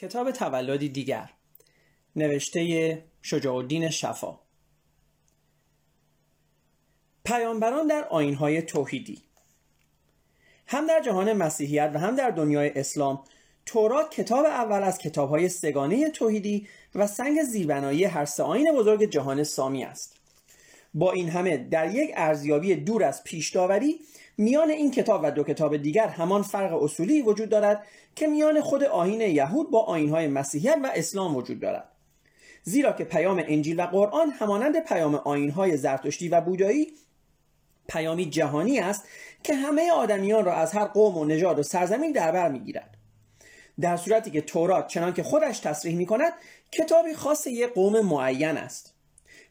کتاب 0.00 0.30
تولدی 0.30 0.88
دیگر 0.88 1.30
نوشته 2.16 3.04
شجاع 3.22 3.54
الدین 3.54 3.90
شفا. 3.90 4.38
پیامبران 7.24 7.86
در 7.86 8.04
آینهای 8.04 8.62
توحیدی. 8.62 9.22
هم 10.66 10.86
در 10.86 11.00
جهان 11.00 11.32
مسیحیت 11.32 11.90
و 11.94 11.98
هم 11.98 12.16
در 12.16 12.30
دنیای 12.30 12.72
اسلام 12.74 13.24
تورات 13.66 14.10
کتاب 14.10 14.44
اول 14.46 14.82
از 14.82 14.98
کتابهای 14.98 15.48
سگانه 15.48 16.10
توحیدی 16.10 16.68
و 16.94 17.06
سنگ 17.06 17.42
زیربنایی 17.42 18.04
هر 18.04 18.24
سه 18.24 18.42
آین 18.42 18.72
بزرگ 18.76 19.04
جهان 19.04 19.44
سامی 19.44 19.84
است. 19.84 20.16
با 20.94 21.12
این 21.12 21.28
همه 21.28 21.56
در 21.56 21.94
یک 21.94 22.10
ارزیابی 22.14 22.74
دور 22.74 23.04
از 23.04 23.24
پیش 23.24 23.50
داوری 23.50 24.00
میان 24.38 24.70
این 24.70 24.90
کتاب 24.90 25.20
و 25.24 25.30
دو 25.30 25.44
کتاب 25.44 25.76
دیگر 25.76 26.08
همان 26.08 26.42
فرق 26.42 26.82
اصولی 26.82 27.22
وجود 27.22 27.48
دارد 27.48 27.86
که 28.14 28.26
میان 28.26 28.60
خود 28.60 28.84
آین 28.84 29.20
یهود 29.20 29.70
با 29.70 29.84
آینهای 29.84 30.28
مسیحیت 30.28 30.76
و 30.82 30.90
اسلام 30.94 31.36
وجود 31.36 31.60
دارد. 31.60 31.88
زیرا 32.62 32.92
که 32.92 33.04
پیام 33.04 33.42
انجیل 33.46 33.80
و 33.80 33.86
قرآن 33.86 34.30
همانند 34.30 34.84
پیام 34.84 35.14
آینهای 35.14 35.76
زرتشتی 35.76 36.28
و 36.28 36.40
بودایی 36.40 36.92
پیامی 37.88 38.30
جهانی 38.30 38.78
است 38.78 39.04
که 39.42 39.54
همه 39.54 39.92
آدمیان 39.92 40.44
را 40.44 40.54
از 40.54 40.72
هر 40.72 40.84
قوم 40.84 41.18
و 41.18 41.24
نژاد 41.24 41.58
و 41.58 41.62
سرزمین 41.62 42.12
در 42.12 42.32
بر 42.32 42.48
می‌گیرد. 42.48 42.96
در 43.80 43.96
صورتی 43.96 44.30
که 44.30 44.40
تورات 44.40 44.86
چنان 44.86 45.12
که 45.12 45.22
خودش 45.22 45.58
تصریح 45.58 45.96
می 45.96 46.06
کند 46.06 46.32
کتابی 46.72 47.14
خاص 47.14 47.46
یک 47.46 47.74
قوم 47.74 48.00
معین 48.00 48.56
است. 48.56 48.94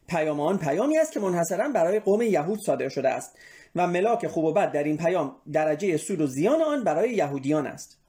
پیام 0.08 0.40
آن 0.40 0.58
پیامی 0.58 0.98
است 0.98 1.12
که 1.12 1.20
منحصرا 1.20 1.68
برای 1.68 2.00
قوم 2.00 2.22
یهود 2.22 2.60
صادر 2.60 2.88
شده 2.88 3.08
است. 3.08 3.38
و 3.76 3.86
ملاک 3.86 4.26
خوب 4.26 4.44
و 4.44 4.52
بد 4.52 4.72
در 4.72 4.84
این 4.84 4.96
پیام 4.96 5.36
درجه 5.52 5.96
سود 5.96 6.20
و 6.20 6.26
زیان 6.26 6.62
آن 6.62 6.84
برای 6.84 7.10
یهودیان 7.10 7.66
است. 7.66 8.00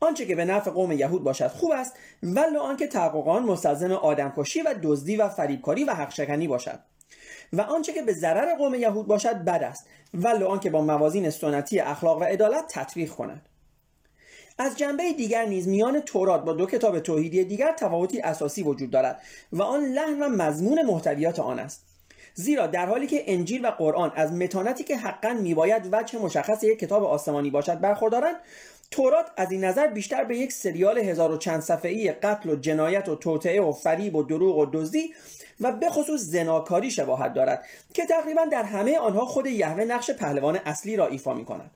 آنچه 0.00 0.26
که 0.26 0.36
به 0.36 0.44
نفع 0.44 0.70
قوم 0.70 0.92
یهود 0.92 1.24
باشد 1.24 1.46
خوب 1.46 1.70
است 1.70 1.94
ولو 2.22 2.60
آنکه 2.60 2.86
تحقق 2.86 3.28
آن 3.28 3.42
مستلزم 3.42 3.92
آدمکشی 3.92 4.62
و 4.62 4.74
دزدی 4.82 5.16
و 5.16 5.28
فریبکاری 5.28 5.84
و 5.84 5.94
حقشکنی 5.94 6.48
باشد. 6.48 6.78
و 7.52 7.60
آنچه 7.60 7.92
که 7.92 8.02
به 8.02 8.12
ضرر 8.12 8.56
قوم 8.56 8.74
یهود 8.74 9.06
باشد 9.06 9.36
بد 9.36 9.62
است 9.62 9.86
ولو 10.14 10.46
آنکه 10.46 10.70
با 10.70 10.82
موازین 10.82 11.30
سنتی 11.30 11.80
اخلاق 11.80 12.20
و 12.20 12.24
عدالت 12.24 12.64
تطبیق 12.68 13.10
کند. 13.10 13.48
از 14.58 14.78
جنبه 14.78 15.12
دیگر 15.12 15.44
نیز 15.44 15.68
میان 15.68 16.00
تورات 16.00 16.44
با 16.44 16.52
دو 16.52 16.66
کتاب 16.66 17.00
توحیدی 17.00 17.44
دیگر 17.44 17.72
تفاوتی 17.72 18.20
اساسی 18.20 18.62
وجود 18.62 18.90
دارد 18.90 19.22
و 19.52 19.62
آن 19.62 19.84
لحن 19.84 20.22
و 20.22 20.28
مضمون 20.28 20.82
محتویات 20.82 21.38
آن 21.38 21.58
است. 21.58 21.93
زیرا 22.34 22.66
در 22.66 22.86
حالی 22.86 23.06
که 23.06 23.24
انجیل 23.26 23.66
و 23.66 23.70
قرآن 23.70 24.12
از 24.16 24.32
متانتی 24.32 24.84
که 24.84 24.96
حقا 24.96 25.32
میباید 25.32 25.88
وجه 25.92 26.18
مشخص 26.18 26.64
یک 26.64 26.78
کتاب 26.78 27.04
آسمانی 27.04 27.50
باشد 27.50 27.80
برخوردارند 27.80 28.36
تورات 28.90 29.26
از 29.36 29.52
این 29.52 29.64
نظر 29.64 29.86
بیشتر 29.86 30.24
به 30.24 30.38
یک 30.38 30.52
سریال 30.52 30.98
هزار 30.98 31.32
و 31.32 31.36
چند 31.36 31.60
صفحه‌ای 31.60 32.12
قتل 32.12 32.50
و 32.50 32.56
جنایت 32.56 33.08
و 33.08 33.16
توطعه 33.16 33.60
و 33.60 33.72
فریب 33.72 34.16
و 34.16 34.22
دروغ 34.22 34.58
و 34.58 34.66
دزدی 34.72 35.14
و 35.60 35.72
به 35.72 35.90
خصوص 35.90 36.20
زناکاری 36.20 36.90
شباهت 36.90 37.34
دارد 37.34 37.64
که 37.94 38.06
تقریبا 38.06 38.44
در 38.44 38.62
همه 38.62 38.98
آنها 38.98 39.24
خود 39.24 39.46
یهوه 39.46 39.84
نقش 39.84 40.10
پهلوان 40.10 40.56
اصلی 40.56 40.96
را 40.96 41.06
ایفا 41.06 41.34
می 41.34 41.44
کند. 41.44 41.70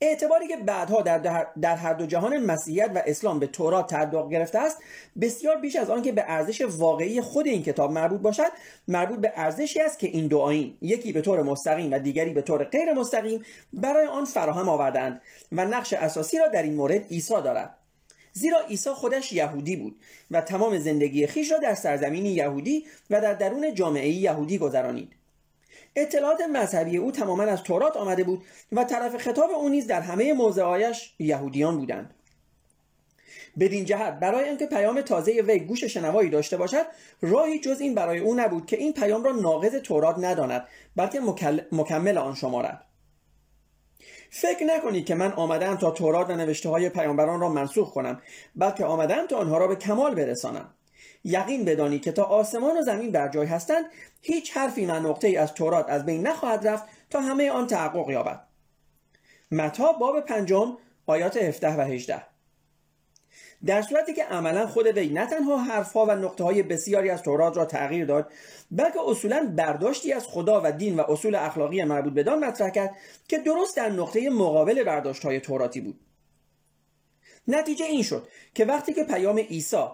اعتباری 0.00 0.48
که 0.48 0.56
بعدها 0.56 1.02
در, 1.02 1.46
در 1.60 1.76
هر 1.76 1.92
دو 1.92 2.06
جهان 2.06 2.36
مسیحیت 2.36 2.90
و 2.94 3.02
اسلام 3.06 3.38
به 3.38 3.46
تورات 3.46 3.90
تعلق 3.90 4.30
گرفته 4.30 4.58
است 4.58 4.78
بسیار 5.20 5.56
بیش 5.56 5.76
از 5.76 5.90
آنکه 5.90 6.12
به 6.12 6.24
ارزش 6.26 6.60
واقعی 6.60 7.20
خود 7.20 7.46
این 7.46 7.62
کتاب 7.62 7.92
مربوط 7.92 8.20
باشد 8.20 8.52
مربوط 8.88 9.18
به 9.18 9.32
ارزشی 9.36 9.80
است 9.80 9.98
که 9.98 10.06
این 10.06 10.26
دو 10.26 10.38
آیین 10.38 10.76
یکی 10.82 11.12
به 11.12 11.20
طور 11.20 11.42
مستقیم 11.42 11.92
و 11.92 11.98
دیگری 11.98 12.32
به 12.32 12.42
طور 12.42 12.64
غیر 12.64 12.92
مستقیم 12.92 13.44
برای 13.72 14.06
آن 14.06 14.24
فراهم 14.24 14.68
آوردند 14.68 15.20
و 15.52 15.64
نقش 15.64 15.92
اساسی 15.92 16.38
را 16.38 16.48
در 16.48 16.62
این 16.62 16.74
مورد 16.74 17.06
عیسی 17.06 17.34
دارد. 17.34 17.74
زیرا 18.32 18.60
عیسی 18.60 18.90
خودش 18.90 19.32
یهودی 19.32 19.76
بود 19.76 20.00
و 20.30 20.40
تمام 20.40 20.78
زندگی 20.78 21.26
خیش 21.26 21.52
را 21.52 21.58
در 21.58 21.74
سرزمین 21.74 22.26
یهودی 22.26 22.86
و 23.10 23.20
در 23.20 23.34
درون 23.34 23.74
جامعه 23.74 24.08
یهودی 24.08 24.58
گذرانید. 24.58 25.17
اطلاعات 26.02 26.40
مذهبی 26.40 26.96
او 26.96 27.12
تماما 27.12 27.42
از 27.42 27.62
تورات 27.62 27.96
آمده 27.96 28.24
بود 28.24 28.44
و 28.72 28.84
طرف 28.84 29.16
خطاب 29.16 29.50
او 29.50 29.68
نیز 29.68 29.86
در 29.86 30.00
همه 30.00 30.32
موضعهایش 30.32 31.14
یهودیان 31.18 31.76
بودند. 31.76 32.14
بدین 33.58 33.84
جهت 33.84 34.20
برای 34.20 34.48
اینکه 34.48 34.66
پیام 34.66 35.00
تازه 35.00 35.42
وی 35.42 35.58
گوش 35.58 35.84
شنوایی 35.84 36.30
داشته 36.30 36.56
باشد 36.56 36.86
راهی 37.20 37.60
جز 37.60 37.80
این 37.80 37.94
برای 37.94 38.18
او 38.18 38.34
نبود 38.34 38.66
که 38.66 38.76
این 38.76 38.92
پیام 38.92 39.24
را 39.24 39.32
ناقض 39.32 39.74
تورات 39.74 40.16
نداند 40.18 40.66
بلکه 40.96 41.20
مکمل 41.72 42.18
آن 42.18 42.34
شمارد. 42.34 42.84
فکر 44.30 44.64
نکنید 44.64 45.06
که 45.06 45.14
من 45.14 45.32
آمدم 45.32 45.76
تا 45.76 45.90
تورات 45.90 46.30
و 46.30 46.36
نوشته 46.36 46.68
های 46.68 46.88
پیامبران 46.88 47.40
را 47.40 47.48
منسوخ 47.48 47.94
کنم 47.94 48.22
بلکه 48.56 48.84
آمدم 48.84 49.26
تا 49.26 49.36
آنها 49.36 49.58
را 49.58 49.68
به 49.68 49.76
کمال 49.76 50.14
برسانم. 50.14 50.74
یقین 51.24 51.64
بدانی 51.64 51.98
که 51.98 52.12
تا 52.12 52.22
آسمان 52.22 52.78
و 52.78 52.82
زمین 52.82 53.12
بر 53.12 53.28
جای 53.28 53.46
هستند 53.46 53.84
هیچ 54.20 54.56
حرفی 54.56 54.86
و 54.86 55.00
نقطه 55.00 55.28
از 55.28 55.54
تورات 55.54 55.88
از 55.88 56.06
بین 56.06 56.26
نخواهد 56.26 56.68
رفت 56.68 56.84
تا 57.10 57.20
همه 57.20 57.50
آن 57.50 57.66
تحقق 57.66 58.10
یابد. 58.10 58.40
متا 59.50 59.92
باب 59.92 60.20
پنجم 60.20 60.76
آیات 61.06 61.36
17 61.36 61.76
و 61.76 61.80
18 61.80 62.22
در 63.66 63.82
صورتی 63.82 64.14
که 64.14 64.24
عملا 64.24 64.66
خود 64.66 64.86
وی 64.86 65.08
نه 65.08 65.26
تنها 65.26 65.56
حرفها 65.56 66.06
و 66.06 66.10
نقطه 66.10 66.44
های 66.44 66.62
بسیاری 66.62 67.10
از 67.10 67.22
تورات 67.22 67.56
را 67.56 67.64
تغییر 67.64 68.04
داد 68.04 68.32
بلکه 68.70 68.98
اصولا 69.06 69.52
برداشتی 69.56 70.12
از 70.12 70.26
خدا 70.26 70.60
و 70.64 70.72
دین 70.72 70.96
و 71.00 71.02
اصول 71.08 71.34
اخلاقی 71.34 71.84
مربوط 71.84 72.12
بدان 72.12 72.44
مطرح 72.44 72.70
کرد 72.70 72.96
که 73.28 73.38
درست 73.38 73.76
در 73.76 73.88
نقطه 73.88 74.30
مقابل 74.30 74.84
برداشت 74.84 75.24
های 75.24 75.40
توراتی 75.40 75.80
بود. 75.80 76.00
نتیجه 77.48 77.84
این 77.84 78.02
شد 78.02 78.28
که 78.54 78.64
وقتی 78.64 78.92
که 78.92 79.04
پیام 79.04 79.38
عیسی 79.38 79.86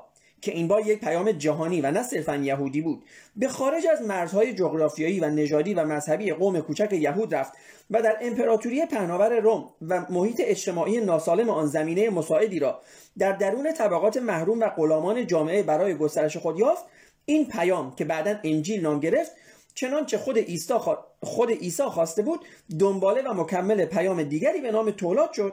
که 0.44 0.52
این 0.52 0.68
بار 0.68 0.86
یک 0.86 1.00
پیام 1.00 1.32
جهانی 1.32 1.80
و 1.80 1.90
نه 1.90 2.02
صرفا 2.02 2.36
یهودی 2.36 2.80
بود. 2.80 3.02
به 3.36 3.48
خارج 3.48 3.86
از 3.86 4.02
مرزهای 4.02 4.54
جغرافیایی 4.54 5.20
و 5.20 5.30
نژادی 5.30 5.74
و 5.74 5.84
مذهبی 5.84 6.32
قوم 6.32 6.60
کوچک 6.60 6.92
یهود 6.92 7.34
رفت 7.34 7.52
و 7.90 8.02
در 8.02 8.16
امپراتوری 8.20 8.86
پهناور 8.86 9.40
روم 9.40 9.68
و 9.88 10.06
محیط 10.10 10.42
اجتماعی 10.44 11.00
ناسالم 11.00 11.50
آن 11.50 11.66
زمینه 11.66 12.10
مساعدی 12.10 12.58
را 12.58 12.80
در 13.18 13.32
درون 13.32 13.72
طبقات 13.72 14.16
محروم 14.16 14.60
و 14.60 14.68
غلامان 14.68 15.26
جامعه 15.26 15.62
برای 15.62 15.94
گسترش 15.94 16.36
خود 16.36 16.58
یافت. 16.58 16.84
این 17.24 17.48
پیام 17.48 17.94
که 17.94 18.04
بعدا 18.04 18.38
انجیل 18.44 18.80
نام 18.80 19.00
گرفت 19.00 19.32
چنانچه 19.74 20.18
خود 20.18 20.38
عیسی 20.38 20.74
خود 21.22 21.50
عیسی 21.50 21.82
خواسته 21.82 22.22
بود 22.22 22.40
دنباله 22.78 23.22
و 23.22 23.34
مکمل 23.34 23.84
پیام 23.84 24.22
دیگری 24.22 24.60
به 24.60 24.70
نام 24.70 24.90
تولاد 24.90 25.32
شد 25.32 25.52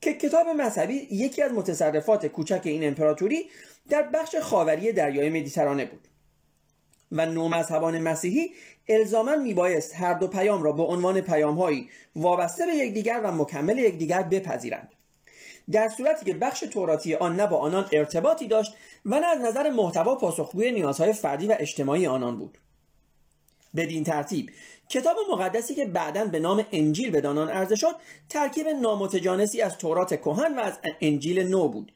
که 0.00 0.14
کتاب 0.14 0.48
مذهبی 0.48 0.94
یکی 1.10 1.42
از 1.42 1.52
متصرفات 1.52 2.26
کوچک 2.26 2.60
این 2.64 2.86
امپراتوری 2.86 3.50
در 3.88 4.02
بخش 4.02 4.36
خاوری 4.36 4.92
دریای 4.92 5.30
مدیترانه 5.30 5.84
بود 5.84 6.08
و 7.12 7.26
نومذهبان 7.26 7.98
مسیحی 7.98 8.50
الزاما 8.88 9.36
میبایست 9.36 9.94
هر 9.96 10.14
دو 10.14 10.28
پیام 10.28 10.62
را 10.62 10.72
به 10.72 10.82
عنوان 10.82 11.20
پیامهایی 11.20 11.88
وابسته 12.16 12.66
به 12.66 12.72
یکدیگر 12.72 13.20
و 13.24 13.32
مکمل 13.32 13.78
یکدیگر 13.78 14.22
بپذیرند. 14.22 14.88
در 15.70 15.88
صورتی 15.88 16.24
که 16.24 16.34
بخش 16.34 16.60
توراتی 16.60 17.14
آن 17.14 17.36
نه 17.36 17.46
با 17.46 17.56
آنان 17.56 17.88
ارتباطی 17.92 18.48
داشت 18.48 18.72
و 19.06 19.20
نه 19.20 19.26
از 19.26 19.40
نظر 19.40 19.70
محتوا 19.70 20.14
پاسخگوی 20.14 20.72
نیازهای 20.72 21.12
فردی 21.12 21.46
و 21.46 21.56
اجتماعی 21.58 22.06
آنان 22.06 22.36
بود. 22.38 22.58
بدین 23.76 24.04
ترتیب 24.04 24.50
کتاب 24.90 25.16
مقدسی 25.32 25.74
که 25.74 25.86
بعدا 25.86 26.24
به 26.24 26.38
نام 26.38 26.64
انجیل 26.72 27.10
به 27.10 27.20
دانان 27.20 27.48
عرضه 27.48 27.76
شد 27.76 27.94
ترکیب 28.28 28.68
نامتجانسی 28.68 29.62
از 29.62 29.78
تورات 29.78 30.20
کهن 30.20 30.58
و 30.58 30.60
از 30.60 30.78
انجیل 31.00 31.48
نو 31.48 31.68
بود 31.68 31.92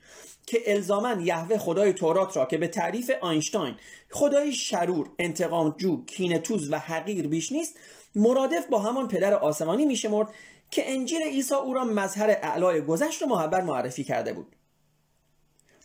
که 0.47 0.59
الزاما 0.67 1.23
یهوه 1.23 1.59
خدای 1.59 1.93
تورات 1.93 2.37
را 2.37 2.45
که 2.45 2.59
به 2.59 2.69
تعریف 2.69 3.11
آینشتاین 3.21 3.75
خدای 4.11 4.53
شرور 4.53 5.11
انتقامجو 5.19 6.05
کینتوز 6.05 6.73
و 6.73 6.79
حقیر 6.79 7.29
بیش 7.29 7.53
نیست 7.53 7.79
مرادف 8.15 8.67
با 8.67 8.79
همان 8.79 9.09
پدر 9.09 9.35
آسمانی 9.35 9.87
میشمرد 9.87 10.29
که 10.71 10.93
انجیل 10.93 11.23
عیسی 11.23 11.55
او 11.55 11.75
را 11.75 11.85
مظهر 11.85 12.31
اعلای 12.31 12.81
گذشت 12.81 13.23
و 13.23 13.27
محبت 13.27 13.65
معرفی 13.65 14.05
کرده 14.05 14.33
بود. 14.33 14.57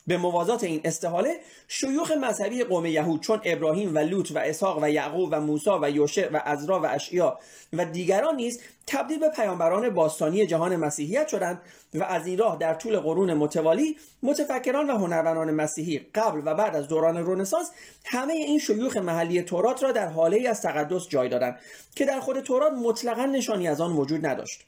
به 0.09 0.17
موازات 0.17 0.63
این 0.63 0.81
استحاله 0.83 1.39
شیوخ 1.67 2.11
مذهبی 2.11 2.63
قوم 2.63 2.85
یهود 2.85 3.21
چون 3.21 3.41
ابراهیم 3.43 3.95
و 3.95 3.99
لوط 3.99 4.31
و 4.31 4.37
اسحاق 4.37 4.83
و 4.83 4.89
یعقوب 4.89 5.29
و 5.31 5.41
موسی 5.41 5.69
و 5.81 5.89
یوشع 5.89 6.29
و 6.29 6.41
ازرا 6.45 6.79
و 6.79 6.85
اشعیا 6.85 7.39
و 7.73 7.85
دیگران 7.85 8.35
نیز 8.35 8.61
تبدیل 8.87 9.19
به 9.19 9.29
پیامبران 9.29 9.89
باستانی 9.89 10.45
جهان 10.45 10.75
مسیحیت 10.75 11.27
شدند 11.27 11.61
و 11.93 12.03
از 12.03 12.27
این 12.27 12.37
راه 12.37 12.57
در 12.57 12.73
طول 12.73 12.99
قرون 12.99 13.33
متوالی 13.33 13.97
متفکران 14.23 14.89
و 14.89 14.97
هنرمندان 14.97 15.51
مسیحی 15.51 15.99
قبل 16.15 16.41
و 16.45 16.55
بعد 16.55 16.75
از 16.75 16.87
دوران 16.87 17.17
رنسانس 17.17 17.71
همه 18.05 18.33
این 18.33 18.59
شیوخ 18.59 18.97
محلی 18.97 19.41
تورات 19.41 19.83
را 19.83 19.91
در 19.91 20.07
حاله 20.07 20.49
از 20.49 20.61
تقدس 20.61 21.07
جای 21.07 21.29
دادند 21.29 21.59
که 21.95 22.05
در 22.05 22.19
خود 22.19 22.39
تورات 22.39 22.73
مطلقا 22.73 23.25
نشانی 23.25 23.67
از 23.67 23.81
آن 23.81 23.91
وجود 23.91 24.25
نداشت. 24.25 24.65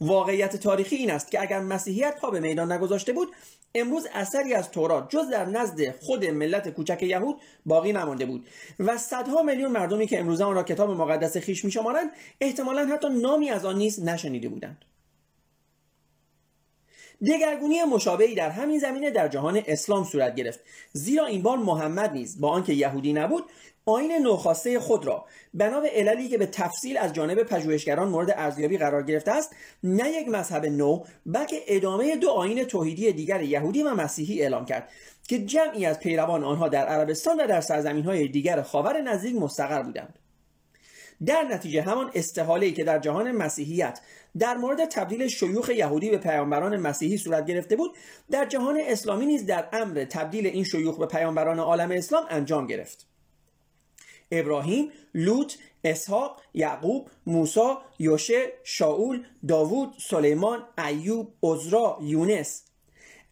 واقعیت 0.00 0.56
تاریخی 0.56 0.96
این 0.96 1.10
است 1.10 1.30
که 1.30 1.42
اگر 1.42 1.60
مسیحیت 1.60 2.16
پا 2.16 2.30
به 2.30 2.40
میدان 2.40 2.72
نگذاشته 2.72 3.12
بود 3.12 3.32
امروز 3.76 4.06
اثری 4.14 4.54
از 4.54 4.70
تورات 4.70 5.10
جز 5.10 5.28
در 5.28 5.44
نزد 5.46 5.90
خود 5.90 6.24
ملت 6.24 6.68
کوچک 6.68 7.02
یهود 7.02 7.36
باقی 7.66 7.92
نمانده 7.92 8.26
بود 8.26 8.46
و 8.80 8.98
صدها 8.98 9.42
میلیون 9.42 9.72
مردمی 9.72 10.06
که 10.06 10.20
امروزه 10.20 10.44
آن 10.44 10.54
را 10.54 10.62
کتاب 10.62 10.90
مقدس 10.90 11.36
خیش 11.36 11.64
میشمارند 11.64 12.10
احتمالا 12.40 12.86
حتی 12.86 13.08
نامی 13.08 13.50
از 13.50 13.64
آن 13.64 13.78
نیز 13.78 14.04
نشنیده 14.04 14.48
بودند. 14.48 14.84
دگرگونی 17.26 17.84
مشابهی 17.84 18.34
در 18.34 18.50
همین 18.50 18.78
زمینه 18.78 19.10
در 19.10 19.28
جهان 19.28 19.62
اسلام 19.66 20.04
صورت 20.04 20.34
گرفت 20.34 20.60
زیرا 20.92 21.26
این 21.26 21.42
بار 21.42 21.58
محمد 21.58 22.12
نیز 22.12 22.40
با 22.40 22.48
آنکه 22.48 22.72
یهودی 22.72 23.12
نبود 23.12 23.44
آین 23.88 24.12
نوخواسته 24.12 24.80
خود 24.80 25.06
را. 25.06 25.24
بنا 25.54 25.80
به 25.80 25.88
عللی 25.88 26.28
که 26.28 26.38
به 26.38 26.46
تفصیل 26.46 26.98
از 26.98 27.12
جانب 27.12 27.42
پژوهشگران 27.42 28.08
مورد 28.08 28.30
ارزیابی 28.30 28.78
قرار 28.78 29.02
گرفته 29.02 29.30
است 29.30 29.56
نه 29.82 30.10
یک 30.10 30.28
مذهب 30.28 30.66
نو 30.66 31.04
بلکه 31.26 31.56
ادامه 31.66 32.16
دو 32.16 32.30
آین 32.30 32.64
توحیدی 32.64 33.12
دیگر 33.12 33.42
یهودی 33.42 33.82
و 33.82 33.94
مسیحی 33.94 34.42
اعلام 34.42 34.64
کرد 34.64 34.88
که 35.28 35.38
جمعی 35.38 35.86
از 35.86 36.00
پیروان 36.00 36.44
آنها 36.44 36.68
در 36.68 36.86
عربستان 36.86 37.40
و 37.40 37.46
در 37.46 37.60
سرزمین 37.60 38.04
های 38.04 38.28
دیگر 38.28 38.62
خاور 38.62 39.00
نزدیک 39.00 39.36
مستقر 39.36 39.82
بودند. 39.82 40.18
در 41.26 41.42
نتیجه 41.42 41.82
همان 41.82 42.10
استحاله 42.14 42.70
که 42.70 42.84
در 42.84 42.98
جهان 42.98 43.32
مسیحیت 43.32 44.00
در 44.38 44.56
مورد 44.56 44.84
تبدیل 44.84 45.28
شیوخ 45.28 45.68
یهودی 45.68 46.10
به 46.10 46.18
پیامبران 46.18 46.76
مسیحی 46.76 47.18
صورت 47.18 47.46
گرفته 47.46 47.76
بود 47.76 47.90
در 48.30 48.44
جهان 48.44 48.80
اسلامی 48.86 49.26
نیز 49.26 49.46
در 49.46 49.68
امر 49.72 50.04
تبدیل 50.04 50.46
این 50.46 50.64
شیوخ 50.64 50.98
به 50.98 51.06
پیامبران 51.06 51.58
عالم 51.58 51.90
اسلام 51.90 52.24
انجام 52.30 52.66
گرفت. 52.66 53.15
ابراهیم، 54.30 54.90
لوط، 55.14 55.54
اسحاق، 55.84 56.40
یعقوب، 56.54 57.08
موسی، 57.26 57.74
یوشه، 57.98 58.52
شاول، 58.64 59.24
داوود، 59.48 59.94
سلیمان، 59.98 60.62
ایوب، 60.78 61.32
عزرا، 61.42 61.98
یونس. 62.02 62.62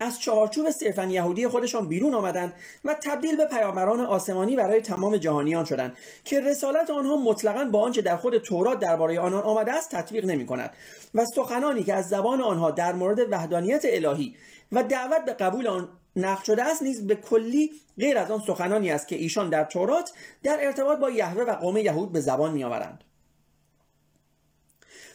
از 0.01 0.21
چهارچوب 0.21 0.71
صرفا 0.71 1.05
یهودی 1.05 1.49
خودشان 1.49 1.89
بیرون 1.89 2.15
آمدند 2.15 2.53
و 2.85 2.95
تبدیل 2.95 3.37
به 3.37 3.47
پیامبران 3.47 4.01
آسمانی 4.01 4.57
برای 4.57 4.81
تمام 4.81 5.17
جهانیان 5.17 5.65
شدند 5.65 5.97
که 6.25 6.41
رسالت 6.41 6.91
آنها 6.91 7.17
مطلقا 7.17 7.65
با 7.65 7.81
آنچه 7.81 8.03
در 8.03 8.17
خود 8.17 8.39
تورات 8.39 8.79
درباره 8.79 9.21
آنان 9.21 9.43
آمده 9.43 9.73
است 9.73 9.91
تطبیق 9.91 10.25
نمی 10.25 10.47
کند 10.47 10.71
و 11.15 11.25
سخنانی 11.25 11.83
که 11.85 11.95
از 11.95 12.09
زبان 12.09 12.41
آنها 12.41 12.71
در 12.71 12.93
مورد 12.93 13.33
وحدانیت 13.33 13.83
الهی 13.85 14.37
و 14.73 14.83
دعوت 14.83 15.25
به 15.25 15.33
قبول 15.33 15.67
آن 15.67 15.89
نقل 16.17 16.43
شده 16.43 16.65
است 16.65 16.83
نیز 16.83 17.07
به 17.07 17.15
کلی 17.15 17.71
غیر 17.99 18.19
از 18.19 18.31
آن 18.31 18.41
سخنانی 18.47 18.91
است 18.91 19.09
که 19.09 19.17
ایشان 19.17 19.51
در 19.51 19.65
تورات 19.65 20.13
در 20.43 20.59
ارتباط 20.61 20.99
با 20.99 21.11
یهوه 21.11 21.43
و 21.43 21.57
قوم 21.57 21.77
یهود 21.77 22.13
به 22.13 22.21
زبان 22.21 22.53
میآورند. 22.53 23.05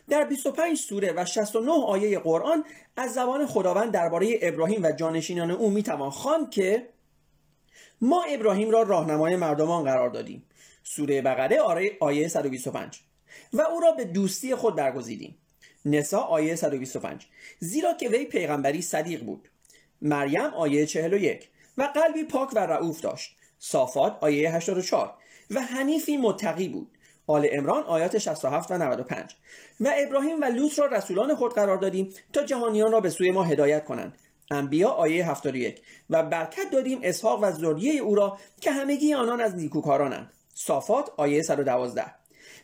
در 0.10 0.24
25 0.24 0.78
سوره 0.78 1.14
و 1.16 1.26
69 1.26 1.72
آیه 1.72 2.20
قرآن 2.20 2.64
از 2.96 3.14
زبان 3.14 3.46
خداوند 3.46 3.92
درباره 3.92 4.40
ابراهیم 4.42 4.84
و 4.84 4.92
جانشینان 4.92 5.52
او 5.52 5.70
می‌توان 5.70 6.10
خواند 6.10 6.50
که 6.50 6.90
ما 8.02 8.24
ابراهیم 8.24 8.70
را 8.70 8.82
راهنمای 8.82 9.36
مردمان 9.36 9.84
قرار 9.84 10.10
دادیم. 10.10 10.44
سوره 10.84 11.22
بقره 11.22 11.62
آیه 12.00 12.28
125 12.28 13.00
و 13.54 13.62
او 13.62 13.80
را 13.80 13.92
به 13.92 14.06
دوستی 14.06 14.56
خود 14.56 14.76
برگزیدیم. 14.76 15.38
نسا 15.86 16.20
آیه 16.20 16.56
125 16.56 17.28
زیرا 17.60 17.94
که 17.94 18.10
وی 18.10 18.26
پیغمبری 18.26 18.82
صدیق 18.82 19.24
بود. 19.24 19.50
مریم 20.02 20.54
آیه 20.54 20.86
41 20.86 21.50
و 21.78 21.84
قلبی 21.84 22.24
پاک 22.24 22.50
و 22.56 22.60
رعوف 22.60 23.02
داشت. 23.02 23.36
صافات 23.60 24.18
آیه 24.22 24.56
84 24.56 25.14
و 25.52 25.62
حنیفی 25.62 26.18
متقی 26.18 26.68
بود. 26.68 26.92
آل 27.28 27.48
امران 27.52 27.84
آیات 27.84 28.18
67 28.18 28.72
و 28.72 28.78
95 28.78 29.36
و 29.80 29.94
ابراهیم 29.98 30.42
و 30.42 30.46
لوط 30.46 30.80
را 30.80 30.86
رسولان 30.86 31.36
خود 31.36 31.54
قرار 31.54 31.78
دادیم 31.78 32.14
تا 32.34 32.44
جهانیان 32.44 32.92
را 32.92 33.00
به 33.00 33.10
سوی 33.10 33.32
ما 33.32 33.44
هدایت 33.44 33.86
کنند. 33.86 34.18
انبیا 34.52 34.90
آیه 34.90 35.32
71 35.32 35.82
و 36.10 36.24
برکت 36.24 36.70
دادیم 36.72 37.00
اسحاق 37.04 37.44
و 37.44 37.52
ذریه 37.52 38.02
او 38.02 38.16
را 38.16 38.38
که 38.62 38.72
همگی 38.72 39.14
آنان 39.14 39.42
از 39.42 39.56
نیکوکارانند. 39.56 40.34
صافات 40.54 41.12
آیه 41.18 41.42
112 41.42 42.06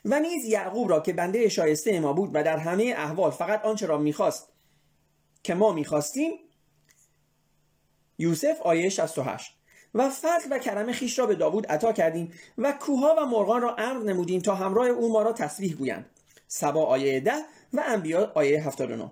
و 0.05 0.19
نیز 0.19 0.45
یعقوب 0.45 0.89
را 0.89 0.99
که 0.99 1.13
بنده 1.13 1.49
شایسته 1.49 1.99
ما 1.99 2.13
بود 2.13 2.29
و 2.33 2.43
در 2.43 2.57
همه 2.57 2.93
احوال 2.97 3.31
فقط 3.31 3.65
آنچه 3.65 3.85
را 3.85 3.97
می‌خواست 3.97 4.49
که 5.43 5.53
ما 5.53 5.71
می‌خواستیم 5.71 6.31
یوسف 8.17 8.61
آیه 8.61 8.89
68 8.89 9.55
و 9.95 10.09
فضل 10.09 10.47
و 10.51 10.59
کرم 10.59 10.91
خیش 10.91 11.19
را 11.19 11.25
به 11.25 11.35
داوود 11.35 11.67
عطا 11.67 11.93
کردیم 11.93 12.33
و 12.57 12.71
کوها 12.71 13.15
و 13.17 13.25
مرغان 13.25 13.61
را 13.61 13.75
امر 13.75 14.03
نمودیم 14.03 14.41
تا 14.41 14.55
همراه 14.55 14.87
او 14.87 15.11
ما 15.11 15.21
را 15.21 15.33
تسبیح 15.33 15.75
گویند. 15.75 16.05
سبا 16.47 16.85
آیه 16.85 17.19
10 17.19 17.31
و 17.73 17.83
انبیا 17.87 18.31
آیه 18.35 18.67
79 18.67 19.11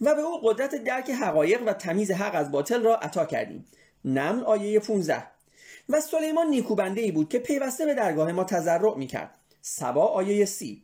و 0.00 0.14
به 0.14 0.20
او 0.20 0.40
قدرت 0.42 0.74
درک 0.74 1.10
حقایق 1.10 1.62
و 1.66 1.72
تمیز 1.72 2.10
حق 2.10 2.34
از 2.34 2.50
باطل 2.50 2.82
را 2.82 2.96
عطا 2.96 3.24
کردیم. 3.24 3.66
نمل 4.04 4.44
آیه 4.44 4.80
15 4.80 5.22
و 5.88 6.00
سلیمان 6.00 6.46
نیکوبنده 6.46 7.00
ای 7.00 7.12
بود 7.12 7.28
که 7.28 7.38
پیوسته 7.38 7.86
به 7.86 7.94
درگاه 7.94 8.32
ما 8.32 8.44
تضرع 8.44 8.96
می‌کرد. 8.96 9.30
سبا 9.62 10.06
آیه 10.06 10.44
سی. 10.44 10.82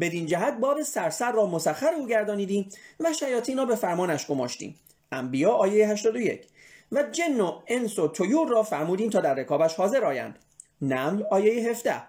بدین 0.00 0.26
جهت 0.26 0.54
باب 0.54 0.82
سرسر 0.82 1.32
را 1.32 1.46
مسخر 1.46 1.94
او 1.94 2.06
گردانیدیم 2.06 2.68
و 3.00 3.12
شیاطین 3.12 3.58
را 3.58 3.64
به 3.64 3.76
فرمانش 3.76 4.26
گماشتیم. 4.26 4.80
انبیا 5.12 5.50
آیه 5.50 5.88
81 5.88 6.46
و 6.92 7.02
جن 7.02 7.40
و 7.40 7.60
انس 7.66 7.98
و 7.98 8.08
تویور 8.08 8.48
را 8.48 8.62
فرمودیم 8.62 9.10
تا 9.10 9.20
در 9.20 9.34
رکابش 9.34 9.74
حاضر 9.74 10.04
آیند. 10.04 10.38
نمل 10.82 11.22
آیه 11.30 11.70
17 11.70 12.02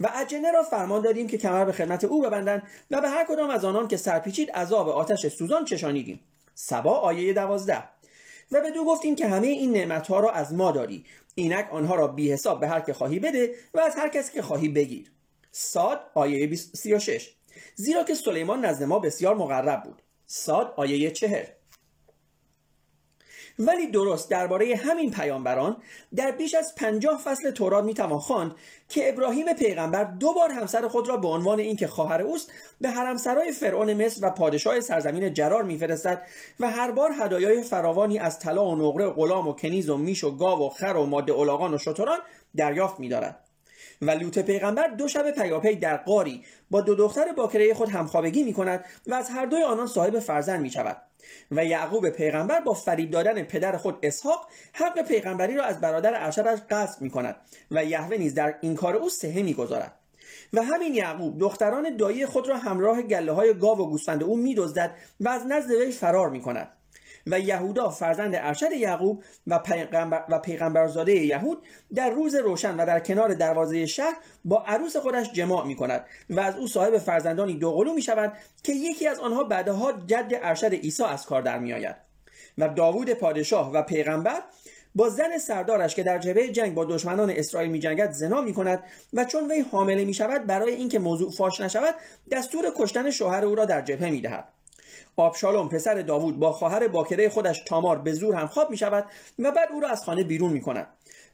و 0.00 0.10
اجنه 0.14 0.52
را 0.52 0.62
فرمان 0.62 1.02
دادیم 1.02 1.26
که 1.26 1.38
کمر 1.38 1.64
به 1.64 1.72
خدمت 1.72 2.04
او 2.04 2.22
ببندند 2.22 2.62
و 2.90 3.00
به 3.00 3.08
هر 3.08 3.24
کدام 3.28 3.50
از 3.50 3.64
آنان 3.64 3.88
که 3.88 3.96
سرپیچید 3.96 4.50
عذاب 4.50 4.88
آتش 4.88 5.26
سوزان 5.26 5.64
چشانیدیم. 5.64 6.20
سبا 6.54 6.98
آیه 6.98 7.32
12 7.32 7.78
و 8.52 8.60
به 8.60 8.70
دو 8.70 8.84
گفتیم 8.84 9.16
که 9.16 9.28
همه 9.28 9.46
این 9.46 9.72
نعمتها 9.72 10.20
را 10.20 10.30
از 10.30 10.54
ما 10.54 10.72
داری. 10.72 11.04
اینک 11.34 11.68
آنها 11.72 11.94
را 11.94 12.08
بی 12.08 12.32
حساب 12.32 12.60
به 12.60 12.68
هر 12.68 12.80
که 12.80 12.92
خواهی 12.92 13.18
بده 13.18 13.54
و 13.74 13.80
از 13.80 13.94
هر 13.96 14.08
کسی 14.08 14.32
که 14.32 14.42
خواهی 14.42 14.68
بگیر. 14.68 15.10
ساد 15.50 16.00
آیه 16.14 16.56
36 16.56 17.34
زیرا 17.74 18.04
که 18.04 18.14
سلیمان 18.14 18.64
نزد 18.64 18.82
ما 18.82 18.98
بسیار 18.98 19.34
مقرب 19.34 19.82
بود. 19.82 20.02
ساد 20.26 20.74
آیه 20.76 21.10
40 21.10 21.44
ولی 23.58 23.86
درست 23.86 24.30
درباره 24.30 24.76
همین 24.76 25.10
پیامبران 25.10 25.76
در 26.16 26.30
بیش 26.30 26.54
از 26.54 26.74
پنجاه 26.74 27.20
فصل 27.24 27.50
تورات 27.50 27.84
می‌توان 27.84 28.18
خواند 28.18 28.54
که 28.88 29.08
ابراهیم 29.08 29.52
پیغمبر 29.52 30.04
دو 30.04 30.32
بار 30.32 30.50
همسر 30.50 30.88
خود 30.88 31.08
را 31.08 31.16
به 31.16 31.28
عنوان 31.28 31.60
اینکه 31.60 31.86
خواهر 31.86 32.22
اوست 32.22 32.52
به 32.80 32.90
حرمسرای 32.90 33.52
فرعون 33.52 33.94
مصر 33.94 34.26
و 34.26 34.30
پادشاه 34.30 34.80
سرزمین 34.80 35.34
جرار 35.34 35.62
میفرستد 35.62 36.22
و 36.60 36.70
هر 36.70 36.90
بار 36.90 37.12
هدایای 37.20 37.62
فراوانی 37.62 38.18
از 38.18 38.38
طلا 38.38 38.66
و 38.66 38.76
نقره 38.76 39.06
و 39.06 39.10
غلام 39.10 39.48
و 39.48 39.52
کنیز 39.52 39.90
و 39.90 39.96
میش 39.96 40.24
و 40.24 40.30
گاو 40.36 40.66
و 40.66 40.68
خر 40.68 40.96
و 40.96 41.06
ماده 41.06 41.34
الاغان 41.34 41.74
و 41.74 41.78
شتران 41.78 42.18
دریافت 42.56 43.00
میدارد. 43.00 43.40
و 44.02 44.10
لوط 44.10 44.38
پیغمبر 44.38 44.88
دو 44.88 45.08
شب 45.08 45.30
پیاپی 45.30 45.76
در 45.76 45.96
قاری 45.96 46.44
با 46.70 46.80
دو 46.80 46.94
دختر 46.94 47.32
باکره 47.32 47.74
خود 47.74 47.88
همخوابگی 47.88 48.42
می 48.42 48.52
کند 48.52 48.84
و 49.06 49.14
از 49.14 49.30
هر 49.30 49.46
دوی 49.46 49.62
آنان 49.62 49.86
صاحب 49.86 50.18
فرزند 50.18 50.60
می 50.60 50.70
شود 50.70 50.96
و 51.50 51.64
یعقوب 51.64 52.08
پیغمبر 52.10 52.60
با 52.60 52.74
فریب 52.74 53.10
دادن 53.10 53.42
پدر 53.42 53.76
خود 53.76 53.98
اسحاق 54.02 54.48
حق 54.72 55.02
پیغمبری 55.02 55.54
را 55.54 55.64
از 55.64 55.80
برادر 55.80 56.24
ارشدش 56.24 56.58
قصد 56.70 57.02
می 57.02 57.10
کند 57.10 57.36
و 57.70 57.84
یهوه 57.84 58.16
نیز 58.16 58.34
در 58.34 58.54
این 58.60 58.74
کار 58.74 58.96
او 58.96 59.08
سهه 59.08 59.42
می 59.42 59.54
گذارد. 59.54 59.92
و 60.52 60.62
همین 60.62 60.94
یعقوب 60.94 61.38
دختران 61.38 61.96
دایی 61.96 62.26
خود 62.26 62.48
را 62.48 62.56
همراه 62.56 63.02
گله 63.02 63.32
های 63.32 63.54
گاو 63.54 63.78
و 63.78 63.90
گوسفند 63.90 64.22
او 64.22 64.36
میدزدد 64.36 64.96
و 65.20 65.28
از 65.28 65.46
نزد 65.46 65.70
وی 65.70 65.92
فرار 65.92 66.30
می 66.30 66.40
کند 66.40 66.68
و 67.26 67.40
یهودا 67.40 67.88
فرزند 67.88 68.34
ارشد 68.34 68.72
یعقوب 68.72 69.22
و, 69.46 69.58
پیغمبر 69.58 70.24
و 70.28 70.38
پیغمبرزاده 70.38 71.12
یهود 71.14 71.58
در 71.94 72.10
روز 72.10 72.34
روشن 72.34 72.76
و 72.76 72.86
در 72.86 73.00
کنار 73.00 73.34
دروازه 73.34 73.86
شهر 73.86 74.16
با 74.44 74.64
عروس 74.66 74.96
خودش 74.96 75.32
جماع 75.32 75.66
می 75.66 75.76
کند 75.76 76.06
و 76.30 76.40
از 76.40 76.56
او 76.56 76.66
صاحب 76.66 76.98
فرزندانی 76.98 77.54
دوقلو 77.54 77.94
می 77.94 78.02
شود 78.02 78.32
که 78.62 78.72
یکی 78.72 79.08
از 79.08 79.18
آنها 79.18 79.44
بعدها 79.44 79.92
جد 80.06 80.40
ارشد 80.42 80.74
عیسی 80.74 81.04
از 81.04 81.26
کار 81.26 81.42
در 81.42 81.58
می 81.58 81.72
آید 81.72 81.96
و 82.58 82.68
داوود 82.68 83.10
پادشاه 83.10 83.72
و 83.72 83.82
پیغمبر 83.82 84.42
با 84.94 85.08
زن 85.08 85.38
سردارش 85.38 85.94
که 85.94 86.02
در 86.02 86.18
جبهه 86.18 86.48
جنگ 86.48 86.74
با 86.74 86.84
دشمنان 86.84 87.30
اسرائیل 87.30 87.70
می 87.70 87.78
جنگد 87.78 88.10
زنا 88.10 88.40
می 88.40 88.54
کند 88.54 88.82
و 89.12 89.24
چون 89.24 89.50
وی 89.50 89.60
حامله 89.60 90.04
می 90.04 90.14
شود 90.14 90.46
برای 90.46 90.74
اینکه 90.74 90.98
موضوع 90.98 91.30
فاش 91.30 91.60
نشود 91.60 91.94
دستور 92.30 92.64
کشتن 92.76 93.10
شوهر 93.10 93.44
او 93.44 93.54
را 93.54 93.64
در 93.64 93.82
جبهه 93.82 94.10
می 94.10 94.20
دهد 94.20 94.48
آبشالوم 95.16 95.68
پسر 95.68 96.02
داوود 96.02 96.38
با 96.38 96.52
خواهر 96.52 96.88
باکره 96.88 97.28
خودش 97.28 97.62
تامار 97.66 97.98
به 97.98 98.12
زور 98.12 98.34
هم 98.34 98.46
خواب 98.46 98.70
می 98.70 98.76
شود 98.76 99.04
و 99.38 99.50
بعد 99.50 99.68
او 99.72 99.80
را 99.80 99.88
از 99.88 100.04
خانه 100.04 100.24
بیرون 100.24 100.52
می 100.52 100.60
کند 100.60 100.86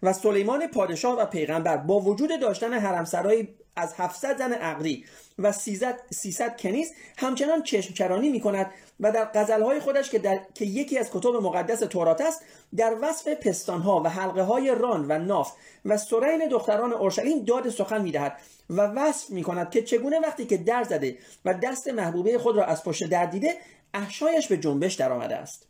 و 0.03 0.13
سلیمان 0.13 0.67
پادشاه 0.67 1.19
و 1.19 1.27
پیغمبر 1.27 1.77
با 1.77 2.01
وجود 2.01 2.41
داشتن 2.41 2.73
حرمسرایی 2.73 3.49
از 3.77 3.95
700 3.97 4.39
زن 4.39 4.53
عقلی 4.53 5.05
و 5.39 5.53
300 5.53 6.57
کنیز 6.59 6.93
همچنان 7.19 7.63
چشمچرانی 7.63 8.29
می 8.29 8.41
کند 8.41 8.71
و 9.01 9.13
در 9.13 9.25
غزلهای 9.35 9.81
خودش 9.81 10.11
که, 10.11 10.19
در... 10.19 10.41
که 10.55 10.65
یکی 10.65 10.99
از 10.99 11.11
کتب 11.11 11.35
مقدس 11.35 11.79
تورات 11.79 12.21
است 12.21 12.43
در 12.77 12.97
وصف 13.03 13.29
پستانها 13.29 14.01
و 14.01 14.09
حلقه 14.09 14.43
های 14.43 14.75
ران 14.75 15.07
و 15.09 15.19
ناف 15.19 15.53
و 15.85 15.97
سرین 15.97 16.49
دختران 16.49 16.93
اورشلیم 16.93 17.45
داد 17.45 17.69
سخن 17.69 18.03
می 18.03 18.13
دهد 18.13 18.37
و 18.71 18.81
وصف 18.81 19.31
می 19.31 19.43
کند 19.43 19.71
که 19.71 19.83
چگونه 19.83 20.21
وقتی 20.21 20.47
که 20.47 20.57
در 20.57 20.85
زده 20.85 21.19
و 21.45 21.55
دست 21.55 21.89
محبوبه 21.89 22.39
خود 22.39 22.57
را 22.57 22.65
از 22.65 22.85
پشت 22.85 23.09
در 23.11 23.27
دیده 23.27 23.57
احشایش 23.95 24.49
به 24.49 24.57
جنبش 24.57 24.95
درآمده 24.95 25.37
است. 25.37 25.67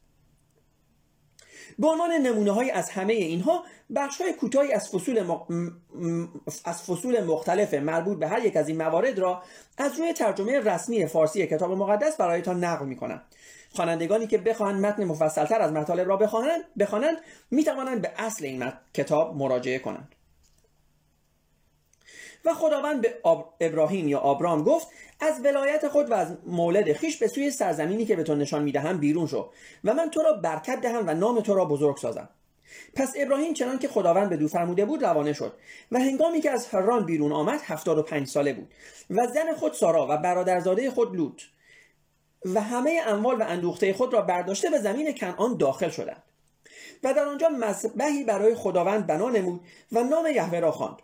به 1.78 1.88
عنوان 1.88 2.12
نمونه 2.12 2.52
های 2.52 2.70
از 2.70 2.90
همه 2.90 3.12
اینها 3.12 3.64
بخش 3.94 4.20
های 4.20 4.32
کوتاهی 4.32 4.72
از 4.72 4.88
فصول, 4.88 5.18
از 6.64 6.82
فصول 6.82 7.24
مختلف 7.24 7.74
مربوط 7.74 8.18
به 8.18 8.28
هر 8.28 8.44
یک 8.44 8.56
از 8.56 8.68
این 8.68 8.76
موارد 8.76 9.18
را 9.18 9.42
از 9.78 9.98
روی 9.98 10.12
ترجمه 10.12 10.60
رسمی 10.60 11.06
فارسی 11.06 11.46
کتاب 11.46 11.72
مقدس 11.72 12.16
برایتان 12.16 12.64
نقل 12.64 12.86
می 12.86 12.96
کنم 12.96 13.22
خوانندگانی 13.72 14.26
که 14.26 14.38
بخواهند 14.38 14.86
متن 14.86 15.04
مفصلتر 15.04 15.60
از 15.62 15.72
مطالب 15.72 16.08
را 16.08 16.16
بخوانند 16.16 16.60
بخوانند 16.78 17.16
می‌توانند 17.50 18.02
به 18.02 18.12
اصل 18.16 18.44
این 18.44 18.72
کتاب 18.94 19.36
مراجعه 19.36 19.78
کنند. 19.78 20.14
و 22.44 22.54
خداوند 22.54 23.00
به 23.00 23.14
ابراهیم 23.60 24.08
یا 24.08 24.18
آبرام 24.18 24.62
گفت 24.62 24.88
از 25.20 25.44
ولایت 25.44 25.88
خود 25.88 26.10
و 26.10 26.14
از 26.14 26.36
مولد 26.46 26.92
خیش 26.92 27.16
به 27.16 27.28
سوی 27.28 27.50
سرزمینی 27.50 28.06
که 28.06 28.16
به 28.16 28.22
تو 28.22 28.34
نشان 28.34 28.62
می‌دهم 28.62 28.98
بیرون 28.98 29.26
شو 29.26 29.50
و 29.84 29.94
من 29.94 30.10
تو 30.10 30.22
را 30.22 30.32
برکت 30.32 30.80
دهم 30.80 31.04
و 31.06 31.14
نام 31.14 31.40
تو 31.40 31.54
را 31.54 31.64
بزرگ 31.64 31.96
سازم. 31.96 32.28
پس 32.94 33.12
ابراهیم 33.16 33.54
چنان 33.54 33.78
که 33.78 33.88
خداوند 33.88 34.28
به 34.28 34.36
دو 34.36 34.48
فرموده 34.48 34.84
بود 34.84 35.04
روانه 35.04 35.32
شد 35.32 35.52
و 35.92 35.98
هنگامی 35.98 36.40
که 36.40 36.50
از 36.50 36.68
حران 36.68 37.06
بیرون 37.06 37.32
آمد 37.32 37.60
هفتاد 37.64 37.98
و 37.98 38.02
پنج 38.02 38.26
ساله 38.26 38.52
بود 38.52 38.74
و 39.10 39.26
زن 39.26 39.52
خود 39.54 39.72
سارا 39.72 40.06
و 40.10 40.16
برادرزاده 40.16 40.90
خود 40.90 41.16
لوط 41.16 41.42
و 42.44 42.60
همه 42.60 43.00
اموال 43.06 43.40
و 43.40 43.44
اندوخته 43.44 43.92
خود 43.92 44.12
را 44.12 44.22
برداشته 44.22 44.70
به 44.70 44.78
زمین 44.78 45.14
کنعان 45.14 45.56
داخل 45.56 45.88
شدند. 45.88 46.22
و 47.02 47.14
در 47.14 47.24
آنجا 47.24 47.48
مذبحی 47.48 48.24
برای 48.24 48.54
خداوند 48.54 49.06
بنا 49.06 49.28
نمود 49.28 49.60
و 49.92 50.02
نام 50.02 50.26
یهوه 50.26 50.60
را 50.60 50.70
خواند. 50.70 51.02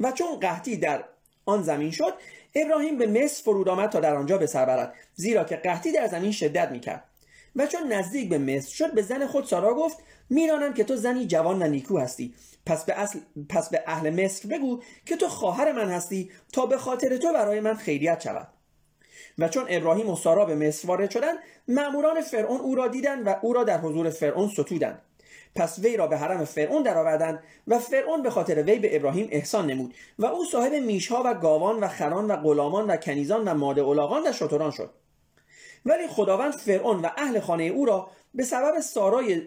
و 0.00 0.12
چون 0.12 0.40
قحطی 0.40 0.76
در 0.76 1.04
آن 1.46 1.62
زمین 1.62 1.90
شد 1.90 2.14
ابراهیم 2.54 2.98
به 2.98 3.06
مصر 3.06 3.42
فرود 3.42 3.68
آمد 3.68 3.90
تا 3.90 4.00
در 4.00 4.14
آنجا 4.14 4.38
به 4.38 4.46
سر 4.46 4.64
برد 4.64 4.94
زیرا 5.14 5.44
که 5.44 5.56
قحطی 5.56 5.92
در 5.92 6.06
زمین 6.06 6.32
شدت 6.32 6.70
می‌کرد. 6.70 7.04
و 7.56 7.66
چون 7.66 7.92
نزدیک 7.92 8.28
به 8.28 8.38
مصر 8.38 8.70
شد 8.74 8.94
به 8.94 9.02
زن 9.02 9.26
خود 9.26 9.44
سارا 9.44 9.74
گفت 9.74 9.98
می‌دانم 10.30 10.74
که 10.74 10.84
تو 10.84 10.96
زنی 10.96 11.26
جوان 11.26 11.62
و 11.62 11.66
نیکو 11.66 11.98
هستی. 11.98 12.34
پس 12.66 12.84
به, 12.84 13.00
اصل 13.00 13.18
پس 13.48 13.70
به 13.70 13.82
اهل 13.86 14.24
مصر 14.24 14.48
بگو 14.48 14.82
که 15.06 15.16
تو 15.16 15.28
خواهر 15.28 15.72
من 15.72 15.90
هستی 15.90 16.30
تا 16.52 16.66
به 16.66 16.76
خاطر 16.76 17.16
تو 17.16 17.32
برای 17.32 17.60
من 17.60 17.74
خیریت 17.74 18.20
شود. 18.20 18.48
و 19.38 19.48
چون 19.48 19.64
ابراهیم 19.68 20.10
و 20.10 20.16
سارا 20.16 20.44
به 20.44 20.54
مصر 20.54 20.88
وارد 20.88 21.10
شدند 21.10 21.38
مأموران 21.68 22.20
فرعون 22.20 22.60
او 22.60 22.74
را 22.74 22.88
دیدند 22.88 23.26
و 23.26 23.34
او 23.42 23.52
را 23.52 23.64
در 23.64 23.78
حضور 23.78 24.10
فرعون 24.10 24.48
ستودند. 24.48 25.02
پس 25.54 25.78
وی 25.78 25.96
را 25.96 26.06
به 26.06 26.16
حرم 26.16 26.44
فرعون 26.44 26.82
درآوردند 26.82 27.42
و 27.66 27.78
فرعون 27.78 28.22
به 28.22 28.30
خاطر 28.30 28.62
وی 28.62 28.78
به 28.78 28.96
ابراهیم 28.96 29.28
احسان 29.30 29.70
نمود 29.70 29.94
و 30.18 30.26
او 30.26 30.44
صاحب 30.44 30.72
میشها 30.72 31.22
و 31.26 31.34
گاوان 31.34 31.80
و 31.80 31.88
خران 31.88 32.30
و 32.30 32.36
غلامان 32.36 32.90
و 32.90 32.96
کنیزان 32.96 33.48
و 33.48 33.54
ماده 33.54 33.84
الاغان 33.84 34.26
و 34.26 34.32
شتران 34.32 34.70
شد. 34.70 34.90
ولی 35.86 36.08
خداوند 36.08 36.52
فرعون 36.52 37.00
و 37.00 37.08
اهل 37.16 37.40
خانه 37.40 37.64
او 37.64 37.84
را 37.84 38.10
به 38.34 38.44
سبب 38.44 38.80
سارای 38.80 39.42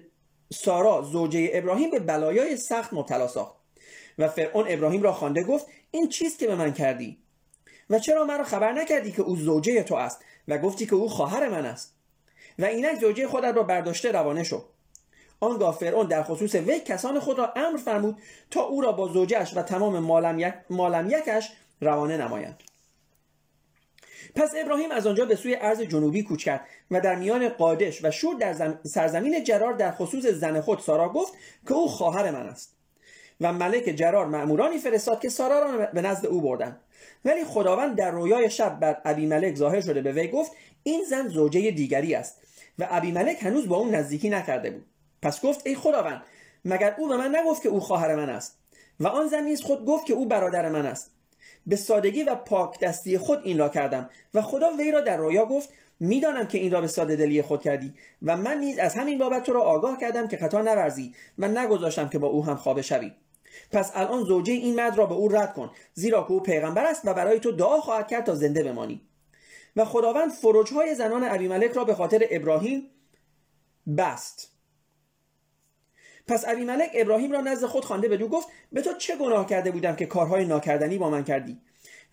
سارا 0.53 1.01
زوجه 1.01 1.49
ابراهیم 1.53 1.91
به 1.91 1.99
بلایای 1.99 2.57
سخت 2.57 2.93
مبتلا 2.93 3.27
ساخت 3.27 3.55
و 4.17 4.27
فرعون 4.27 4.65
ابراهیم 4.67 5.01
را 5.01 5.13
خوانده 5.13 5.43
گفت 5.43 5.65
این 5.91 6.09
چیست 6.09 6.39
که 6.39 6.47
به 6.47 6.55
من 6.55 6.73
کردی؟ 6.73 7.17
و 7.89 7.99
چرا 7.99 8.25
مرا 8.25 8.43
خبر 8.43 8.71
نکردی 8.71 9.11
که 9.11 9.21
او 9.21 9.35
زوجه 9.35 9.83
تو 9.83 9.95
است 9.95 10.19
و 10.47 10.57
گفتی 10.57 10.85
که 10.85 10.95
او 10.95 11.09
خواهر 11.09 11.49
من 11.49 11.65
است؟ 11.65 11.95
و 12.59 12.65
اینک 12.65 12.99
زوجه 12.99 13.27
خودت 13.27 13.55
را 13.55 13.63
برداشته 13.63 14.11
روانه 14.11 14.43
شو. 14.43 14.65
آنگاه 15.39 15.77
فرعون 15.77 16.07
در 16.07 16.23
خصوص 16.23 16.55
وی 16.55 16.79
کسان 16.79 17.19
خود 17.19 17.37
را 17.37 17.53
امر 17.55 17.77
فرمود 17.77 18.17
تا 18.51 18.61
او 18.61 18.81
را 18.81 18.91
با 18.91 19.07
زوجش 19.07 19.57
و 19.57 19.61
تمام 19.61 19.99
مالم 20.69 21.09
یکش 21.09 21.51
روانه 21.81 22.17
نمایند. 22.17 22.63
پس 24.35 24.51
ابراهیم 24.57 24.91
از 24.91 25.07
آنجا 25.07 25.25
به 25.25 25.35
سوی 25.35 25.55
ارز 25.55 25.81
جنوبی 25.81 26.23
کوچ 26.23 26.43
کرد 26.43 26.65
و 26.91 27.01
در 27.01 27.15
میان 27.15 27.49
قادش 27.49 28.05
و 28.05 28.11
شور 28.11 28.35
در 28.35 28.73
سرزمین 28.83 29.43
جرار 29.43 29.73
در 29.73 29.91
خصوص 29.91 30.25
زن 30.25 30.61
خود 30.61 30.79
سارا 30.79 31.09
گفت 31.09 31.33
که 31.67 31.73
او 31.73 31.87
خواهر 31.87 32.31
من 32.31 32.47
است 32.47 32.75
و 33.41 33.53
ملک 33.53 33.83
جرار 33.83 34.25
مأمورانی 34.25 34.77
فرستاد 34.77 35.21
که 35.21 35.29
سارا 35.29 35.59
را 35.59 35.85
به 35.85 36.01
نزد 36.01 36.25
او 36.25 36.41
بردند. 36.41 36.79
ولی 37.25 37.45
خداوند 37.45 37.95
در 37.95 38.11
رویای 38.11 38.49
شب 38.49 38.79
بر 38.79 39.01
ابی 39.05 39.25
ملک 39.25 39.55
ظاهر 39.55 39.81
شده 39.81 40.01
به 40.01 40.11
وی 40.11 40.27
گفت 40.27 40.51
این 40.83 41.03
زن 41.09 41.27
زوجه 41.27 41.71
دیگری 41.71 42.15
است 42.15 42.41
و 42.79 42.87
ابی 42.89 43.11
ملک 43.11 43.43
هنوز 43.43 43.67
با 43.67 43.77
اون 43.77 43.95
نزدیکی 43.95 44.29
نکرده 44.29 44.71
بود. 44.71 44.85
پس 45.23 45.41
گفت 45.41 45.67
ای 45.67 45.75
خداوند 45.75 46.21
مگر 46.65 46.95
او 46.97 47.07
به 47.07 47.17
من 47.17 47.35
نگفت 47.35 47.61
که 47.61 47.69
او 47.69 47.79
خواهر 47.79 48.15
من 48.15 48.29
است؟ 48.29 48.57
و 48.99 49.07
آن 49.07 49.27
زن 49.27 49.43
نیز 49.43 49.61
خود 49.61 49.85
گفت 49.85 50.05
که 50.05 50.13
او 50.13 50.25
برادر 50.25 50.69
من 50.69 50.85
است. 50.85 51.11
به 51.67 51.75
سادگی 51.75 52.23
و 52.23 52.35
پاک 52.35 52.79
دستی 52.79 53.17
خود 53.17 53.39
این 53.43 53.57
را 53.57 53.69
کردم 53.69 54.09
و 54.33 54.41
خدا 54.41 54.71
وی 54.71 54.91
را 54.91 55.01
در 55.01 55.17
رویا 55.17 55.45
گفت 55.45 55.69
می‌دانم 55.99 56.47
که 56.47 56.57
این 56.57 56.71
را 56.71 56.81
به 56.81 56.87
ساده 56.87 57.15
دلی 57.15 57.41
خود 57.41 57.61
کردی 57.61 57.93
و 58.21 58.37
من 58.37 58.57
نیز 58.57 58.79
از 58.79 58.95
همین 58.95 59.17
بابت 59.17 59.43
تو 59.43 59.53
را 59.53 59.61
آگاه 59.61 59.97
کردم 59.97 60.27
که 60.27 60.37
خطا 60.37 60.61
نورزی 60.61 61.15
و 61.39 61.47
نگذاشتم 61.47 62.09
که 62.09 62.19
با 62.19 62.27
او 62.27 62.45
هم 62.45 62.55
خوابه 62.55 62.81
شوی. 62.81 63.11
پس 63.71 63.91
الان 63.95 64.23
زوجه 64.23 64.53
این 64.53 64.75
مرد 64.75 64.97
را 64.97 65.05
به 65.05 65.15
او 65.15 65.27
رد 65.27 65.53
کن 65.53 65.71
زیرا 65.93 66.23
که 66.23 66.31
او 66.31 66.39
پیغمبر 66.39 66.85
است 66.85 67.01
و 67.05 67.13
برای 67.13 67.39
تو 67.39 67.51
دعا 67.51 67.81
خواهد 67.81 68.07
کرد 68.07 68.23
تا 68.23 68.35
زنده 68.35 68.63
بمانی. 68.63 69.01
و 69.75 69.85
خداوند 69.85 70.31
فروجهای 70.31 70.95
زنان 70.95 71.23
ابیملک 71.23 71.71
را 71.71 71.83
به 71.83 71.95
خاطر 71.95 72.27
ابراهیم 72.31 72.89
بست. 73.97 74.52
پس 76.27 76.47
ابی 76.47 76.63
ملک 76.63 76.91
ابراهیم 76.93 77.31
را 77.31 77.41
نزد 77.41 77.65
خود 77.65 77.85
خوانده 77.85 78.09
بدو 78.09 78.27
گفت 78.27 78.47
به 78.71 78.81
تو 78.81 78.93
چه 78.93 79.15
گناه 79.15 79.45
کرده 79.45 79.71
بودم 79.71 79.95
که 79.95 80.05
کارهای 80.05 80.45
ناکردنی 80.45 80.97
با 80.97 81.09
من 81.09 81.23
کردی؟ 81.23 81.61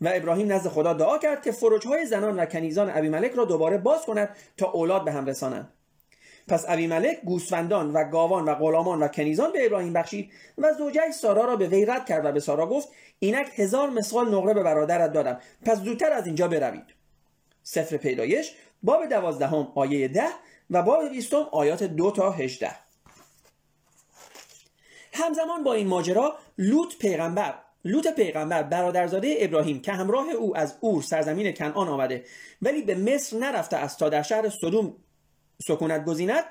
و 0.00 0.10
ابراهیم 0.14 0.52
نزد 0.52 0.68
خدا 0.68 0.92
دعا 0.92 1.18
کرد 1.18 1.42
که 1.42 1.52
فروجهای 1.52 2.06
زنان 2.06 2.40
و 2.40 2.46
کنیزان 2.46 2.90
ابی 2.94 3.08
ملک 3.08 3.32
را 3.32 3.44
دوباره 3.44 3.78
باز 3.78 4.06
کند 4.06 4.36
تا 4.56 4.70
اولاد 4.70 5.04
به 5.04 5.12
هم 5.12 5.26
رسانند. 5.26 5.72
پس 6.48 6.64
ابی 6.68 6.86
ملک 6.86 7.20
گوسفندان 7.24 7.92
و 7.92 8.04
گاوان 8.04 8.44
و 8.44 8.54
غلامان 8.54 9.02
و 9.02 9.08
کنیزان 9.08 9.52
به 9.52 9.66
ابراهیم 9.66 9.92
بخشید 9.92 10.32
و 10.58 10.72
زوجه 10.72 11.10
سارا 11.10 11.44
را 11.44 11.56
به 11.56 11.66
وی 11.66 11.84
رد 11.84 12.06
کرد 12.06 12.24
و 12.24 12.32
به 12.32 12.40
سارا 12.40 12.66
گفت 12.66 12.88
اینک 13.18 13.46
هزار 13.54 13.90
مسقال 13.90 14.34
نقره 14.34 14.54
به 14.54 14.62
برادرت 14.62 15.12
دادم 15.12 15.40
پس 15.66 15.78
زودتر 15.78 16.12
از 16.12 16.26
اینجا 16.26 16.48
بروید. 16.48 16.84
سفر 17.62 17.96
پیدایش 17.96 18.54
باب 18.82 19.06
دوازدهم 19.06 19.72
آیه 19.74 20.08
ده 20.08 20.28
و 20.70 20.82
باب 20.82 21.08
بیستم 21.08 21.46
آیات 21.52 21.82
دو 21.82 22.10
تا 22.10 22.30
هجده. 22.30 22.89
همزمان 25.20 25.64
با 25.64 25.72
این 25.72 25.86
ماجرا 25.86 26.38
لوط 26.58 26.96
پیغمبر 26.98 27.54
لوط 27.84 28.08
پیغمبر 28.08 28.62
برادرزاده 28.62 29.36
ابراهیم 29.38 29.82
که 29.82 29.92
همراه 29.92 30.30
او 30.30 30.56
از 30.56 30.76
اور 30.80 31.02
سرزمین 31.02 31.52
کنعان 31.52 31.88
آمده 31.88 32.24
ولی 32.62 32.82
به 32.82 32.94
مصر 32.94 33.36
نرفته 33.38 33.76
است 33.76 33.98
تا 33.98 34.08
در 34.08 34.22
شهر 34.22 34.48
سدوم 34.48 34.96
سکونت 35.66 36.04
گزیند 36.04 36.44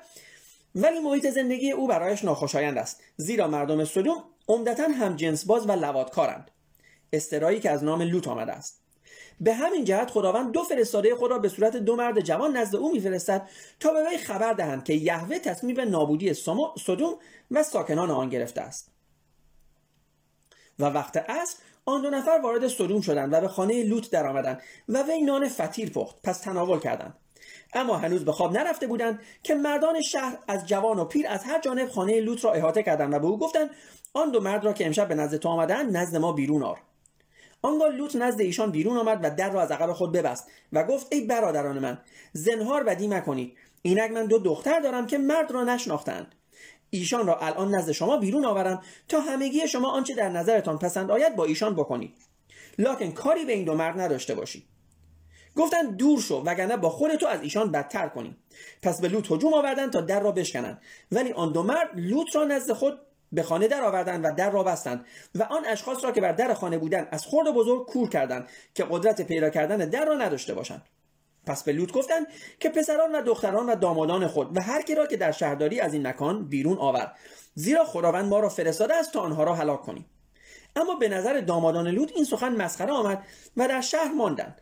ولی 0.74 0.98
محیط 0.98 1.30
زندگی 1.30 1.72
او 1.72 1.86
برایش 1.86 2.24
ناخوشایند 2.24 2.78
است. 2.78 3.02
زیرا 3.16 3.48
مردم 3.48 3.84
سدوم 3.84 4.24
عمدتا 4.48 4.88
هم 4.88 5.16
جنس 5.16 5.44
باز 5.44 5.68
و 5.68 5.72
لوادکارند 5.72 6.50
استرایی 7.12 7.60
که 7.60 7.70
از 7.70 7.84
نام 7.84 8.02
لوط 8.02 8.28
آمده 8.28 8.52
است. 8.52 8.79
به 9.40 9.54
همین 9.54 9.84
جهت 9.84 10.10
خداوند 10.10 10.52
دو 10.52 10.62
فرستاده 10.62 11.14
خود 11.14 11.30
را 11.30 11.38
به 11.38 11.48
صورت 11.48 11.76
دو 11.76 11.96
مرد 11.96 12.20
جوان 12.20 12.56
نزد 12.56 12.76
او 12.76 12.92
میفرستد 12.92 13.48
تا 13.80 13.92
به 13.92 14.08
وی 14.08 14.18
خبر 14.18 14.52
دهند 14.52 14.84
که 14.84 14.94
یهوه 14.94 15.38
تصمیم 15.38 15.76
به 15.76 15.84
نابودی 15.84 16.34
سدوم 16.34 17.18
و 17.50 17.62
ساکنان 17.62 18.10
آن 18.10 18.28
گرفته 18.28 18.60
است. 18.60 18.92
و 20.78 20.84
وقت 20.84 21.16
عصر 21.16 21.56
آن 21.84 22.02
دو 22.02 22.10
نفر 22.10 22.40
وارد 22.42 22.68
سدوم 22.68 23.00
شدند 23.00 23.32
و 23.32 23.40
به 23.40 23.48
خانه 23.48 23.82
لوط 23.82 24.10
درآمدند 24.10 24.62
و 24.88 25.02
وی 25.02 25.22
نان 25.22 25.48
فتیر 25.48 25.90
پخت 25.90 26.16
پس 26.22 26.40
تناول 26.40 26.78
کردند. 26.78 27.14
اما 27.72 27.96
هنوز 27.96 28.24
به 28.24 28.32
خواب 28.32 28.52
نرفته 28.52 28.86
بودند 28.86 29.20
که 29.42 29.54
مردان 29.54 30.00
شهر 30.00 30.38
از 30.48 30.66
جوان 30.66 30.98
و 30.98 31.04
پیر 31.04 31.28
از 31.28 31.44
هر 31.44 31.60
جانب 31.60 31.88
خانه 31.88 32.20
لوط 32.20 32.44
را 32.44 32.52
احاطه 32.52 32.82
کردند 32.82 33.14
و 33.14 33.18
به 33.18 33.26
او 33.26 33.38
گفتند 33.38 33.70
آن 34.14 34.30
دو 34.30 34.40
مرد 34.40 34.64
را 34.64 34.72
که 34.72 34.86
امشب 34.86 35.08
به 35.08 35.14
نزد 35.14 35.36
تو 35.36 35.48
آمدند 35.48 35.96
نزد 35.96 36.16
ما 36.16 36.32
بیرون 36.32 36.62
آر. 36.62 36.78
آنگاه 37.62 37.88
لوط 37.88 38.16
نزد 38.16 38.40
ایشان 38.40 38.70
بیرون 38.70 38.96
آمد 38.96 39.20
و 39.22 39.30
در 39.30 39.50
را 39.50 39.62
از 39.62 39.70
عقب 39.70 39.92
خود 39.92 40.12
ببست 40.12 40.50
و 40.72 40.84
گفت 40.84 41.06
ای 41.10 41.20
برادران 41.20 41.78
من 41.78 41.98
زنهار 42.32 42.84
بدی 42.84 43.08
مکنید. 43.08 43.56
اینک 43.82 44.10
من 44.10 44.26
دو 44.26 44.38
دختر 44.38 44.80
دارم 44.80 45.06
که 45.06 45.18
مرد 45.18 45.50
را 45.50 45.64
نشناختند. 45.64 46.34
ایشان 46.90 47.26
را 47.26 47.38
الان 47.38 47.74
نزد 47.74 47.92
شما 47.92 48.16
بیرون 48.16 48.44
آورم 48.44 48.82
تا 49.08 49.20
همگی 49.20 49.68
شما 49.68 49.90
آنچه 49.90 50.14
در 50.14 50.28
نظرتان 50.28 50.78
پسند 50.78 51.10
آید 51.10 51.36
با 51.36 51.44
ایشان 51.44 51.74
بکنید. 51.74 52.14
لکن 52.78 53.10
کاری 53.10 53.44
به 53.44 53.52
این 53.52 53.64
دو 53.64 53.74
مرد 53.74 54.00
نداشته 54.00 54.34
باشید 54.34 54.64
گفتند 55.56 55.96
دور 55.96 56.20
شو 56.20 56.42
وگرنه 56.46 56.76
با 56.76 56.90
خود 56.90 57.14
تو 57.14 57.26
از 57.26 57.42
ایشان 57.42 57.72
بدتر 57.72 58.08
کنیم. 58.08 58.36
پس 58.82 59.00
به 59.00 59.08
لوط 59.08 59.32
هجوم 59.32 59.54
آوردند 59.54 59.92
تا 59.92 60.00
در 60.00 60.20
را 60.20 60.32
بشکنند. 60.32 60.80
ولی 61.12 61.32
آن 61.32 61.52
دو 61.52 61.62
مرد 61.62 61.90
لوط 61.94 62.36
را 62.36 62.44
نزد 62.44 62.72
خود 62.72 62.98
به 63.32 63.42
خانه 63.42 63.68
در 63.68 63.82
آوردند 63.82 64.24
و 64.24 64.32
در 64.36 64.50
را 64.50 64.62
بستند 64.62 65.04
و 65.34 65.42
آن 65.42 65.64
اشخاص 65.66 66.04
را 66.04 66.12
که 66.12 66.20
بر 66.20 66.32
در 66.32 66.54
خانه 66.54 66.78
بودند 66.78 67.08
از 67.10 67.26
خرد 67.26 67.46
و 67.46 67.52
بزرگ 67.52 67.86
کور 67.86 68.08
کردند 68.08 68.48
که 68.74 68.86
قدرت 68.90 69.22
پیدا 69.22 69.50
کردن 69.50 69.76
در 69.76 70.04
را 70.04 70.16
نداشته 70.16 70.54
باشند. 70.54 70.82
پس 71.46 71.64
به 71.64 71.72
لوط 71.72 71.92
گفتند 71.92 72.26
که 72.60 72.68
پسران 72.68 73.14
و 73.14 73.22
دختران 73.22 73.66
و 73.66 73.76
دامادان 73.76 74.26
خود 74.26 74.56
و 74.56 74.62
هر 74.62 74.82
کی 74.82 74.94
را 74.94 75.06
که 75.06 75.16
در 75.16 75.32
شهرداری 75.32 75.80
از 75.80 75.92
این 75.92 76.06
مکان 76.06 76.48
بیرون 76.48 76.78
آور 76.78 77.12
زیرا 77.54 77.84
خداوند 77.84 78.24
ما 78.24 78.40
را 78.40 78.48
فرستاده 78.48 78.94
است 78.94 79.12
تا 79.12 79.20
آنها 79.20 79.44
را 79.44 79.54
هلاک 79.54 79.82
کنیم. 79.82 80.06
اما 80.76 80.94
به 80.94 81.08
نظر 81.08 81.40
دامادان 81.40 81.88
لوط 81.88 82.12
این 82.14 82.24
سخن 82.24 82.56
مسخره 82.56 82.92
آمد 82.92 83.22
و 83.56 83.68
در 83.68 83.80
شهر 83.80 84.12
ماندند. 84.12 84.60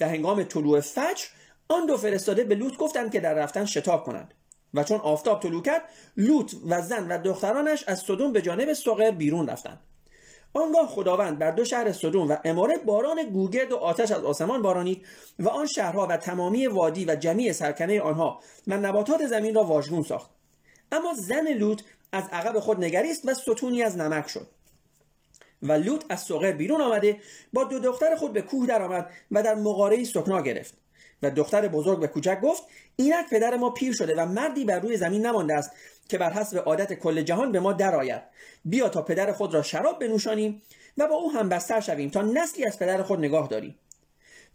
و 0.00 0.08
هنگام 0.08 0.42
طلوع 0.42 0.80
فجر 0.80 1.24
آن 1.68 1.86
دو 1.86 1.96
فرستاده 1.96 2.44
به 2.44 2.54
لوط 2.54 2.76
گفتند 2.76 3.12
که 3.12 3.20
در 3.20 3.34
رفتن 3.34 3.64
شتاب 3.64 4.04
کنند. 4.04 4.34
و 4.74 4.84
چون 4.84 5.00
آفتاب 5.00 5.40
طلوع 5.40 5.62
کرد 5.62 5.82
لوط 6.16 6.54
و 6.68 6.82
زن 6.82 7.08
و 7.08 7.18
دخترانش 7.18 7.84
از 7.86 8.00
صدوم 8.00 8.32
به 8.32 8.42
جانب 8.42 8.72
سقر 8.72 9.10
بیرون 9.10 9.48
رفتند. 9.48 9.80
آنگاه 10.54 10.86
خداوند 10.86 11.38
بر 11.38 11.50
دو 11.50 11.64
شهر 11.64 11.92
سدوم 11.92 12.28
و 12.28 12.36
اماره 12.44 12.78
باران 12.78 13.22
گوگرد 13.22 13.72
و 13.72 13.76
آتش 13.76 14.10
از 14.10 14.24
آسمان 14.24 14.62
بارانید 14.62 15.06
و 15.38 15.48
آن 15.48 15.66
شهرها 15.66 16.06
و 16.06 16.16
تمامی 16.16 16.66
وادی 16.66 17.04
و 17.04 17.16
جمیع 17.16 17.52
سرکنه 17.52 18.00
آنها 18.00 18.40
و 18.66 18.76
نباتات 18.78 19.26
زمین 19.26 19.54
را 19.54 19.64
واژگون 19.64 20.02
ساخت. 20.02 20.30
اما 20.92 21.14
زن 21.14 21.48
لوط 21.52 21.82
از 22.12 22.24
عقب 22.32 22.58
خود 22.58 22.84
نگریست 22.84 23.28
و 23.28 23.34
ستونی 23.34 23.82
از 23.82 23.96
نمک 23.96 24.28
شد. 24.28 24.46
و 25.62 25.72
لوط 25.72 26.04
از 26.08 26.20
سوقه 26.20 26.52
بیرون 26.52 26.80
آمده 26.80 27.20
با 27.52 27.64
دو 27.64 27.78
دختر 27.78 28.16
خود 28.16 28.32
به 28.32 28.42
کوه 28.42 28.66
درآمد 28.66 29.10
و 29.30 29.42
در 29.42 29.54
مغاره 29.54 30.04
سکنا 30.04 30.40
گرفت. 30.40 30.74
و 31.22 31.30
دختر 31.30 31.68
بزرگ 31.68 32.00
به 32.00 32.06
کوچک 32.06 32.40
گفت 32.40 32.62
اینک 32.96 33.30
پدر 33.30 33.56
ما 33.56 33.70
پیر 33.70 33.92
شده 33.92 34.14
و 34.14 34.26
مردی 34.26 34.64
بر 34.64 34.80
روی 34.80 34.96
زمین 34.96 35.26
نمانده 35.26 35.54
است 35.54 35.70
که 36.08 36.18
بر 36.18 36.32
حسب 36.32 36.58
عادت 36.58 36.92
کل 36.92 37.22
جهان 37.22 37.52
به 37.52 37.60
ما 37.60 37.72
درآید. 37.72 38.22
بیا 38.64 38.88
تا 38.88 39.02
پدر 39.02 39.32
خود 39.32 39.54
را 39.54 39.62
شراب 39.62 39.98
بنوشانیم 39.98 40.62
و 40.98 41.08
با 41.08 41.14
او 41.14 41.32
هم 41.32 41.48
بستر 41.48 41.80
شویم 41.80 42.10
تا 42.10 42.22
نسلی 42.22 42.64
از 42.64 42.78
پدر 42.78 43.02
خود 43.02 43.18
نگاه 43.18 43.48
داریم. 43.48 43.78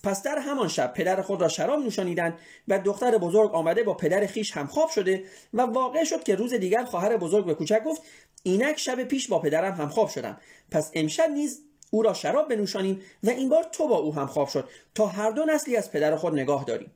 پس 0.04 0.24
در 0.24 0.38
همان 0.38 0.68
شب 0.68 0.94
پدر 0.94 1.22
خود 1.22 1.42
را 1.42 1.48
شراب 1.48 1.80
نوشانیدند 1.80 2.40
و 2.68 2.80
دختر 2.80 3.18
بزرگ 3.18 3.54
آمده 3.54 3.84
با 3.84 3.94
پدر 3.94 4.26
خیش 4.26 4.58
همخواب 4.58 4.90
شده 4.90 5.24
و 5.54 5.62
واقع 5.62 6.04
شد 6.04 6.24
که 6.24 6.36
روز 6.36 6.54
دیگر 6.54 6.84
خواهر 6.84 7.18
بزرگ 7.18 7.46
به 7.46 7.54
کوچک 7.54 7.84
گفت 7.84 8.02
اینک 8.44 8.80
شب 8.80 9.04
پیش 9.04 9.28
با 9.28 9.40
پدرم 9.40 9.74
همخواب 9.74 10.10
شدم. 10.10 10.38
پس 10.72 10.92
امشب 10.94 11.30
نیز 11.30 11.62
او 11.94 12.02
را 12.02 12.14
شراب 12.14 12.50
بنوشانیم 12.50 13.02
و 13.24 13.30
این 13.30 13.50
بار 13.50 13.64
تو 13.64 13.88
با 13.88 13.98
او 13.98 14.16
هم 14.16 14.28
خواب 14.28 14.48
شد 14.48 14.70
تا 14.96 15.06
هر 15.06 15.32
دو 15.32 15.46
نسلی 15.46 15.78
از 15.78 15.92
پدر 15.92 16.16
خود 16.16 16.34
نگاه 16.34 16.64
داریم. 16.64 16.92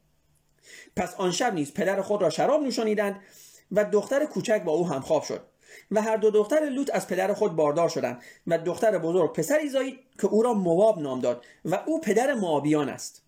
پس 0.95 1.15
آن 1.15 1.31
شب 1.31 1.53
نیز 1.53 1.73
پدر 1.73 2.01
خود 2.01 2.21
را 2.21 2.29
شراب 2.29 2.61
نوشانیدند 2.61 3.19
و 3.71 3.83
دختر 3.83 4.25
کوچک 4.25 4.63
با 4.63 4.71
او 4.71 4.87
هم 4.87 5.01
خواب 5.01 5.23
شد 5.23 5.41
و 5.91 6.01
هر 6.01 6.17
دو 6.17 6.31
دختر 6.31 6.69
لوط 6.69 6.89
از 6.93 7.07
پدر 7.07 7.33
خود 7.33 7.55
باردار 7.55 7.89
شدند 7.89 8.21
و 8.47 8.57
دختر 8.57 8.97
بزرگ 8.97 9.33
پسری 9.33 9.69
زایید 9.69 9.99
که 10.21 10.27
او 10.27 10.43
را 10.43 10.53
مواب 10.53 10.99
نام 10.99 11.19
داد 11.19 11.45
و 11.65 11.83
او 11.85 12.01
پدر 12.01 12.33
موابیان 12.33 12.89
است. 12.89 13.23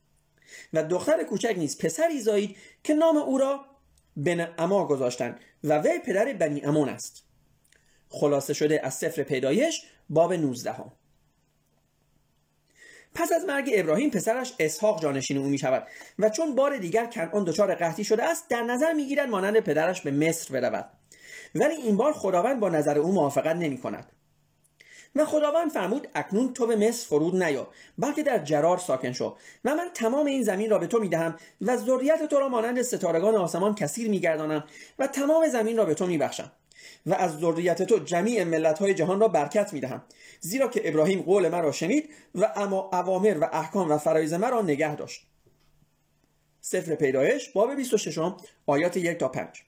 و 0.74 0.84
دختر 0.84 1.24
کوچک 1.24 1.54
نیز 1.58 1.78
پسری 1.78 2.22
زایید 2.22 2.58
که 2.84 2.94
نام 2.94 3.18
او 3.18 3.38
را 3.38 3.66
بن 4.18 4.54
اما 4.58 4.88
گذاشتند 4.88 5.40
و 5.64 5.78
وی 5.78 6.00
پدر 6.00 6.34
بنی 6.34 6.62
امون 6.62 6.90
است. 6.90 7.24
خلاصه 8.10 8.54
شده 8.54 8.86
از 8.86 8.94
سفر 8.94 9.24
پیدایش 9.24 9.86
باب 10.10 10.34
19 10.34 10.72
هم. 10.72 10.92
پس 13.16 13.32
از 13.32 13.46
مرگ 13.46 13.70
ابراهیم 13.74 14.10
پسرش 14.10 14.54
اسحاق 14.60 15.02
جانشین 15.02 15.38
او 15.38 15.46
می 15.46 15.58
شود 15.58 15.88
و 16.20 16.30
چون 16.30 16.56
بار 16.56 16.78
دیگر 16.78 17.06
کنعان 17.06 17.44
دچار 17.44 17.76
قحطی 17.76 18.04
شده 18.04 18.24
است 18.24 18.50
در 18.50 18.64
نظر 18.64 18.94
می‌گیرد 18.94 19.30
مانند 19.30 19.60
پدرش 19.60 20.02
به 20.02 20.12
مصر 20.12 20.54
برود. 20.54 20.90
ولی 21.56 21.76
این 21.76 21.98
بار 21.98 22.14
خداوند 22.14 22.60
با 22.60 22.70
نظر 22.70 23.00
او 23.00 23.12
موافقت 23.12 23.56
نمی 23.56 23.78
کند 23.78 24.12
و 25.16 25.26
خداوند 25.26 25.72
فرمود 25.72 26.08
اکنون 26.16 26.54
تو 26.54 26.68
به 26.68 26.76
مصر 26.76 27.08
فرود 27.08 27.44
نیا 27.44 27.68
بلکه 27.98 28.24
در 28.24 28.40
جرار 28.40 28.78
ساکن 28.78 29.12
شو 29.12 29.38
و 29.66 29.76
من 29.76 29.90
تمام 29.94 30.26
این 30.26 30.44
زمین 30.44 30.70
را 30.70 30.78
به 30.78 30.88
تو 30.88 31.00
می‌دهم 31.00 31.36
و 31.62 31.78
ذریت 31.78 32.24
تو 32.24 32.40
را 32.40 32.50
مانند 32.50 32.82
ستارگان 32.82 33.36
آسمان 33.36 33.76
کثیر 33.76 34.10
میگردانم 34.10 34.64
و 35.00 35.08
تمام 35.08 35.48
زمین 35.48 35.78
را 35.78 35.86
به 35.86 35.94
تو 35.94 36.06
میبخشم. 36.06 36.52
و 37.06 37.14
از 37.14 37.40
ذریت 37.40 37.84
تو 37.84 38.00
جمیع 38.00 38.44
ملت 38.44 38.80
های 38.80 38.94
جهان 38.94 39.20
را 39.20 39.28
برکت 39.28 39.74
می‌دهم. 39.74 40.04
زیرا 40.40 40.68
که 40.68 40.90
ابراهیم 40.90 41.22
قول 41.22 41.50
مرا 41.50 41.72
شنید 41.72 42.10
و 42.36 42.54
اما 42.56 42.90
اوامر 42.94 43.38
و 43.42 43.50
احکام 43.52 43.92
و 43.92 43.98
فرایز 43.98 44.34
مرا 44.34 44.62
نگه 44.62 44.96
داشت. 44.96 45.28
سفر 46.62 46.96
پیدایش 46.96 47.50
باب 47.50 47.76
26 47.76 48.20
آیات 48.66 48.98
1 48.98 49.18
تا 49.18 49.28
5 49.28 49.64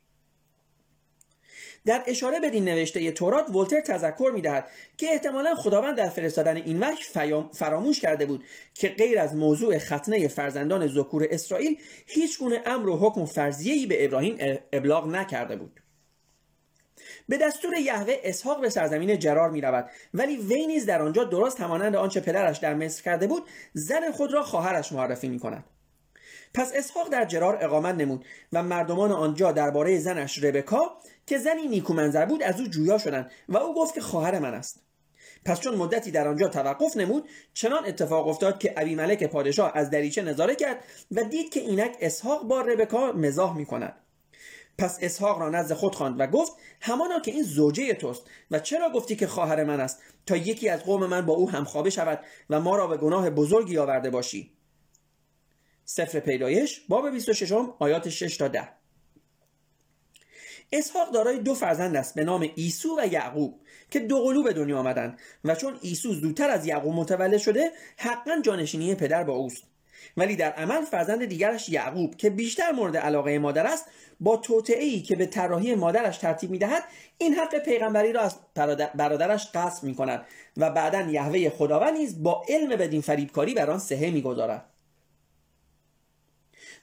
در 1.86 2.04
اشاره 2.08 2.40
به 2.40 2.48
این 2.48 2.66
نوشته 2.66 3.12
تورات 3.12 3.50
ولتر 3.50 3.82
تذکر 3.82 4.32
می‌دهد 4.34 4.68
که 4.98 5.08
احتمالا 5.12 5.56
خداوند 5.56 5.98
در 5.98 6.10
فرستادن 6.10 6.56
این 6.56 6.80
وحی 6.80 6.98
فراموش 7.54 8.00
کرده 8.00 8.26
بود 8.26 8.44
که 8.74 8.90
غیر 8.90 9.20
از 9.20 9.36
موضوع 9.36 9.78
ختنه 9.78 10.28
فرزندان 10.28 10.88
ذکور 10.88 11.28
اسرائیل 11.32 11.78
هیچ 12.06 12.40
گونه 12.40 12.62
امر 12.66 12.90
و 12.90 12.98
حکم 12.98 13.26
فرضیه‌ای 13.26 13.86
به 13.86 14.06
ابراهیم 14.06 14.60
ابلاغ 14.74 15.08
نکرده 15.08 15.56
بود. 15.56 15.81
به 17.30 17.38
دستور 17.38 17.74
یهوه 17.74 18.16
اسحاق 18.24 18.62
به 18.62 18.70
سرزمین 18.70 19.20
جرار 19.20 19.50
می 19.50 19.62
رود 19.62 19.90
ولی 20.14 20.38
وی 20.38 20.68
نیز 20.68 20.86
در 20.86 21.02
آنجا 21.02 21.24
درست 21.24 21.62
همانند 21.62 21.96
آنچه 21.96 22.20
پدرش 22.20 22.58
در 22.58 22.74
مصر 22.74 23.04
کرده 23.04 23.28
بود 23.28 23.44
زن 23.74 24.12
خود 24.12 24.34
را 24.34 24.44
خواهرش 24.44 24.92
معرفی 24.92 25.30
می 25.30 25.40
کند 25.40 25.64
پس 26.54 26.72
اسحاق 26.76 27.10
در 27.10 27.26
جرار 27.26 27.58
اقامت 27.62 27.96
نمود 27.96 28.26
و 28.54 28.64
مردمان 28.64 29.12
آنجا 29.12 29.52
درباره 29.52 30.00
زنش 30.00 30.44
ربکا 30.44 30.98
که 31.26 31.38
زنی 31.38 31.68
نیکومنظر 31.68 32.26
بود 32.26 32.44
از 32.44 32.60
او 32.60 32.68
جویا 32.68 32.98
شدند 32.98 33.32
و 33.50 33.58
او 33.58 33.76
گفت 33.76 33.94
که 33.94 34.02
خواهر 34.02 34.40
من 34.40 34.54
است. 34.54 34.80
پس 35.46 35.60
چون 35.60 35.76
مدتی 35.76 36.12
در 36.12 36.28
آنجا 36.28 36.48
توقف 36.48 36.98
نمود 36.98 37.30
چنان 37.54 37.86
اتفاق 37.86 38.28
افتاد 38.28 38.60
که 38.60 38.74
ابی 38.78 38.96
ملک 38.96 39.24
پادشاه 39.24 39.72
از 39.76 39.90
دریچه 39.90 40.22
نظاره 40.22 40.56
کرد 40.56 40.84
و 41.12 41.24
دید 41.24 41.50
که 41.54 41.60
اینک 41.60 41.98
اسحاق 42.02 42.44
با 42.44 42.62
ربکا 42.62 43.12
مزاح 43.12 43.58
می 43.58 43.66
کند 43.66 43.94
پس 44.78 44.98
اسحاق 45.02 45.40
را 45.40 45.50
نزد 45.50 45.74
خود 45.74 45.96
خواند 45.96 46.20
و 46.20 46.28
گفت 46.28 46.54
همانا 46.82 47.20
که 47.20 47.32
این 47.32 47.44
زوجه 47.44 47.94
توست 47.94 48.22
و 48.52 48.60
چرا 48.60 48.90
گفتی 48.90 49.16
که 49.16 49.28
خواهر 49.28 49.64
من 49.64 49.80
است؟ 49.80 50.00
تا 50.26 50.36
یکی 50.36 50.70
از 50.70 50.84
قوم 50.84 51.06
من 51.06 51.26
با 51.26 51.34
او 51.34 51.50
همخوابه 51.50 51.90
شود 51.90 52.20
و 52.50 52.62
ما 52.62 52.76
را 52.76 52.88
به 52.88 52.98
گناه 52.98 53.30
بزرگی 53.30 53.78
آورده 53.78 54.10
باشی. 54.10 54.52
سفر 55.86 56.20
پیدایش 56.20 56.82
باب 56.90 57.10
26 57.10 57.52
آیات 57.80 58.10
6 58.10 58.38
تا 58.38 58.48
10 58.48 58.70
اسحاق 60.72 61.12
دارای 61.12 61.40
دو 61.40 61.54
فرزند 61.54 61.96
است 61.96 62.16
به 62.16 62.24
نام 62.24 62.50
ایسو 62.56 63.00
و 63.00 63.08
یعقوب 63.08 63.62
که 63.90 64.00
دو 64.00 64.24
قلو 64.24 64.44
به 64.44 64.54
دنیا 64.54 64.80
آمدند 64.80 65.20
و 65.46 65.56
چون 65.56 65.78
ایسو 65.82 66.14
زودتر 66.14 66.50
از 66.50 66.66
یعقوب 66.66 66.96
متولد 66.96 67.38
شده 67.38 67.72
حقا 67.98 68.42
جانشینی 68.44 68.96
پدر 68.96 69.24
با 69.24 69.34
اوست. 69.34 69.64
ولی 70.18 70.36
در 70.36 70.52
عمل 70.52 70.82
فرزند 70.82 71.26
دیگرش 71.26 71.70
یعقوب 71.70 72.16
که 72.16 72.30
بیشتر 72.30 72.72
مورد 72.72 72.98
علاقه 72.98 73.40
مادر 73.40 73.68
است 73.68 73.86
با 74.20 74.38
توطعه 74.38 74.84
ای 74.84 75.02
که 75.02 75.16
به 75.16 75.26
طراحی 75.26 75.76
مادرش 75.76 76.18
ترتیب 76.18 76.52
می‌دهد 76.52 76.84
این 77.18 77.34
حق 77.34 77.60
پیغمبری 77.60 78.14
را 78.14 78.22
از 78.22 78.36
برادرش 78.96 79.48
قصد 79.54 79.84
می 79.84 79.96
کند 79.96 80.26
و 80.58 80.70
بعدا 80.70 81.02
یهوه 81.02 81.50
خداوند 81.50 81.94
نیز 81.94 82.24
با 82.24 82.44
علم 82.50 82.70
بدین 82.70 83.02
فریبکاری 83.02 83.54
بر 83.54 83.70
آن 83.70 83.80
سهه 83.80 84.10
می‌گذارد. 84.10 84.66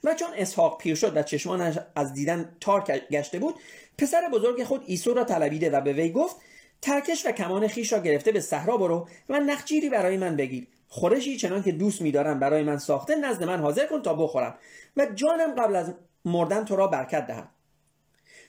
و 0.03 0.15
چون 0.15 0.29
اسحاق 0.35 0.81
پیر 0.81 0.95
شد 0.95 1.17
و 1.17 1.23
چشمانش 1.23 1.77
از 1.95 2.13
دیدن 2.13 2.55
تار 2.61 2.81
گشته 3.11 3.39
بود 3.39 3.55
پسر 3.97 4.29
بزرگ 4.33 4.63
خود 4.63 4.83
ایسو 4.85 5.13
را 5.13 5.23
طلبیده 5.23 5.69
و 5.69 5.81
به 5.81 5.93
وی 5.93 6.11
گفت 6.11 6.35
ترکش 6.81 7.25
و 7.25 7.31
کمان 7.31 7.67
خیش 7.67 7.93
را 7.93 7.99
گرفته 7.99 8.31
به 8.31 8.41
صحرا 8.41 8.77
برو 8.77 9.07
و 9.29 9.39
نخجیری 9.39 9.89
برای 9.89 10.17
من 10.17 10.35
بگیر. 10.35 10.67
خورشی 10.89 11.37
چنان 11.37 11.63
که 11.63 11.71
دوست 11.71 12.01
میدارم 12.01 12.39
برای 12.39 12.63
من 12.63 12.77
ساخته 12.77 13.15
نزد 13.15 13.43
من 13.43 13.59
حاضر 13.59 13.85
کن 13.85 14.01
تا 14.01 14.13
بخورم. 14.13 14.55
و 14.97 15.05
جانم 15.15 15.55
قبل 15.55 15.75
از 15.75 15.93
مردن 16.25 16.65
تو 16.65 16.75
را 16.75 16.87
برکت 16.87 17.27
دهم. 17.27 17.49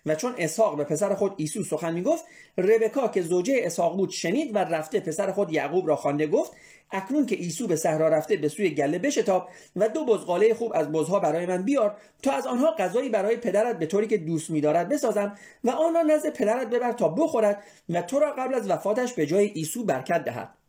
و 0.07 0.15
چون 0.15 0.35
اسحاق 0.39 0.77
به 0.77 0.85
پسر 0.85 1.15
خود 1.15 1.35
عیسی 1.39 1.65
سخن 1.65 1.95
می‌گفت 1.95 2.25
ربکا 2.59 3.09
که 3.09 3.23
زوجه 3.23 3.61
اسحاق 3.65 3.97
بود 3.97 4.11
شنید 4.11 4.55
و 4.55 4.59
رفته 4.59 5.01
پسر 5.01 5.33
خود 5.33 5.53
یعقوب 5.53 5.89
را 5.89 5.97
خوانده 5.97 6.27
گفت 6.27 6.53
اکنون 6.91 7.27
که 7.27 7.37
عیسی 7.37 7.67
به 7.67 7.77
صحرا 7.77 8.09
رفته 8.09 8.37
به 8.37 8.49
سوی 8.49 8.71
گله 8.71 8.99
بشتاب 8.99 9.49
و 9.77 9.89
دو 9.89 10.05
بزغاله 10.05 10.55
خوب 10.55 10.73
از 10.75 10.93
بزها 10.93 11.21
برای 11.21 11.47
من 11.47 11.63
بیار 11.63 11.97
تا 12.23 12.33
از 12.33 12.47
آنها 12.47 12.75
غذایی 12.79 13.09
برای 13.09 13.37
پدرت 13.37 13.79
به 13.79 13.87
طوری 13.87 14.07
که 14.07 14.17
دوست 14.17 14.51
میدارد 14.51 14.89
بسازم 14.89 15.37
و 15.65 15.71
آن 15.71 15.95
را 15.95 16.03
نزد 16.03 16.33
پدرت 16.33 16.71
ببر 16.71 16.93
تا 16.93 17.09
بخورد 17.09 17.63
و 17.89 18.03
تو 18.03 18.19
را 18.19 18.33
قبل 18.33 18.55
از 18.55 18.71
وفاتش 18.71 19.13
به 19.13 19.27
جای 19.27 19.47
عیسی 19.47 19.85
برکت 19.85 20.25
دهد. 20.25 20.60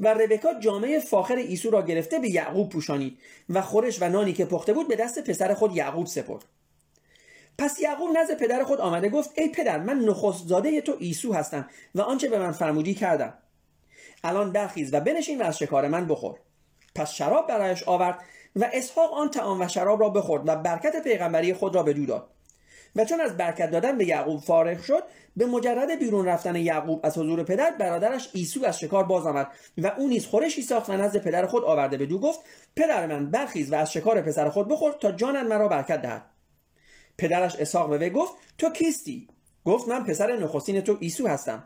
و 0.00 0.08
ربکا 0.08 0.54
جامعه 0.60 1.00
فاخر 1.00 1.36
ایسو 1.36 1.70
را 1.70 1.82
گرفته 1.82 2.18
به 2.18 2.30
یعقوب 2.30 2.68
پوشانید 2.68 3.18
و 3.48 3.62
خورش 3.62 4.02
و 4.02 4.08
نانی 4.08 4.32
که 4.32 4.44
پخته 4.44 4.72
بود 4.72 4.88
به 4.88 4.96
دست 4.96 5.24
پسر 5.24 5.54
خود 5.54 5.76
یعقوب 5.76 6.06
سپرد. 6.06 6.44
پس 7.58 7.80
یعقوب 7.80 8.18
نزد 8.18 8.36
پدر 8.36 8.64
خود 8.64 8.80
آمده 8.80 9.08
گفت 9.08 9.30
ای 9.38 9.48
پدر 9.48 9.78
من 9.78 9.98
نخست 9.98 10.46
زاده 10.46 10.80
تو 10.80 10.96
ایسو 10.98 11.32
هستم 11.32 11.68
و 11.94 12.00
آنچه 12.00 12.28
به 12.28 12.38
من 12.38 12.52
فرمودی 12.52 12.94
کردم. 12.94 13.34
الان 14.24 14.52
برخیز 14.52 14.94
و 14.94 15.00
بنشین 15.00 15.42
و 15.42 15.44
از 15.44 15.58
شکار 15.58 15.88
من 15.88 16.06
بخور. 16.06 16.38
پس 16.94 17.12
شراب 17.12 17.46
برایش 17.48 17.82
آورد 17.82 18.18
و 18.56 18.70
اسحاق 18.72 19.12
آن 19.12 19.30
تعام 19.30 19.60
و 19.60 19.68
شراب 19.68 20.00
را 20.00 20.08
بخورد 20.08 20.48
و 20.48 20.56
برکت 20.56 21.02
پیغمبری 21.02 21.54
خود 21.54 21.74
را 21.74 21.82
بدو 21.82 22.06
داد. 22.06 22.35
و 22.96 23.04
چون 23.04 23.20
از 23.20 23.36
برکت 23.36 23.70
دادن 23.70 23.98
به 23.98 24.04
یعقوب 24.04 24.40
فارغ 24.40 24.82
شد 24.82 25.02
به 25.36 25.46
مجرد 25.46 25.98
بیرون 25.98 26.26
رفتن 26.26 26.56
یعقوب 26.56 27.00
از 27.02 27.18
حضور 27.18 27.42
پدر 27.42 27.70
برادرش 27.70 28.30
ایسو 28.32 28.64
از 28.64 28.80
شکار 28.80 29.04
باز 29.04 29.26
آمد 29.26 29.48
و 29.78 29.86
او 29.86 30.08
نیز 30.08 30.26
خورشی 30.26 30.62
ساخت 30.62 30.90
و 30.90 30.92
نزد 30.92 31.18
پدر 31.18 31.46
خود 31.46 31.64
آورده 31.64 31.96
به 31.96 32.06
دو 32.06 32.18
گفت 32.18 32.40
پدر 32.76 33.06
من 33.06 33.30
برخیز 33.30 33.72
و 33.72 33.74
از 33.74 33.92
شکار 33.92 34.20
پسر 34.20 34.48
خود 34.48 34.68
بخور 34.68 34.92
تا 34.92 35.12
جانن 35.12 35.42
مرا 35.42 35.68
برکت 35.68 36.02
دهد. 36.02 36.22
پدرش 37.18 37.56
اسحاق 37.56 37.90
به 37.90 37.98
وی 37.98 38.10
گفت 38.10 38.34
تو 38.58 38.70
کیستی؟ 38.70 39.28
گفت 39.64 39.88
من 39.88 40.04
پسر 40.04 40.36
نخستین 40.36 40.80
تو 40.80 40.96
ایسو 41.00 41.28
هستم. 41.28 41.64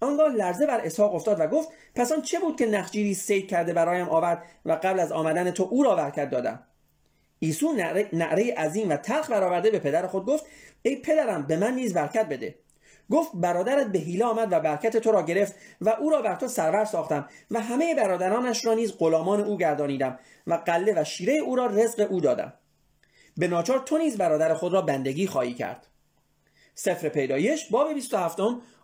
آنگاه 0.00 0.32
لرزه 0.32 0.66
بر 0.66 0.80
اسحاق 0.80 1.14
افتاد 1.14 1.40
و 1.40 1.46
گفت 1.46 1.68
پس 1.94 2.12
آن 2.12 2.22
چه 2.22 2.38
بود 2.38 2.56
که 2.58 2.66
نخجیری 2.66 3.14
سید 3.14 3.48
کرده 3.48 3.72
برایم 3.72 4.08
آورد 4.08 4.42
و 4.64 4.72
قبل 4.72 5.00
از 5.00 5.12
آمدن 5.12 5.50
تو 5.50 5.68
او 5.70 5.82
را 5.82 5.94
برکت 5.94 6.30
دادم؟ 6.30 6.67
ایسو 7.38 7.72
نعره, 7.72 8.08
نعره 8.12 8.54
عظیم 8.54 8.90
و 8.90 8.96
تلخ 8.96 9.30
برآورده 9.30 9.70
به 9.70 9.78
پدر 9.78 10.06
خود 10.06 10.26
گفت 10.26 10.44
ای 10.82 10.96
پدرم 10.96 11.46
به 11.46 11.56
من 11.56 11.74
نیز 11.74 11.94
برکت 11.94 12.28
بده. 12.28 12.54
گفت 13.10 13.30
برادرت 13.34 13.86
به 13.86 13.98
حیله 13.98 14.24
آمد 14.24 14.52
و 14.52 14.60
برکت 14.60 14.96
تو 14.96 15.12
را 15.12 15.22
گرفت 15.22 15.54
و 15.80 15.88
او 15.88 16.10
را 16.10 16.22
بر 16.22 16.34
تو 16.34 16.48
سرور 16.48 16.84
ساختم 16.84 17.28
و 17.50 17.60
همه 17.60 17.94
برادرانش 17.94 18.64
را 18.64 18.74
نیز 18.74 18.92
غلامان 18.98 19.40
او 19.40 19.56
گردانیدم 19.56 20.18
و 20.46 20.54
قله 20.54 21.00
و 21.00 21.04
شیره 21.04 21.34
او 21.34 21.56
را 21.56 21.66
رزق 21.66 22.06
او 22.10 22.20
دادم. 22.20 22.52
به 23.36 23.48
ناچار 23.48 23.78
تو 23.78 23.98
نیز 23.98 24.16
برادر 24.16 24.54
خود 24.54 24.72
را 24.72 24.82
بندگی 24.82 25.26
خواهی 25.26 25.54
کرد. 25.54 25.86
سفر 26.74 27.08
پیدایش 27.08 27.70
باب 27.70 27.94
27 27.94 28.38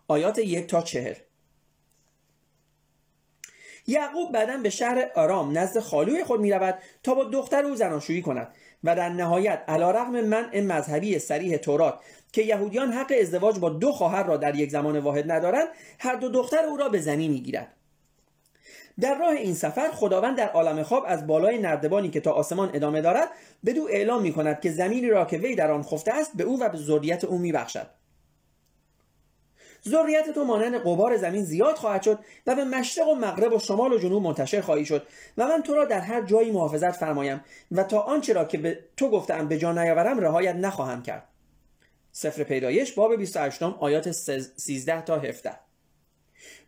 آیات 0.07 0.39
یک 0.39 0.67
تا 0.67 0.81
چهل. 0.81 1.13
یعقوب 3.87 4.31
بعدا 4.31 4.57
به 4.57 4.69
شهر 4.69 5.11
آرام 5.15 5.57
نزد 5.57 5.79
خالوی 5.79 6.23
خود 6.23 6.39
می 6.39 6.51
رود 6.51 6.77
تا 7.03 7.13
با 7.13 7.23
دختر 7.23 7.65
او 7.65 7.75
زناشویی 7.75 8.21
کند 8.21 8.47
و 8.83 8.95
در 8.95 9.09
نهایت 9.09 9.63
علا 9.67 9.91
رقم 9.91 10.21
منع 10.21 10.61
مذهبی 10.61 11.19
سریح 11.19 11.57
تورات 11.57 11.99
که 12.31 12.41
یهودیان 12.41 12.91
حق 12.91 13.13
ازدواج 13.21 13.59
با 13.59 13.69
دو 13.69 13.91
خواهر 13.91 14.23
را 14.23 14.37
در 14.37 14.55
یک 14.55 14.69
زمان 14.69 14.99
واحد 14.99 15.31
ندارند 15.31 15.67
هر 15.99 16.15
دو 16.15 16.29
دختر 16.29 16.65
او 16.65 16.77
را 16.77 16.89
به 16.89 16.99
زنی 16.99 17.27
می‌گیرد. 17.27 17.67
در 18.99 19.19
راه 19.19 19.29
این 19.29 19.53
سفر 19.53 19.91
خداوند 19.91 20.37
در 20.37 20.49
عالم 20.49 20.83
خواب 20.83 21.03
از 21.07 21.27
بالای 21.27 21.57
نردبانی 21.57 22.09
که 22.09 22.19
تا 22.19 22.31
آسمان 22.31 22.71
ادامه 22.73 23.01
دارد 23.01 23.29
بدو 23.65 23.87
اعلام 23.89 24.21
می 24.21 24.33
کند 24.33 24.61
که 24.61 24.71
زمینی 24.71 25.09
را 25.09 25.25
که 25.25 25.37
وی 25.37 25.55
در 25.55 25.71
آن 25.71 25.83
خفته 25.83 26.13
است 26.13 26.31
به 26.35 26.43
او 26.43 26.59
و 26.59 26.69
به 26.69 26.77
ذریت 26.77 27.23
او 27.23 27.37
میبخشد. 27.37 27.87
ذریت 29.89 30.29
تو 30.29 30.43
مانند 30.43 30.75
قبار 30.75 31.17
زمین 31.17 31.43
زیاد 31.43 31.75
خواهد 31.75 32.01
شد 32.01 32.19
و 32.47 32.55
به 32.55 32.63
مشرق 32.63 33.07
و 33.07 33.15
مغرب 33.15 33.53
و 33.53 33.59
شمال 33.59 33.93
و 33.93 33.97
جنوب 33.97 34.23
منتشر 34.23 34.61
خواهی 34.61 34.85
شد 34.85 35.07
و 35.37 35.47
من 35.47 35.63
تو 35.63 35.73
را 35.73 35.85
در 35.85 35.99
هر 35.99 36.21
جایی 36.21 36.51
محافظت 36.51 36.91
فرمایم 36.91 37.41
و 37.71 37.83
تا 37.83 37.99
آنچه 37.99 38.33
را 38.33 38.45
که 38.45 38.57
به 38.57 38.79
تو 38.97 39.09
گفتم 39.09 39.47
به 39.47 39.57
جا 39.57 39.71
نیاورم 39.71 40.19
رهایت 40.19 40.55
نخواهم 40.55 41.03
کرد. 41.03 41.27
سفر 42.11 42.43
پیدایش 42.43 42.93
باب 42.93 43.15
28 43.15 43.63
آیات 43.63 44.11
13 44.11 45.01
تا 45.01 45.19
17 45.19 45.51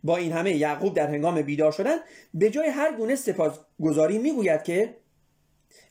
با 0.04 0.16
این 0.16 0.32
همه 0.32 0.56
یعقوب 0.56 0.94
در 0.94 1.06
هنگام 1.06 1.42
بیدار 1.42 1.72
شدن 1.72 1.96
به 2.34 2.50
جای 2.50 2.68
هر 2.68 2.96
گونه 2.96 3.16
سپاسگزاری 3.16 4.18
می‌گوید 4.18 4.62
که 4.62 4.96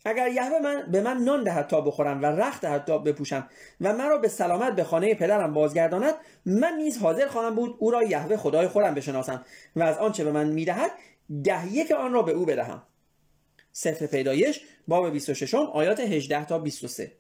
اگر 0.07 0.27
یهوه 0.27 0.59
من 0.59 0.91
به 0.91 1.01
من 1.01 1.17
نان 1.17 1.43
دهد 1.43 1.67
تا 1.67 1.81
بخورم 1.81 2.23
و 2.23 2.25
رخت 2.25 2.61
دهد 2.61 2.85
تا 2.85 2.97
بپوشم 2.97 3.49
و 3.81 3.93
مرا 3.93 4.17
به 4.17 4.27
سلامت 4.27 4.75
به 4.75 4.83
خانه 4.83 5.15
پدرم 5.15 5.53
بازگرداند 5.53 6.13
من 6.45 6.73
نیز 6.77 6.97
حاضر 6.97 7.27
خواهم 7.27 7.55
بود 7.55 7.75
او 7.79 7.91
را 7.91 8.03
یهوه 8.03 8.37
خدای 8.37 8.67
خودم 8.67 8.93
بشناسم 8.93 9.45
و 9.75 9.83
از 9.83 9.97
آنچه 9.97 10.23
به 10.23 10.31
من 10.31 10.47
می‌دهد 10.47 10.91
ده 11.43 11.73
یک 11.73 11.91
آن 11.91 12.13
را 12.13 12.21
به 12.21 12.31
او 12.31 12.45
بدهم. 12.45 12.83
سفر 13.71 14.05
پیدایش 14.05 14.61
باب 14.87 15.13
26 15.13 15.55
آیات 15.55 15.99
18 15.99 16.45
تا 16.45 16.59
23 16.59 17.11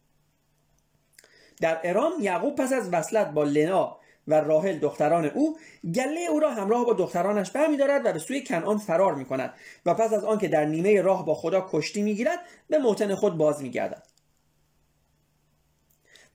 در 1.61 1.79
ارام 1.83 2.13
یعقوب 2.21 2.55
پس 2.55 2.73
از 2.73 2.89
وصلت 2.93 3.27
با 3.27 3.43
لنا 3.43 3.99
و 4.27 4.33
راحل 4.33 4.79
دختران 4.79 5.25
او 5.25 5.57
گله 5.95 6.19
او 6.29 6.39
را 6.39 6.51
همراه 6.51 6.85
با 6.85 6.93
دخترانش 6.93 7.51
برمیدارد 7.51 8.05
و 8.05 8.13
به 8.13 8.19
سوی 8.19 8.43
کنعان 8.43 8.77
فرار 8.77 9.15
می 9.15 9.25
کند 9.25 9.53
و 9.85 9.93
پس 9.93 10.13
از 10.13 10.23
آنکه 10.23 10.47
در 10.47 10.65
نیمه 10.65 11.01
راه 11.01 11.25
با 11.25 11.35
خدا 11.35 11.67
کشتی 11.71 12.01
می‌گیرد 12.01 12.39
به 12.69 12.77
موتن 12.77 13.15
خود 13.15 13.37
باز 13.37 13.61
میگردد. 13.61 14.03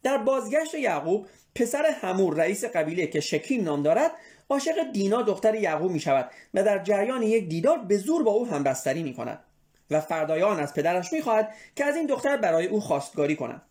در 0.03 0.19
بازگشت 0.19 0.75
یعقوب 0.75 1.27
پسر 1.55 1.85
همور 2.01 2.35
رئیس 2.35 2.65
قبیله 2.65 3.07
که 3.07 3.21
شکیم 3.21 3.65
نام 3.65 3.83
دارد 3.83 4.11
عاشق 4.51 4.93
دینا 4.93 5.23
دختر 5.23 5.55
یعقوب 5.55 5.91
می 5.91 6.01
شود 6.01 6.31
و 6.55 6.63
در 6.63 6.79
جریان 6.79 7.23
یک 7.23 7.49
دیدار 7.49 7.79
به 7.79 7.97
زور 7.97 8.23
با 8.23 8.31
او 8.31 8.47
همبستری 8.47 9.03
می 9.03 9.15
کند 9.15 9.45
و 9.91 10.01
فردایان 10.01 10.61
از 10.61 10.75
پدرش 10.75 11.13
می 11.13 11.23
خواهد 11.23 11.55
که 11.77 11.85
از 11.85 11.97
این 11.97 12.07
دختر 12.07 12.37
برای 12.37 12.67
او 12.67 12.81
خواستگاری 12.81 13.37
کند. 13.37 13.63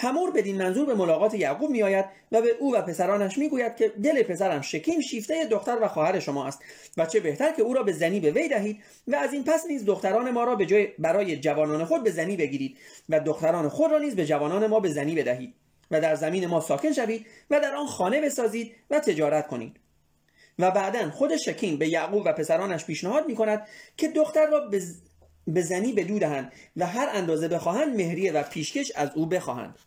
همور 0.00 0.30
بدین 0.30 0.56
منظور 0.56 0.86
به 0.86 0.94
ملاقات 0.94 1.34
یعقوب 1.34 1.70
میآید 1.70 2.04
و 2.32 2.42
به 2.42 2.48
او 2.60 2.74
و 2.74 2.82
پسرانش 2.82 3.38
می‌گوید 3.38 3.76
که 3.76 3.88
دل 3.88 4.22
پسرم 4.22 4.60
شکیم 4.60 5.00
شیفته 5.00 5.44
دختر 5.44 5.78
و 5.82 5.88
خواهر 5.88 6.20
شما 6.20 6.46
است 6.46 6.62
و 6.96 7.06
چه 7.06 7.20
بهتر 7.20 7.52
که 7.52 7.62
او 7.62 7.74
را 7.74 7.82
به 7.82 7.92
زنی 7.92 8.20
به 8.20 8.30
وی 8.30 8.48
دهید 8.48 8.82
و 9.08 9.16
از 9.16 9.32
این 9.32 9.44
پس 9.44 9.66
نیز 9.66 9.84
دختران 9.84 10.30
ما 10.30 10.44
را 10.44 10.54
به 10.54 10.66
جای 10.66 10.88
برای 10.98 11.36
جوانان 11.36 11.84
خود 11.84 12.04
به 12.04 12.10
زنی 12.10 12.36
بگیرید 12.36 12.76
و 13.08 13.20
دختران 13.20 13.68
خود 13.68 13.90
را 13.90 13.98
نیز 13.98 14.16
به 14.16 14.26
جوانان 14.26 14.66
ما 14.66 14.80
به 14.80 14.88
زنی 14.88 15.14
بدهید 15.14 15.54
و 15.90 16.00
در 16.00 16.14
زمین 16.14 16.46
ما 16.46 16.60
ساکن 16.60 16.92
شوید 16.92 17.26
و 17.50 17.60
در 17.60 17.74
آن 17.74 17.86
خانه 17.86 18.20
بسازید 18.20 18.72
و 18.90 19.00
تجارت 19.00 19.46
کنید. 19.46 19.76
و 20.58 20.70
بعدا 20.70 21.10
خود 21.10 21.36
شکیم 21.36 21.76
به 21.76 21.88
یعقوب 21.88 22.22
و 22.26 22.32
پسرانش 22.32 22.84
پیشنهاد 22.84 23.26
می 23.26 23.34
کند 23.34 23.66
که 23.96 24.08
دختر 24.08 24.46
را 24.46 24.60
به 24.60 24.82
به 25.46 25.62
زنی 25.62 25.92
بدو 25.92 26.18
و 26.76 26.86
هر 26.86 27.08
اندازه 27.12 27.48
بخواهند 27.48 27.96
مهریه 27.96 28.32
و 28.32 28.42
پیشکش 28.42 28.92
از 28.96 29.10
او 29.14 29.26
بخواهند. 29.26 29.78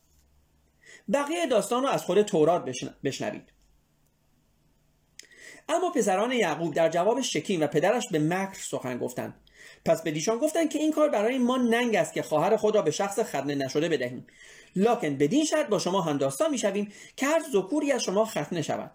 بقیه 1.14 1.48
داستان 1.48 1.84
را 1.84 1.90
از 1.90 2.04
خود 2.04 2.22
تورات 2.22 2.66
بشنوید. 3.04 3.54
اما 5.70 5.90
پسران 5.90 6.32
یعقوب 6.32 6.74
در 6.74 6.90
جواب 6.90 7.22
شکیم 7.22 7.62
و 7.62 7.68
پدرش 7.68 8.04
به 8.12 8.20
مکر 8.20 8.60
سخن 8.60 8.98
گفتند. 8.98 9.34
پس 9.86 10.02
به 10.02 10.12
دیشان 10.12 10.38
گفتند 10.38 10.70
که 10.70 10.80
این 10.80 10.92
کار 10.92 11.10
برای 11.10 11.38
ما 11.38 11.58
ننگ 11.58 11.96
است 11.96 12.14
که 12.14 12.22
خواهر 12.22 12.58
خود 12.58 12.76
را 12.76 12.82
به 12.82 12.92
شخص 12.92 13.20
ختنه 13.20 13.56
نشده 13.56 13.90
بدهیم. 13.90 14.28
لاکن 14.76 15.18
بدین 15.18 15.46
شرط 15.46 15.68
با 15.68 15.80
شما 15.80 16.02
هم 16.02 16.18
داستان 16.18 16.52
می‌شویم 16.52 16.92
که 17.16 17.26
هر 17.26 17.42
ذکوری 17.54 17.92
از 17.92 18.04
شما 18.04 18.26
ختنه 18.26 18.62
شود. 18.62 18.92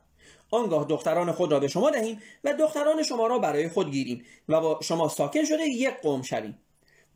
آنگاه 0.50 0.84
دختران 0.84 1.32
خود 1.32 1.52
را 1.52 1.60
به 1.60 1.68
شما 1.68 1.90
دهیم 1.90 2.22
و 2.44 2.54
دختران 2.54 3.02
شما 3.02 3.26
را 3.26 3.38
برای 3.38 3.68
خود 3.68 3.90
گیریم 3.90 4.24
و 4.48 4.60
با 4.60 4.80
شما 4.82 5.08
ساکن 5.08 5.44
شده 5.44 5.62
یک 5.62 6.00
قوم 6.02 6.22
شویم. 6.22 6.58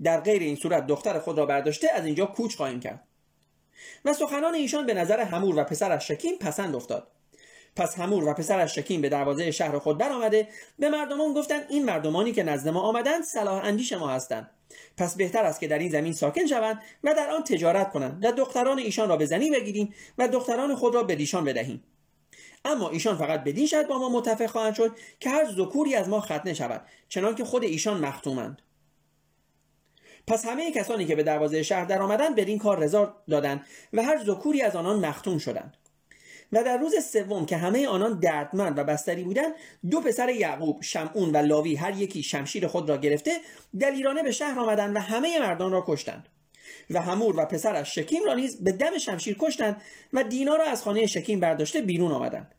در 0.03 0.21
غیر 0.21 0.43
این 0.43 0.57
صورت 0.57 0.87
دختر 0.87 1.19
خود 1.19 1.39
را 1.39 1.47
برداشته 1.47 1.89
از 1.95 2.07
اینجا 2.07 2.27
کوچ 2.27 2.57
خواهیم 2.57 2.81
کرد. 2.81 3.09
و 4.05 4.13
سخنان 4.13 4.55
ایشان 4.55 4.87
به 4.87 4.95
نظر 4.95 5.21
همور 5.21 5.61
و 5.61 5.65
پسرش 5.65 6.09
شکیم 6.09 6.39
پسند 6.39 6.77
افتاد. 6.77 7.09
پس 7.77 7.99
همور 7.99 8.29
و 8.29 8.35
پسرش 8.35 8.75
شکیم 8.75 9.01
به 9.01 9.09
دروازه 9.09 9.51
شهر 9.51 9.79
خود 9.79 9.99
برآمده. 9.99 10.49
به 10.79 10.91
مردمان 10.91 11.35
گفتند 11.35 11.67
این 11.69 11.85
مردمانی 11.85 12.33
که 12.33 12.43
نزد 12.43 12.69
ما 12.69 12.81
آمدند 12.81 13.23
صلاح 13.23 13.65
اندیش 13.65 13.93
ما 13.93 14.09
هستند. 14.09 14.51
پس 14.97 15.17
بهتر 15.17 15.45
است 15.45 15.61
که 15.61 15.69
در 15.69 15.79
این 15.79 15.91
زمین 15.91 16.13
ساکن 16.13 16.47
شوند 16.47 16.83
و 17.05 17.15
در 17.15 17.31
آن 17.31 17.45
تجارت 17.45 17.91
کنند 17.93 18.25
و 18.25 18.33
دختران 18.33 18.79
ایشان 18.79 19.09
را 19.09 19.17
به 19.17 19.27
زنی 19.27 19.51
بگیریم 19.51 19.95
و 20.19 20.29
دختران 20.29 20.75
خود 20.75 20.95
را 20.95 21.03
به 21.03 21.15
دیشان 21.15 21.45
بدهیم. 21.45 21.85
اما 22.65 22.91
ایشان 22.91 23.17
فقط 23.17 23.45
بدین 23.45 23.67
شد 23.67 23.87
با 23.87 23.99
ما 23.99 24.09
متفق 24.09 24.47
خواهند 24.47 24.75
شد 24.75 24.97
که 25.21 25.31
هر 25.31 25.53
ذکوری 25.53 25.95
از 25.95 26.09
ما 26.09 26.21
ختنه 26.21 26.55
شود 26.55 26.83
چنانکه 27.09 27.45
خود 27.45 27.65
ایشان 27.65 28.01
مختومند 28.01 28.63
پس 30.27 30.47
همه 30.47 30.71
کسانی 30.71 31.05
که 31.05 31.17
به 31.17 31.23
دروازه 31.23 31.63
شهر 31.63 31.85
در 31.85 32.03
آمدند 32.03 32.37
بدین 32.37 32.59
کار 32.59 32.79
رضا 32.79 33.17
دادند 33.31 33.67
و 33.93 34.03
هر 34.03 34.25
ذکوری 34.25 34.63
از 34.63 34.77
آنان 34.77 35.07
مختوم 35.07 35.39
شدند. 35.39 35.77
و 36.53 36.65
در 36.65 36.77
روز 36.77 36.95
سوم 37.13 37.47
که 37.47 37.57
همه 37.57 37.89
آنان 37.89 38.21
دردمند 38.21 38.79
و 38.79 38.85
بستری 38.85 39.25
بودند 39.25 39.55
دو 39.91 40.01
پسر 40.01 40.29
یعقوب 40.29 40.83
شمعون 40.83 41.31
و 41.31 41.37
لاوی 41.37 41.75
هر 41.75 41.97
یکی 41.97 42.23
شمشیر 42.23 42.67
خود 42.67 42.89
را 42.89 42.97
گرفته 42.97 43.31
دلیرانه 43.81 44.23
به 44.23 44.33
شهر 44.33 44.59
آمدند 44.59 44.97
و 44.97 44.99
همه 44.99 45.39
مردان 45.39 45.73
را 45.73 45.85
کشتند. 45.87 46.29
و 46.91 47.01
همور 47.01 47.41
و 47.41 47.45
پسرش 47.45 47.95
شکیم 47.95 48.25
را 48.25 48.35
نیز 48.35 48.65
به 48.65 48.73
دم 48.73 48.99
شمشیر 48.99 49.37
کشتند 49.41 49.83
و 50.13 50.25
دینا 50.25 50.57
را 50.57 50.65
از 50.65 50.83
خانه 50.83 51.07
شکیم 51.07 51.41
برداشته 51.41 51.83
بیرون 51.83 52.13
آمدند. 52.13 52.55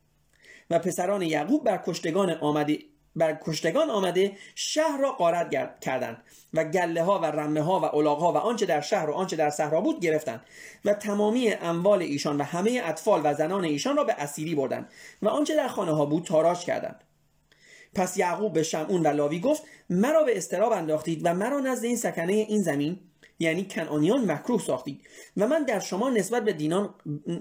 و 0.69 0.79
پسران 0.79 1.21
یعقوب 1.21 1.63
بر 1.63 1.83
کشتگان 1.85 2.29
آمده 2.29 2.79
بر 3.15 3.39
کشتگان 3.45 3.89
آمده 3.89 4.37
شهر 4.55 4.97
را 4.97 5.11
غارت 5.11 5.79
کردند 5.79 6.23
و 6.53 6.63
گله 6.63 7.03
ها 7.03 7.19
و 7.19 7.25
رمه 7.25 7.61
ها 7.61 7.79
و 7.79 7.95
الاغ 7.95 8.19
ها 8.19 8.33
و 8.33 8.37
آنچه 8.37 8.65
در 8.65 8.81
شهر 8.81 9.09
و 9.09 9.13
آنچه 9.13 9.35
در 9.35 9.49
صحرا 9.49 9.81
بود 9.81 9.99
گرفتند 9.99 10.41
و 10.85 10.93
تمامی 10.93 11.49
اموال 11.49 12.01
ایشان 12.01 12.37
و 12.37 12.43
همه 12.43 12.81
اطفال 12.83 13.21
و 13.23 13.33
زنان 13.33 13.63
ایشان 13.63 13.97
را 13.97 14.03
به 14.03 14.13
اسیری 14.13 14.55
بردند 14.55 14.89
و 15.21 15.29
آنچه 15.29 15.55
در 15.55 15.67
خانه 15.67 15.91
ها 15.91 16.05
بود 16.05 16.23
تاراج 16.23 16.59
کردند. 16.59 17.03
پس 17.95 18.17
یعقوب 18.17 18.53
به 18.53 18.63
شمعون 18.63 19.01
و 19.01 19.07
لاوی 19.07 19.39
گفت 19.39 19.63
مرا 19.89 20.23
به 20.23 20.37
استراب 20.37 20.71
انداختید 20.71 21.21
و 21.23 21.33
مرا 21.33 21.59
نزد 21.59 21.85
این 21.85 21.95
سکنه 21.95 22.33
این 22.33 22.61
زمین 22.61 22.99
یعنی 23.39 23.67
کنعانیان 23.71 24.31
مکروه 24.31 24.61
ساختید 24.61 25.01
و 25.37 25.47
من 25.47 25.63
در 25.63 25.79
شما 25.79 26.09
نسبت 26.09 26.43
به 26.43 26.53
دینان 26.53 26.93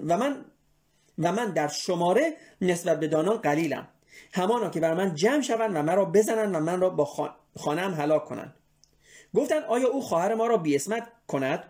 و 0.07 0.17
من 0.17 0.45
و 1.17 1.31
من 1.31 1.51
در 1.51 1.67
شماره 1.67 2.33
نسبت 2.61 2.99
به 2.99 3.07
دانان 3.07 3.37
قلیلم. 3.37 3.87
همانا 4.33 4.69
که 4.69 4.79
بر 4.79 4.93
من 4.93 5.15
جمع 5.15 5.41
شوند 5.41 5.75
و 5.75 5.81
مرا 5.81 6.05
بزنند 6.05 6.55
و 6.55 6.59
من 6.59 6.79
را 6.79 6.89
با 6.89 7.35
خانم 7.57 7.93
هلاک 7.93 8.25
کنند. 8.25 8.53
گفتند 9.35 9.63
آیا 9.63 9.89
او 9.89 10.01
خواهر 10.01 10.35
ما 10.35 10.47
را 10.47 10.57
بیاسمت 10.57 11.07
کند؟ 11.27 11.63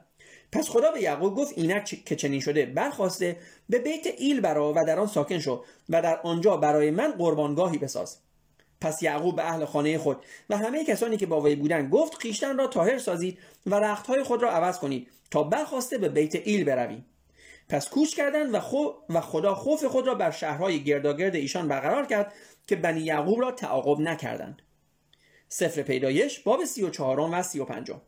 پس 0.51 0.69
خدا 0.69 0.91
به 0.91 1.01
یعقوب 1.01 1.35
گفت 1.35 1.57
اینک 1.57 2.03
که 2.05 2.15
چنین 2.15 2.39
شده. 2.39 2.65
برخواسته 2.65 3.37
به 3.69 3.79
بیت 3.79 4.07
ایل 4.17 4.41
برا 4.41 4.73
و 4.73 4.85
در 4.87 4.99
آن 4.99 5.07
ساکن 5.07 5.39
شو 5.39 5.63
و 5.89 6.01
در 6.01 6.19
آنجا 6.23 6.57
برای 6.57 6.91
من 6.91 7.11
قربانگاهی 7.11 7.77
بساز. 7.77 8.17
پس 8.81 9.03
یعقوب 9.03 9.35
به 9.35 9.47
اهل 9.47 9.65
خانه 9.65 9.97
خود 9.97 10.17
و 10.49 10.57
همه 10.57 10.85
کسانی 10.85 11.17
که 11.17 11.25
با 11.25 11.41
وی 11.41 11.55
بودند 11.55 11.89
گفت 11.89 12.15
خیشتن 12.15 12.57
را 12.57 12.67
تاهر 12.67 12.97
سازید 12.97 13.37
و 13.65 13.75
رختهای 13.75 14.23
خود 14.23 14.43
را 14.43 14.51
عوض 14.51 14.79
کنید 14.79 15.07
تا 15.31 15.43
برخواسته 15.43 15.97
به 15.97 16.09
بیت 16.09 16.35
ایل 16.35 16.63
برویم. 16.63 17.05
پس 17.69 17.89
کوچ 17.89 18.15
کردند 18.15 18.53
و, 18.53 18.59
خو 18.59 18.85
و 19.09 19.21
خدا 19.21 19.55
خوف 19.55 19.83
خود 19.83 20.07
را 20.07 20.15
بر 20.15 20.31
شهرهای 20.31 20.83
گرداگرد 20.83 21.35
ایشان 21.35 21.67
برقرار 21.67 22.05
کرد 22.05 22.33
که 22.67 22.75
بنی 22.75 23.01
یعقوب 23.01 23.41
را 23.41 23.51
تعاقب 23.51 23.99
نکردند. 23.99 24.61
سفر 25.49 25.81
پیدایش 25.81 26.39
باب 26.39 26.65
سی 26.65 26.83
و 26.83 26.89
چهارم 26.89 27.33
و 27.33 27.43
سی 27.43 27.59
و 27.59 27.65
پنجم. 27.65 28.01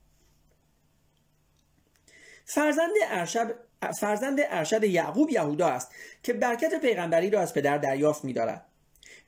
فرزند 2.45 2.91
ارشب 3.07 3.55
فرزند 3.99 4.39
ارشد 4.41 4.83
یعقوب 4.83 5.29
یهودا 5.29 5.67
است 5.67 5.91
که 6.23 6.33
برکت 6.33 6.81
پیغمبری 6.81 7.29
را 7.29 7.41
از 7.41 7.53
پدر 7.53 7.77
دریافت 7.77 8.25
می‌دارد. 8.25 8.65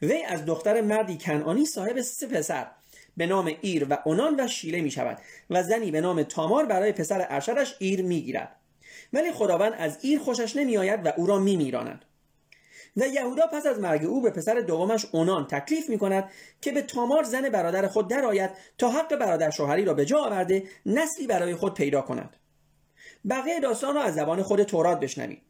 وی 0.02 0.24
از 0.24 0.46
دختر 0.46 0.82
مردی 0.82 1.18
کنعانی 1.18 1.66
صاحب 1.66 2.02
سه 2.02 2.28
پسر 2.28 2.68
به 3.18 3.26
نام 3.26 3.52
ایر 3.62 3.88
و 3.90 3.98
اونان 4.06 4.40
و 4.40 4.48
شیله 4.48 4.82
می 4.82 4.92
شود 4.92 5.18
و 5.50 5.63
زنی 5.63 5.92
به 5.92 6.02
نام 6.02 6.24
تامار 6.24 6.66
برای 6.66 6.92
پسر 6.92 7.28
ارشدش 7.30 7.76
عیر 7.80 8.02
می 8.02 8.22
گیرد 8.22 8.56
ولی 9.13 9.32
خداوند 9.32 9.74
از 9.78 9.98
عیر 10.02 10.19
خوشش 10.20 10.56
نمی 10.56 10.78
آید 10.78 11.06
و 11.06 11.12
او 11.17 11.26
را 11.26 11.39
می 11.39 11.56
میراند 11.56 12.06
و 12.98 13.08
یهودا 13.08 13.48
پس 13.48 13.65
از 13.65 13.80
مرگ 13.80 14.06
او 14.06 14.22
به 14.22 14.30
پسر 14.30 14.60
دومش 14.60 15.06
اونان 15.12 15.48
تکلیف 15.48 15.89
می 15.89 15.98
کند 15.98 16.32
که 16.62 16.72
به 16.72 16.82
تامار 16.82 17.24
زن 17.24 17.50
برادر 17.50 17.88
خود 17.88 18.08
درآید 18.08 18.50
تا 18.78 18.89
حق 18.89 19.15
برادر 19.15 19.50
شوهری 19.50 19.86
را 19.86 19.93
به 19.93 20.06
جا 20.06 20.20
آورده 20.20 20.63
نسلی 20.86 21.28
برای 21.28 21.56
خود 21.56 21.74
پیدا 21.74 22.02
کند. 22.02 22.36
بقیه 23.30 23.60
داستان 23.60 23.96
را 23.96 24.02
از 24.02 24.15
زبان 24.15 24.43
خود 24.43 24.63
تورات 24.63 25.00
بشنوید 25.00 25.41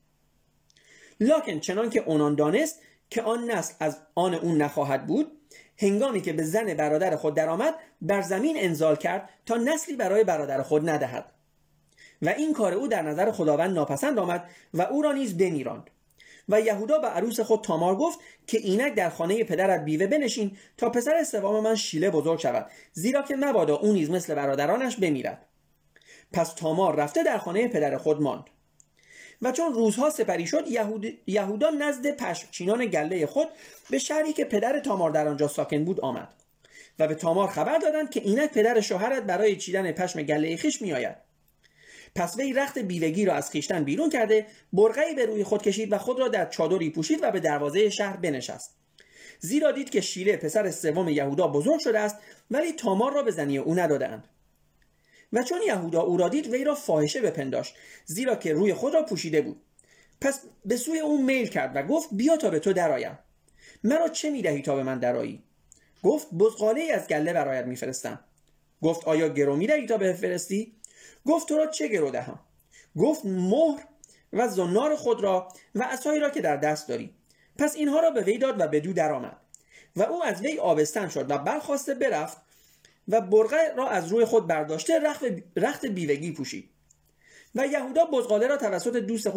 لاکن 1.20 1.60
چنان 1.60 1.90
که 1.90 2.04
اونان 2.06 2.36
دانست 2.36 2.82
که 3.10 3.22
آن 3.22 3.52
نسل 3.52 3.74
از 3.80 3.98
آن 4.16 4.34
او 4.34 4.62
نخواهد 4.62 5.08
بود 5.08 5.32
هنگامی 5.78 6.22
که 6.22 6.34
به 6.34 6.44
زن 6.44 6.74
برادر 6.74 7.16
خود 7.16 7.36
درآمد 7.36 7.76
بر 8.02 8.22
زمین 8.22 8.56
انزال 8.60 8.96
کرد 8.96 9.30
تا 9.46 9.56
نسلی 9.56 9.96
برای 9.96 10.24
برادر 10.24 10.62
خود 10.62 10.90
ندهد. 10.90 11.34
و 12.22 12.30
این 12.30 12.54
کار 12.54 12.74
او 12.74 12.88
در 12.88 13.02
نظر 13.02 13.32
خداوند 13.32 13.76
ناپسند 13.76 14.20
آمد 14.20 14.50
و 14.74 14.82
او 14.82 15.02
را 15.02 15.12
نیز 15.12 15.38
بمیراند. 15.38 15.90
و 16.50 16.62
یهودا 16.62 17.00
به 17.00 17.08
عروس 17.08 17.40
خود 17.40 17.62
تامار 17.62 17.96
گفت 17.96 18.20
که 18.48 18.58
اینک 18.58 18.96
در 18.96 19.10
خانه 19.10 19.44
پدرت 19.44 19.86
بیوه 19.86 20.08
بنشین 20.08 20.58
تا 20.78 20.90
پسر 20.90 21.24
سوم 21.24 21.64
من 21.64 21.76
شیله 21.76 22.10
بزرگ 22.10 22.40
شود 22.40 22.66
زیرا 22.94 23.22
که 23.22 23.36
مبادا 23.36 23.76
او 23.76 23.94
نیز 23.94 24.10
مثل 24.10 24.36
برادرانش 24.36 24.96
بمیرد. 24.96 25.46
پس 26.34 26.54
تامار 26.54 26.96
رفته 26.96 27.24
در 27.24 27.38
خانه 27.38 27.68
پدر 27.68 27.98
خود 27.98 28.22
ماند. 28.22 28.44
و 29.42 29.52
چون 29.52 29.74
روزها 29.74 30.10
سپری 30.10 30.48
شد 30.48 30.68
یهود... 30.68 31.06
یهودا 31.28 31.70
نزد 31.70 32.12
پشمچینان 32.12 32.86
گله 32.86 33.26
خود 33.26 33.48
به 33.90 34.00
شهری 34.00 34.34
که 34.34 34.46
پدر 34.46 34.80
تامار 34.80 35.12
در 35.12 35.28
آنجا 35.28 35.48
ساکن 35.48 35.86
بود 35.86 36.00
آمد. 36.00 36.30
و 37.00 37.08
به 37.08 37.16
تامار 37.16 37.48
خبر 37.48 37.78
دادند 37.78 38.10
که 38.10 38.22
اینک 38.22 38.52
پدر 38.52 38.82
شوهرت 38.82 39.24
برای 39.24 39.56
چیدن 39.56 39.92
پشم 39.92 40.22
گله 40.22 40.58
خیش 40.58 40.82
میآید. 40.82 41.27
پس 42.18 42.38
وی 42.38 42.54
رخت 42.54 42.80
بیوگی 42.80 43.26
را 43.26 43.34
از 43.34 43.52
خیشتن 43.52 43.84
بیرون 43.84 44.10
کرده 44.10 44.46
برقعی 44.74 45.16
به 45.16 45.26
روی 45.26 45.44
خود 45.44 45.62
کشید 45.62 45.94
و 45.94 45.98
خود 45.98 46.20
را 46.20 46.28
در 46.28 46.50
چادری 46.50 46.90
پوشید 46.90 47.20
و 47.22 47.32
به 47.32 47.40
دروازه 47.40 47.90
شهر 47.90 48.18
بنشست. 48.18 48.76
زیرا 49.40 49.72
دید 49.72 49.90
که 49.90 50.02
شیله 50.02 50.38
پسر 50.38 50.72
سوم 50.72 51.08
یهودا 51.08 51.48
بزرگ 51.48 51.80
شده 51.80 52.00
است 52.00 52.16
ولی 52.52 52.74
تامار 52.74 53.14
را 53.14 53.24
به 53.24 53.32
زنی 53.32 53.58
او 53.58 53.76
ندادند 53.76 54.28
و 55.34 55.44
چون 55.44 55.62
یهودا 55.68 56.02
او 56.02 56.18
را 56.18 56.30
دید 56.30 56.48
وی 56.48 56.64
را 56.64 56.76
فاحشه 56.76 57.22
بپنداشت 57.22 57.76
زیرا 58.06 58.36
که 58.36 58.54
روی 58.54 58.74
خود 58.74 58.94
را 58.94 59.04
پوشیده 59.04 59.42
بود. 59.42 59.62
پس 60.22 60.40
به 60.66 60.78
سوی 60.78 61.00
او 61.00 61.24
میل 61.24 61.48
کرد 61.48 61.72
و 61.76 61.84
گفت 61.84 62.10
بیا 62.12 62.38
تا 62.38 62.50
به 62.50 62.60
تو 62.60 62.74
درآیم. 62.74 63.20
مرا 63.84 64.10
چه 64.10 64.30
می‌دهی 64.30 64.62
تا 64.62 64.76
به 64.76 64.84
من 64.84 65.00
درایی 65.00 65.44
گفت 66.04 66.28
بزغاله 66.34 66.92
از 66.94 67.08
گله 67.08 67.34
برایت 67.34 67.66
میفرستم. 67.66 68.20
گفت 68.82 69.08
آیا 69.08 69.28
گرو 69.28 69.56
می‌دهی 69.56 69.86
تا 69.86 69.98
بفرستی 69.98 70.77
گفت 71.26 71.48
تو 71.48 71.58
را 71.58 71.68
چه 71.68 71.88
گرو 71.88 72.12
دهم؟ 72.12 72.40
گفت 72.98 73.26
مهر 73.26 73.84
و 74.34 74.48
زنار 74.48 74.96
خود 74.96 75.22
را 75.22 75.48
و 75.76 75.84
اسایی 75.84 76.20
را 76.20 76.30
که 76.30 76.42
در 76.42 76.58
دست 76.58 76.88
داری. 76.88 77.14
پس 77.58 77.76
اینها 77.76 78.00
را 78.00 78.12
به 78.12 78.22
وی 78.22 78.38
داد 78.38 78.62
و 78.62 78.68
به 78.68 78.80
دو 78.80 78.94
درآمد. 78.94 79.38
و 79.96 80.04
او 80.04 80.24
از 80.24 80.42
وی 80.42 80.60
آبستن 80.60 81.08
شد 81.10 81.32
و 81.32 81.38
برخواسته 81.38 81.94
برفت 81.94 82.38
و 83.08 83.22
برقه 83.22 83.74
را 83.76 83.90
از 83.90 84.08
روی 84.08 84.26
خود 84.26 84.48
برداشته 84.48 85.00
رخت 85.56 85.86
بیوگی 85.86 86.32
پوشید. 86.32 86.70
و 87.56 87.68
یهودا 87.68 88.06
بزغاله 88.06 88.48
را 88.48 88.58
توسط 88.58 88.96
دوست 88.96 89.30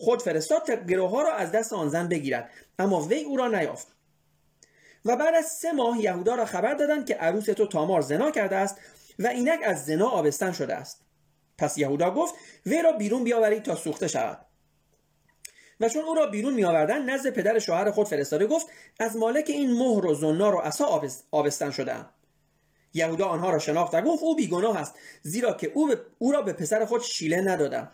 خود 0.00 0.22
فرستاد 0.22 0.62
تا 0.66 0.74
گروها 0.74 1.22
را 1.22 1.34
از 1.34 1.52
دست 1.52 1.72
آن 1.72 1.88
زن 1.88 2.08
بگیرد. 2.08 2.50
اما 2.78 3.00
وی 3.00 3.24
او 3.24 3.36
را 3.36 3.48
نیافت. 3.48 3.86
و 5.04 5.16
بعد 5.16 5.34
از 5.34 5.46
سه 5.46 5.72
ماه 5.72 6.00
یهودا 6.00 6.34
را 6.34 6.44
خبر 6.44 6.74
دادند 6.74 7.06
که 7.06 7.14
عروس 7.14 7.44
تو 7.44 7.66
تامار 7.66 8.00
زنا 8.00 8.30
کرده 8.30 8.56
است 8.56 8.76
و 9.18 9.26
اینک 9.26 9.60
از 9.64 9.86
زنا 9.86 10.08
آبستن 10.08 10.52
شده 10.52 10.74
است. 10.74 11.00
پس 11.60 11.78
یهودا 11.78 12.10
گفت 12.10 12.34
وی 12.66 12.82
را 12.82 12.92
بیرون 12.92 13.24
بیاورید 13.24 13.62
تا 13.62 13.74
سوخته 13.74 14.08
شود. 14.08 14.46
و 15.80 15.88
چون 15.88 16.04
او 16.04 16.14
را 16.14 16.26
بیرون 16.26 16.54
می 16.54 16.64
آوردن 16.64 17.10
نزد 17.10 17.30
پدر 17.30 17.58
شوهر 17.58 17.90
خود 17.90 18.08
فرستاده 18.08 18.46
گفت 18.46 18.66
از 19.00 19.16
مالک 19.16 19.44
این 19.48 19.72
مهر 19.72 20.06
و 20.06 20.14
زنار 20.14 20.54
و 20.54 20.58
عصا 20.58 21.02
آبستن 21.30 21.70
شده 21.70 21.96
یهودا 22.94 23.26
آنها 23.26 23.50
را 23.50 23.58
شناخت 23.58 23.94
و 23.94 24.00
گفت 24.00 24.22
او 24.22 24.36
بیگناه 24.36 24.76
است 24.76 24.94
زیرا 25.22 25.52
که 25.52 25.72
او, 25.74 25.94
او 26.18 26.32
را 26.32 26.42
به 26.42 26.52
پسر 26.52 26.84
خود 26.84 27.02
شیله 27.02 27.40
ندادم. 27.40 27.90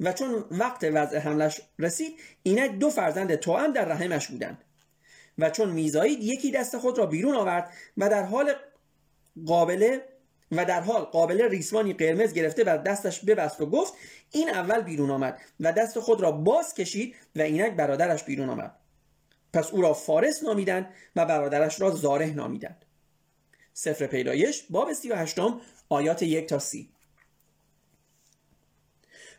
و 0.00 0.12
چون 0.12 0.44
وقت 0.50 0.84
وضع 0.84 1.18
حملش 1.18 1.60
رسید 1.78 2.20
اینک 2.42 2.70
دو 2.70 2.90
فرزند 2.90 3.34
توأم 3.34 3.72
در 3.72 3.84
رحمش 3.84 4.28
بودند. 4.28 4.64
و 5.38 5.50
چون 5.50 5.70
میزایید 5.70 6.22
یکی 6.22 6.50
دست 6.50 6.78
خود 6.78 6.98
را 6.98 7.06
بیرون 7.06 7.34
آورد 7.34 7.70
و 7.96 8.08
در 8.08 8.22
حال 8.22 8.54
قابله 9.46 10.04
و 10.52 10.64
در 10.64 10.80
حال 10.80 11.02
قابل 11.02 11.48
ریسمانی 11.48 11.92
قرمز 11.92 12.32
گرفته 12.32 12.64
و 12.64 12.78
دستش 12.78 13.24
ببست 13.24 13.60
و 13.60 13.66
گفت 13.66 13.94
این 14.30 14.50
اول 14.50 14.80
بیرون 14.80 15.10
آمد 15.10 15.40
و 15.60 15.72
دست 15.72 16.00
خود 16.00 16.20
را 16.20 16.32
باز 16.32 16.74
کشید 16.74 17.14
و 17.36 17.42
اینک 17.42 17.72
برادرش 17.72 18.24
بیرون 18.24 18.48
آمد. 18.48 18.76
پس 19.52 19.70
او 19.70 19.82
را 19.82 19.94
فارس 19.94 20.42
نامیدند 20.42 20.86
و 21.16 21.26
برادرش 21.26 21.80
را 21.80 21.90
زاره 21.90 22.26
نامیدند. 22.26 22.84
سفر 23.72 24.06
پیدایش 24.06 24.66
باب 24.70 24.92
38 24.92 25.38
آیات 25.88 26.22
یک 26.22 26.48
تا 26.48 26.58
سی. 26.58 26.90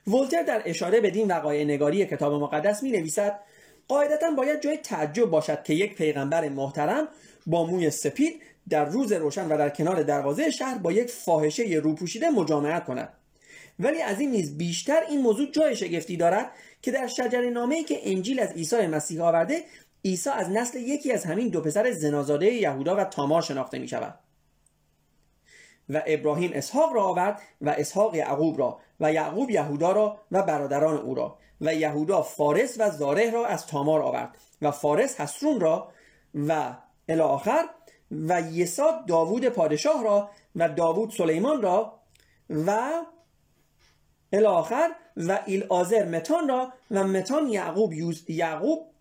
ولتر 0.08 0.44
در 0.44 0.62
اشاره 0.66 1.02
به 1.02 1.10
دین 1.10 1.28
وقایع 1.32 1.64
نگاری 1.64 2.06
کتاب 2.06 2.34
مقدس 2.34 2.84
می 2.84 2.92
نویسد 2.92 3.40
قاعدتا 3.88 4.32
باید 4.32 4.62
جای 4.62 4.78
تعجب 4.78 5.26
باشد 5.26 5.64
که 5.64 5.74
یک 5.74 5.96
پیغمبر 5.96 6.50
محترم 6.50 7.08
با 7.46 7.66
موی 7.66 7.90
سپید 7.90 8.42
در 8.70 8.86
روز 8.86 9.12
روشن 9.12 9.48
و 9.48 9.58
در 9.58 9.70
کنار 9.70 10.04
دروازه 10.04 10.52
شهر 10.52 10.78
با 10.78 10.92
یک 10.92 11.10
فاحشه 11.10 11.64
روپوشیده 11.64 12.30
مجامعت 12.30 12.86
کند. 12.86 13.14
ولی 13.80 14.02
از 14.02 14.20
این 14.20 14.32
نیز 14.32 14.58
بیشتر 14.58 15.04
این 15.10 15.22
موضوع 15.22 15.52
جای 15.52 15.76
شگفتی 15.76 16.18
دارد 16.18 16.52
که 16.82 16.92
در 16.92 17.08
شجر 17.08 17.50
نامه 17.50 17.84
که 17.84 18.00
انجیل 18.04 18.40
از 18.40 18.52
عیسی 18.52 18.88
مسیح 18.88 19.24
آورده 19.24 19.64
عیسی 20.06 20.30
از 20.30 20.50
نسل 20.50 20.80
یکی 20.80 21.12
از 21.12 21.26
همین 21.26 21.50
دو 21.50 21.62
پسر 21.62 21.92
زنازاده 21.92 22.46
یهودا 22.46 22.96
و 22.96 23.04
تامار 23.04 23.42
شناخته 23.42 23.80
می 23.80 23.88
شود 23.88 24.20
و 25.90 26.02
ابراهیم 26.06 26.52
اسحاق 26.54 26.94
را 26.94 27.04
آورد 27.04 27.42
و 27.62 27.70
اسحاق 27.70 28.16
یعقوب 28.16 28.60
را 28.60 28.80
و 29.00 29.14
یعقوب 29.14 29.50
یهودا 29.50 29.92
را 29.92 30.22
و 30.32 30.44
برادران 30.44 30.98
او 30.98 31.16
را 31.16 31.38
و 31.62 31.76
یهودا 31.76 32.22
فارس 32.22 32.76
و 32.80 32.90
زاره 32.90 33.32
را 33.32 33.46
از 33.46 33.68
تامار 33.68 34.02
آورد 34.02 34.38
و 34.62 34.72
فارس 34.72 35.22
حسرون 35.22 35.60
را 35.60 35.92
و 36.48 36.76
الاخر 37.10 37.66
و 38.12 38.42
یساد 38.42 39.06
داوود 39.06 39.46
پادشاه 39.46 40.04
را 40.04 40.30
و 40.56 40.70
داوود 40.70 41.12
سلیمان 41.12 41.62
را 41.62 42.00
و 42.50 42.92
الاخر 44.34 44.96
و 45.18 45.40
ایل 45.46 45.66
آزر 45.70 46.06
متان 46.06 46.48
را 46.48 46.74
و 46.92 47.04
متان 47.04 47.48
یعقوب 47.48 47.94
یعقوب 48.28 48.92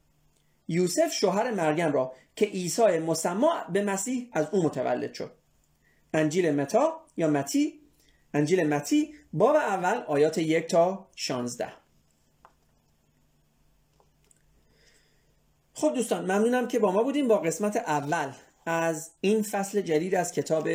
یوسف 0.69 1.13
شوهر 1.13 1.51
مریم 1.51 1.93
را 1.93 2.13
که 2.37 2.47
عیسی 2.47 2.99
مسما 2.99 3.65
به 3.73 3.83
مسیح 3.83 4.29
از 4.33 4.47
او 4.53 4.63
متولد 4.63 5.15
شد. 5.15 5.31
انجیل 6.15 6.51
متا 6.51 7.01
یا 7.17 7.29
متی؟ 7.29 7.81
انجیل 8.35 8.69
متی 8.69 9.15
باب 9.33 9.57
اول 9.57 10.03
آیات 10.07 10.39
یک 10.39 10.67
تا 10.67 11.09
شانزده. 11.17 11.73
خب 15.75 15.93
دوستان 15.95 16.25
ممنونم 16.25 16.69
که 16.69 16.79
با 16.79 16.93
ما 16.93 17.03
بودیم 17.03 17.29
با 17.29 17.39
قسمت 17.39 17.77
اول. 17.77 18.33
از 18.67 19.11
این 19.21 19.43
فصل 19.43 19.81
جدید 19.81 20.15
از 20.15 20.33
کتاب 20.33 20.69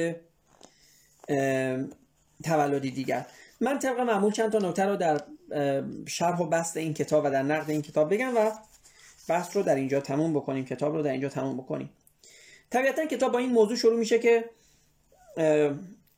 تولدی 2.43 2.91
دیگر. 2.91 3.25
من 3.61 3.79
طبق 3.79 3.99
معمول 3.99 4.31
چند 4.31 4.51
تا 4.51 4.57
نکته 4.57 4.85
رو 4.85 4.95
در 4.95 5.21
شرح 6.07 6.41
و 6.41 6.45
بست 6.45 6.77
این 6.77 6.93
کتاب 6.93 7.25
و 7.25 7.29
در 7.29 7.43
نقد 7.43 7.69
این 7.69 7.81
کتاب 7.81 8.13
بگم 8.13 8.37
و 8.37 8.51
بحث 9.27 9.55
رو 9.55 9.63
در 9.63 9.75
اینجا 9.75 10.01
تموم 10.01 10.33
بکنیم 10.33 10.65
کتاب 10.65 10.95
رو 10.95 11.01
در 11.01 11.11
اینجا 11.11 11.29
تموم 11.29 11.57
بکنیم. 11.57 11.89
طبیعتا 12.69 13.05
کتاب 13.05 13.31
با 13.31 13.39
این 13.39 13.51
موضوع 13.51 13.77
شروع 13.77 13.99
میشه 13.99 14.19
که 14.19 14.49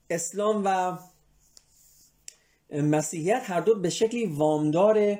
اسلام 0.09 0.61
و 0.65 0.97
مسیحیت 2.81 3.41
هر 3.45 3.59
دو 3.59 3.75
به 3.75 3.89
شکلی 3.89 4.25
وامدار 4.25 5.17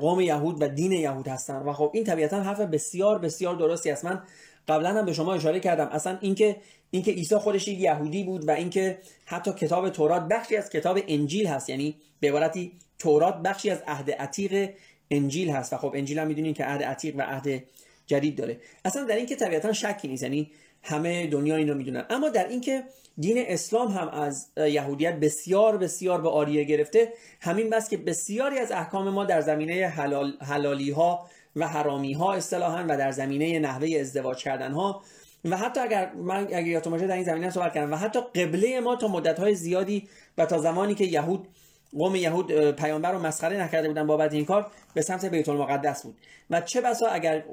قوم 0.00 0.20
یهود 0.20 0.62
و 0.62 0.68
دین 0.68 0.92
یهود 0.92 1.28
هستن. 1.28 1.56
و 1.56 1.72
خب 1.72 1.90
این 1.94 2.04
طبیعتا 2.04 2.42
حرف 2.42 2.60
بسیار 2.60 3.18
بسیار 3.18 3.56
درستی 3.56 3.90
است. 3.90 4.04
من 4.04 4.22
قبلا 4.68 4.88
هم 4.88 5.04
به 5.04 5.12
شما 5.12 5.34
اشاره 5.34 5.60
کردم. 5.60 5.88
اصلا 5.92 6.18
اینکه 6.20 6.56
اینکه 6.90 7.10
عیسی 7.10 7.36
خودش 7.36 7.68
یهودی 7.68 8.24
بود 8.24 8.48
و 8.48 8.50
اینکه 8.50 8.98
حتی 9.24 9.52
کتاب 9.52 9.90
تورات 9.90 10.28
بخشی 10.28 10.56
از 10.56 10.70
کتاب 10.70 10.98
انجیل 11.08 11.46
هست. 11.46 11.70
یعنی 11.70 11.94
به 12.20 12.28
عبارتی 12.28 12.72
تورات 12.98 13.34
بخشی 13.42 13.70
از 13.70 13.82
عهد 13.86 14.10
عتیق 14.10 14.70
انجیل 15.10 15.50
هست. 15.50 15.72
و 15.72 15.76
خب 15.76 15.92
انجیل 15.94 16.18
هم 16.18 16.26
می‌دونین 16.26 16.54
که 16.54 16.64
عهد 16.64 16.82
عتیق 16.82 17.14
و 17.16 17.22
عهد 17.22 17.62
جدید 18.06 18.36
داره. 18.36 18.60
اصلا 18.84 19.04
در 19.04 19.16
اینکه 19.16 19.36
طبیعتا 19.36 19.72
شکی 19.72 20.08
نیست. 20.08 20.22
یعنی 20.22 20.50
همه 20.82 21.26
دنیا 21.26 21.56
این 21.56 21.68
رو 21.68 21.74
می‌دونن. 21.74 22.04
اما 22.10 22.28
در 22.28 22.48
اینکه 22.48 22.82
دین 23.18 23.44
اسلام 23.46 23.88
هم 23.88 24.08
از 24.08 24.48
یهودیت 24.56 25.14
بسیار 25.14 25.76
بسیار 25.76 26.20
به 26.20 26.28
آریه 26.28 26.64
گرفته 26.64 27.12
همین 27.40 27.70
بس 27.70 27.90
که 27.90 27.96
بسیاری 27.96 28.58
از 28.58 28.72
احکام 28.72 29.10
ما 29.10 29.24
در 29.24 29.40
زمینه 29.40 29.86
حلال، 29.86 30.32
حلالی 30.40 30.90
ها 30.90 31.28
و 31.58 31.68
حرامی 31.68 32.12
ها 32.12 32.32
اصطلاحا 32.32 32.84
و 32.88 32.96
در 32.96 33.10
زمینه 33.10 33.58
نحوه 33.58 33.88
ازدواج 34.00 34.42
کردن 34.42 34.72
ها 34.72 35.02
و 35.44 35.56
حتی 35.56 35.80
اگر 35.80 36.12
من 36.12 36.46
اگر 36.46 36.66
یادتون 36.66 36.92
باشه 36.92 37.06
در 37.06 37.14
این 37.14 37.24
زمینه 37.24 37.50
صحبت 37.50 37.74
کردم 37.74 37.92
و 37.92 37.96
حتی 37.96 38.20
قبله 38.20 38.80
ما 38.80 38.96
تا 38.96 39.08
مدت 39.08 39.40
های 39.40 39.54
زیادی 39.54 40.08
و 40.38 40.46
تا 40.46 40.58
زمانی 40.58 40.94
که 40.94 41.04
یهود 41.04 41.48
قوم 41.92 42.16
یهود 42.16 42.70
پیامبر 42.70 43.12
رو 43.12 43.18
مسخره 43.18 43.62
نکرده 43.62 43.88
بودن 43.88 44.06
بابت 44.06 44.32
این 44.32 44.44
کار 44.44 44.70
به 44.94 45.02
سمت 45.02 45.24
بیت 45.24 45.48
المقدس 45.48 46.02
بود. 46.02 46.16
و 46.50 46.60
چه 46.60 46.80
بسا 46.80 47.06
اگر 47.06 47.44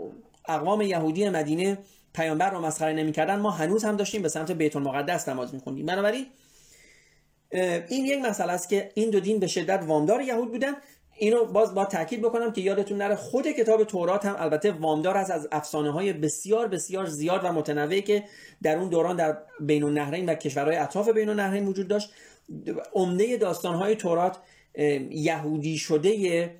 اقوام 0.47 0.81
یهودی 0.81 1.29
مدینه 1.29 1.77
پیامبر 2.13 2.49
رو 2.49 2.65
مسخره 2.65 2.93
نمی‌کردن 2.93 3.35
ما 3.35 3.51
هنوز 3.51 3.83
هم 3.83 3.95
داشتیم 3.95 4.21
به 4.21 4.29
سمت 4.29 4.51
بیت 4.51 4.75
المقدس 4.75 5.29
نماز 5.29 5.53
میخوندیم. 5.53 5.85
بنابراین 5.85 6.25
این 7.89 8.05
یک 8.05 8.25
مسئله 8.25 8.53
است 8.53 8.69
که 8.69 8.91
این 8.93 9.09
دو 9.09 9.19
دین 9.19 9.39
به 9.39 9.47
شدت 9.47 9.83
وامدار 9.83 10.21
یهود 10.21 10.51
بودن 10.51 10.73
اینو 11.17 11.45
باز 11.45 11.73
با 11.73 11.85
تاکید 11.85 12.21
بکنم 12.21 12.51
که 12.51 12.61
یادتون 12.61 12.97
نره 12.97 13.15
خود 13.15 13.47
کتاب 13.47 13.83
تورات 13.83 14.25
هم 14.25 14.35
البته 14.39 14.71
وامدار 14.71 15.17
است 15.17 15.31
از 15.31 15.47
افسانه 15.51 15.91
های 15.91 16.13
بسیار 16.13 16.67
بسیار 16.67 17.05
زیاد 17.05 17.41
و 17.43 17.51
متنوعی 17.51 18.01
که 18.01 18.23
در 18.63 18.77
اون 18.77 18.89
دوران 18.89 19.15
در 19.15 19.37
بین 19.59 19.83
النهرین 19.83 20.29
و 20.29 20.33
کشورهای 20.33 20.77
اطراف 20.77 21.09
بین 21.09 21.29
النهرین 21.29 21.67
وجود 21.67 21.87
داشت. 21.87 22.09
عمده 22.93 23.37
داستان 23.37 23.75
های 23.75 23.95
تورات 23.95 24.37
یهودی 25.09 25.77
شده 25.77 26.51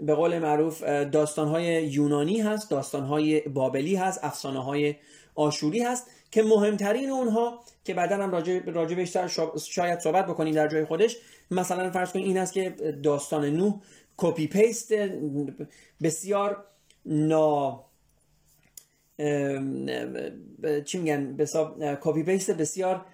به 0.00 0.14
قول 0.14 0.38
معروف 0.38 0.82
داستانهای 1.12 1.86
یونانی 1.86 2.40
هست 2.40 2.70
داستانهای 2.70 3.40
بابلی 3.40 3.96
هست 3.96 4.24
افسانه 4.24 4.64
های 4.64 4.94
آشوری 5.34 5.82
هست 5.82 6.06
که 6.30 6.42
مهمترین 6.42 7.10
اونها 7.10 7.60
که 7.84 7.94
بعدا 7.94 8.16
هم 8.16 8.30
راجع, 8.30 8.60
راجع 8.66 8.96
بهش 8.96 9.16
شاید 9.70 9.98
صحبت 9.98 10.26
بکنیم 10.26 10.54
در 10.54 10.68
جای 10.68 10.84
خودش. 10.84 11.16
مثلا 11.50 11.90
فرض 11.90 12.12
کنید 12.12 12.26
این 12.26 12.38
است 12.38 12.52
که 12.52 12.70
داستان 13.02 13.44
نوح 13.44 13.74
copy 14.16 14.46
paste 14.46 14.92
بسیار 16.02 16.64
نا 17.06 17.84
چی 20.84 20.98
میگن؟ 20.98 21.36
copy 22.00 22.22
paste 22.22 22.50
بسیار 22.50 23.06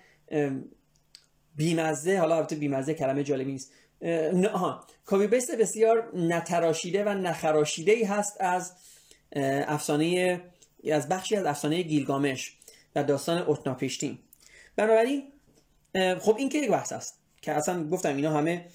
بیمزه 1.56 2.18
حالا 2.18 2.36
البته 2.36 2.56
بیمزه 2.56 2.94
کلمه 2.94 3.24
جالبی 3.24 3.52
نیست. 3.52 3.72
آها. 4.52 4.86
copy 5.06 5.26
paste 5.26 5.56
بسیار 5.56 6.10
نتراشیده 6.16 7.04
و 7.04 7.08
نخراشیده 7.08 7.92
ای 7.92 8.04
هست 8.04 8.36
از 8.40 8.72
افسانه 9.66 10.40
از 10.92 11.08
بخشی 11.08 11.36
از 11.36 11.46
افسانه 11.46 11.82
گیلگامش 11.82 12.58
و 12.96 13.04
داستان 13.04 13.38
اوتناپشتین 13.38 14.18
بنابراین 14.76 15.32
خب 16.18 16.36
این 16.38 16.48
که 16.48 16.58
یک 16.58 16.70
بحث 16.70 16.92
است. 16.92 17.19
که 17.42 17.52
اصلا 17.52 17.88
گفتم 17.88 18.16
اینا 18.16 18.30
همه 18.30 18.66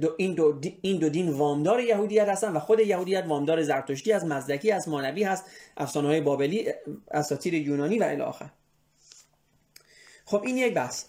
دو 0.00 0.14
این, 0.16 0.34
دو 0.34 0.60
این 0.82 0.98
دو 0.98 1.08
دین 1.08 1.28
وامدار 1.28 1.80
یهودیت 1.80 2.28
هستن 2.28 2.52
و 2.52 2.58
خود 2.58 2.80
یهودیت 2.80 3.24
وامدار 3.26 3.62
زرتشتی 3.62 4.12
از 4.12 4.24
مزدکی 4.24 4.72
از 4.72 4.88
مانوی 4.88 5.24
هست 5.24 5.44
افسانه 5.76 6.08
های 6.08 6.20
بابلی 6.20 6.68
اساطیر 7.10 7.54
یونانی 7.54 7.98
و 7.98 8.02
الی 8.02 8.20
آخر. 8.20 8.50
خب 10.24 10.42
این 10.46 10.56
یک 10.56 10.74
بحث. 10.74 11.04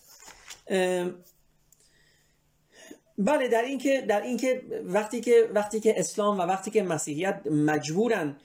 بله 3.17 3.47
در 3.47 3.61
اینکه 3.61 4.01
در 4.01 4.21
اینکه 4.21 4.61
وقتی 4.83 5.21
که 5.21 5.49
وقتی 5.53 5.79
که 5.79 5.99
اسلام 5.99 6.39
و 6.39 6.41
وقتی 6.41 6.71
که 6.71 6.83
مسیحیت 6.83 7.41
مجبورن 7.47 8.35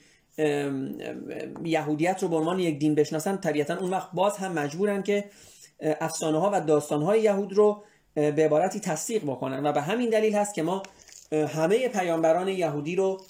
یهودیت 1.64 2.22
رو 2.22 2.28
به 2.28 2.36
عنوان 2.36 2.58
یک 2.58 2.78
دین 2.78 2.94
بشناسن 2.94 3.36
طبیعتا 3.36 3.76
اون 3.76 3.90
وقت 3.90 4.08
باز 4.12 4.36
هم 4.36 4.52
مجبورن 4.52 5.02
که 5.02 5.24
افسانه 5.80 6.38
ها 6.38 6.50
و 6.54 6.60
داستان 6.60 7.02
های 7.02 7.22
یهود 7.22 7.52
رو 7.52 7.84
به 8.18 8.44
عبارتی 8.44 8.80
تصدیق 8.80 9.22
بکنن. 9.22 9.66
و 9.66 9.72
به 9.72 9.80
همین 9.80 10.10
دلیل 10.10 10.34
هست 10.34 10.54
که 10.54 10.62
ما 10.62 10.82
همه 11.32 11.88
پیامبران 11.88 12.48
یهودی 12.48 12.96
رو 12.96 13.20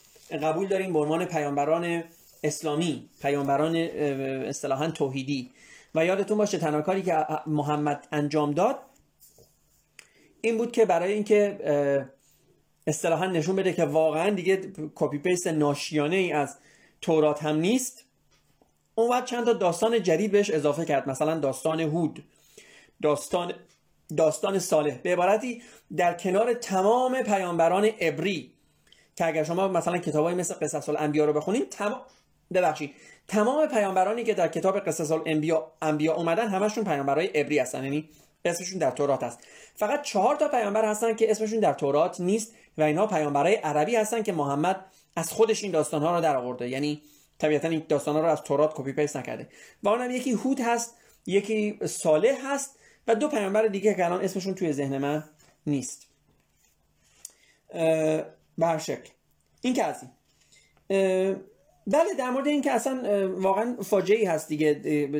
قبول 0.42 0.68
داریم 0.68 0.92
به 0.92 0.98
عنوان 0.98 1.24
پیامبران 1.24 2.05
اسلامی 2.44 3.09
پیامبران 3.22 3.77
اصطلاحا 3.77 4.90
توحیدی. 4.90 5.51
و 5.94 6.05
یادتون 6.05 6.38
باشه 6.38 6.59
تنها 6.59 6.83
کاری 6.83 7.03
که 7.03 7.27
محمد 7.46 8.09
انجام 8.12 8.53
داد 8.53 8.79
این 10.40 10.59
بود 10.59 10.72
که 10.72 10.85
برای 10.85 11.12
اینکه 11.12 11.59
اصطلاحا 12.87 13.27
نشون 13.27 13.57
بده 13.57 13.72
که 13.72 13.85
واقعا 13.85 14.31
دیگه 14.31 14.61
copy 14.94 15.18
paste 15.18 15.46
ناشیانه 15.46 16.16
ای 16.16 16.33
از 16.33 16.57
تورات 17.01 17.42
هم 17.42 17.57
نیست 17.57 18.05
اون 18.94 19.11
وقت 19.11 19.24
چند 19.24 19.44
تا 19.44 19.53
داستان 19.53 20.03
جدید 20.03 20.33
بهش 20.33 20.51
اضافه 20.51 20.85
کرد. 20.85 21.09
مثلا 21.09 21.38
داستان 21.38 21.81
هود. 21.81 22.24
داستان 23.03 23.53
داستان 24.16 24.58
صالح. 24.58 24.98
به 24.98 25.12
عبارتی 25.12 25.62
در 25.96 26.14
کنار 26.14 26.54
تمام 26.54 27.22
پیامبران 27.22 27.84
عبری 27.84 28.52
که 29.16 29.26
اگر 29.26 29.44
شما 29.44 29.68
مثلا 29.68 29.98
کتابای 29.98 30.34
مثل 30.34 30.54
قصص 30.54 30.88
الانبیا 30.88 31.24
رو 31.24 31.32
بخونید 31.32 31.68
تمام 31.68 32.00
ببخشید. 32.54 32.94
تمام 33.28 33.68
پیامبرانی 33.68 34.24
که 34.24 34.34
در 34.34 34.48
کتاب 34.48 34.78
قصص 34.80 35.10
الانبیا 35.10 35.72
انبیا 35.82 36.14
اومدن 36.14 36.48
همشون 36.48 36.84
پیامبرای 36.84 37.26
عبری 37.26 37.58
هستن. 37.58 37.84
یعنی 37.84 38.08
اسمشون 38.44 38.78
در 38.78 38.90
تورات 38.90 39.22
هست. 39.22 39.38
فقط 39.74 40.02
چهار 40.02 40.36
تا 40.36 40.48
پیامبر 40.48 40.84
هستن 40.84 41.14
که 41.14 41.30
اسمشون 41.30 41.60
در 41.60 41.72
تورات 41.72 42.20
نیست 42.20 42.54
و 42.78 42.82
اینها 42.82 43.06
پیامبرای 43.06 43.54
عربی 43.54 43.96
هستن 43.96 44.22
که 44.22 44.32
محمد 44.32 44.84
از 45.16 45.32
خودش 45.32 45.62
این 45.62 45.72
داستان 45.72 46.02
ها 46.02 46.16
رو 46.16 46.20
در 46.20 46.36
آورده 46.36 46.68
یعنی 46.68 47.02
طبیعتا 47.38 47.68
این 47.68 47.82
داستان 47.88 48.14
ها 48.14 48.20
رو 48.20 48.26
از 48.28 48.42
تورات 48.42 48.74
کپی 48.74 48.92
پیست 48.92 49.16
نکرده. 49.16 49.48
و 49.82 49.88
اونم 49.88 50.10
یکی 50.10 50.32
هود 50.32 50.60
هست 50.60 50.94
یکی 51.26 51.78
صالح 51.86 52.36
هست 52.44 52.77
و 53.08 53.14
دو 53.14 53.28
پیامبر 53.28 53.66
دیگه 53.66 53.94
که 53.94 54.04
الان 54.04 54.24
اسمشون 54.24 54.54
توی 54.54 54.72
ذهن 54.72 54.98
من 54.98 55.24
نیست. 55.66 56.06
به 58.58 58.78
شکل. 58.78 59.10
این 59.60 59.74
که 59.74 59.84
از 59.84 60.02
این. 60.02 60.10
بله 61.86 62.14
در 62.18 62.30
مورد 62.30 62.46
اینکه 62.46 62.72
اصلا 62.72 63.28
واقعا 63.36 63.76
فاجعه 63.82 64.18
ای 64.18 64.24
هست 64.24 64.48
دیگه 64.48 64.74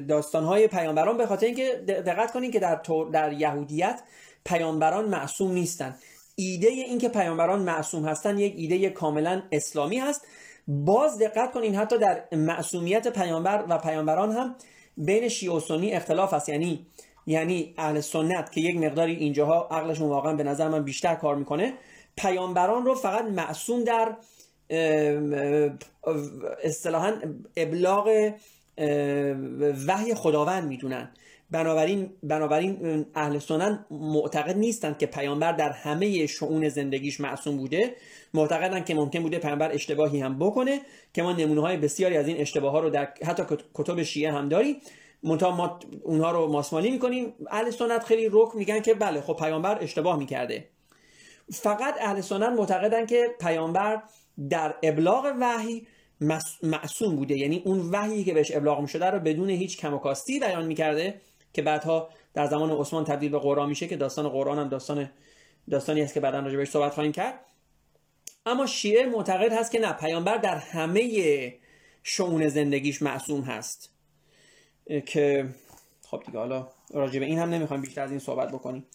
داستانهای 0.09 0.69
پیامبران 0.69 1.17
به 1.17 1.27
خاطر 1.27 1.47
اینکه 1.47 1.85
دقت 1.87 2.33
کنین 2.33 2.51
که 2.51 2.61
در, 2.61 2.81
در 3.13 3.33
یهودیت 3.33 4.03
پیامبران 4.45 5.09
معصوم 5.09 5.53
نیستن. 5.53 5.97
ایده 6.37 6.69
اینکه 6.69 7.09
پیامبران 7.09 7.63
معصوم 7.63 8.05
هستن 8.05 8.39
یک 8.39 8.55
ایده 8.57 8.91
کاملا 8.91 9.43
اسلامی 9.53 9.99
هست. 9.99 10.27
باز 10.69 11.19
دقت 11.19 11.53
کنین 11.53 11.75
حتی 11.75 11.99
در 11.99 12.25
معصومیت 12.33 13.09
پیامبر 13.09 13.65
و 13.69 13.79
پیامبران 13.79 14.33
هم 14.33 14.55
بین 14.97 15.29
شیعه 15.29 15.53
و 15.53 15.61
سنی 15.61 15.93
اختلاف 15.93 16.35
هست. 16.35 16.49
یعنی 16.49 16.87
یعنی 17.29 17.75
اهل 17.79 18.01
سنت 18.01 18.53
که 18.53 18.61
یک 18.61 18.77
مقداری 18.77 19.15
اینجاها 19.15 19.69
عقلشون 19.71 20.09
واقعا 20.09 20.35
به 20.35 20.43
نظر 20.43 20.69
من 20.69 20.85
بیشتر 20.85 21.15
کار 21.15 21.37
می‌کنه 21.37 21.73
پیامبران 22.17 22.85
رو 22.85 22.95
فقط 22.95 23.25
معصوم 23.25 23.85
در 23.85 24.17
اصطلاحا 26.63 27.13
ابلاغ 27.57 28.33
وحی 29.87 30.15
خداوند 30.15 30.69
می‌دونن. 30.69 31.11
بنابراین 31.51 32.11
بنابراین 32.23 33.07
اهل 33.15 33.39
سنن 33.39 33.87
معتقد 33.91 34.57
نیستند 34.57 34.99
که 34.99 35.07
پیامبر 35.07 35.53
در 35.53 35.71
همه 35.71 36.27
شعون 36.27 36.69
زندگیش 36.69 37.21
معصوم 37.21 37.57
بوده. 37.57 37.95
معتقدن 38.35 38.85
که 38.85 38.95
ممکن 38.95 39.23
بوده 39.23 39.39
پیامبر 39.39 39.73
اشتباهی 39.73 40.21
هم 40.21 40.39
بکنه 40.39 40.81
که 41.15 41.23
ما 41.23 41.33
نمونه 41.33 41.61
های 41.61 41.77
بسیاری 41.77 42.17
از 42.17 42.29
این 42.29 42.37
اشتباه 42.37 42.73
ها 42.73 42.81
رو 42.81 42.91
در 42.91 43.09
حتی 43.27 43.43
کتب 43.75 44.03
شیعه 44.03 44.33
هم 44.33 44.49
داریم. 44.49 44.77
منتها 45.23 45.51
ما 45.51 45.79
اونها 46.03 46.31
رو 46.31 46.47
ماسمالی 46.47 46.91
می‌کنیم. 46.91 47.35
اهل 47.51 47.71
سنت 47.71 48.05
خیلی 48.05 48.29
رک 48.33 48.55
میگن 48.55 48.81
که 48.81 48.95
بله 48.95 49.21
خب 49.21 49.37
پیامبر 49.37 49.83
اشتباه 49.83 50.19
می‌کرده. 50.19 50.69
فقط 51.53 51.95
اهل 52.01 52.21
سنت 52.21 52.59
معتقدن 52.59 53.07
که 53.07 53.29
پیامبر 53.41 54.03
در 54.51 54.75
ابلاغ 54.83 55.35
وحی 55.41 55.87
معصوم 56.63 57.17
بوده. 57.17 57.39
یعنی 57.39 57.63
اون 57.65 57.91
وحیی 57.91 58.25
که 58.25 58.35
بهش 58.35 58.57
ابلاغ 58.57 58.81
می‌شده 58.81 59.07
رو 59.07 59.19
بدون 59.19 59.51
هیچ 59.51 59.79
کم 59.79 59.95
و 59.95 59.99
کاستی 59.99 60.41
بیان 60.41 60.67
می‌کرده 60.67 61.21
که 61.53 61.63
بعدها 61.63 62.09
در 62.35 62.47
زمان 62.47 62.71
عثمان 62.71 63.05
تبدیل 63.05 63.31
به 63.31 63.39
قرآن 63.39 63.69
میشه 63.69 63.87
که 63.87 63.97
داستان 63.97 64.29
قرآن 64.29 64.59
هم 64.59 64.69
داستان 64.69 65.11
داستانی 65.71 66.03
است 66.03 66.15
که 66.15 66.21
بعدا 66.21 66.41
راجع 66.41 66.57
بهش 66.57 66.71
صحبت 66.71 66.95
خواهیم 66.95 67.13
کرد. 67.13 67.35
اما 68.47 68.67
شیعه 68.67 69.07
معتقد 69.07 69.53
هست 69.53 69.73
که 69.73 69.79
نه 69.79 69.93
پیامبر 69.93 70.37
در 70.37 70.57
همه 70.57 71.55
شعون 72.03 72.49
زندگیش 72.49 73.03
معصوم 73.03 73.41
هست. 73.41 73.98
که 75.07 75.49
خب 76.07 76.23
دیگه 76.27 76.39
حالا 76.39 76.69
راجع 76.95 77.21
به 77.21 77.27
این 77.27 77.39
هم 77.39 77.51
نمی‌خوایم 77.51 77.83
بیشتر 77.83 78.03
از 78.03 78.11
این 78.11 78.21
صحبت 78.21 78.49
بکنیم. 78.49 78.87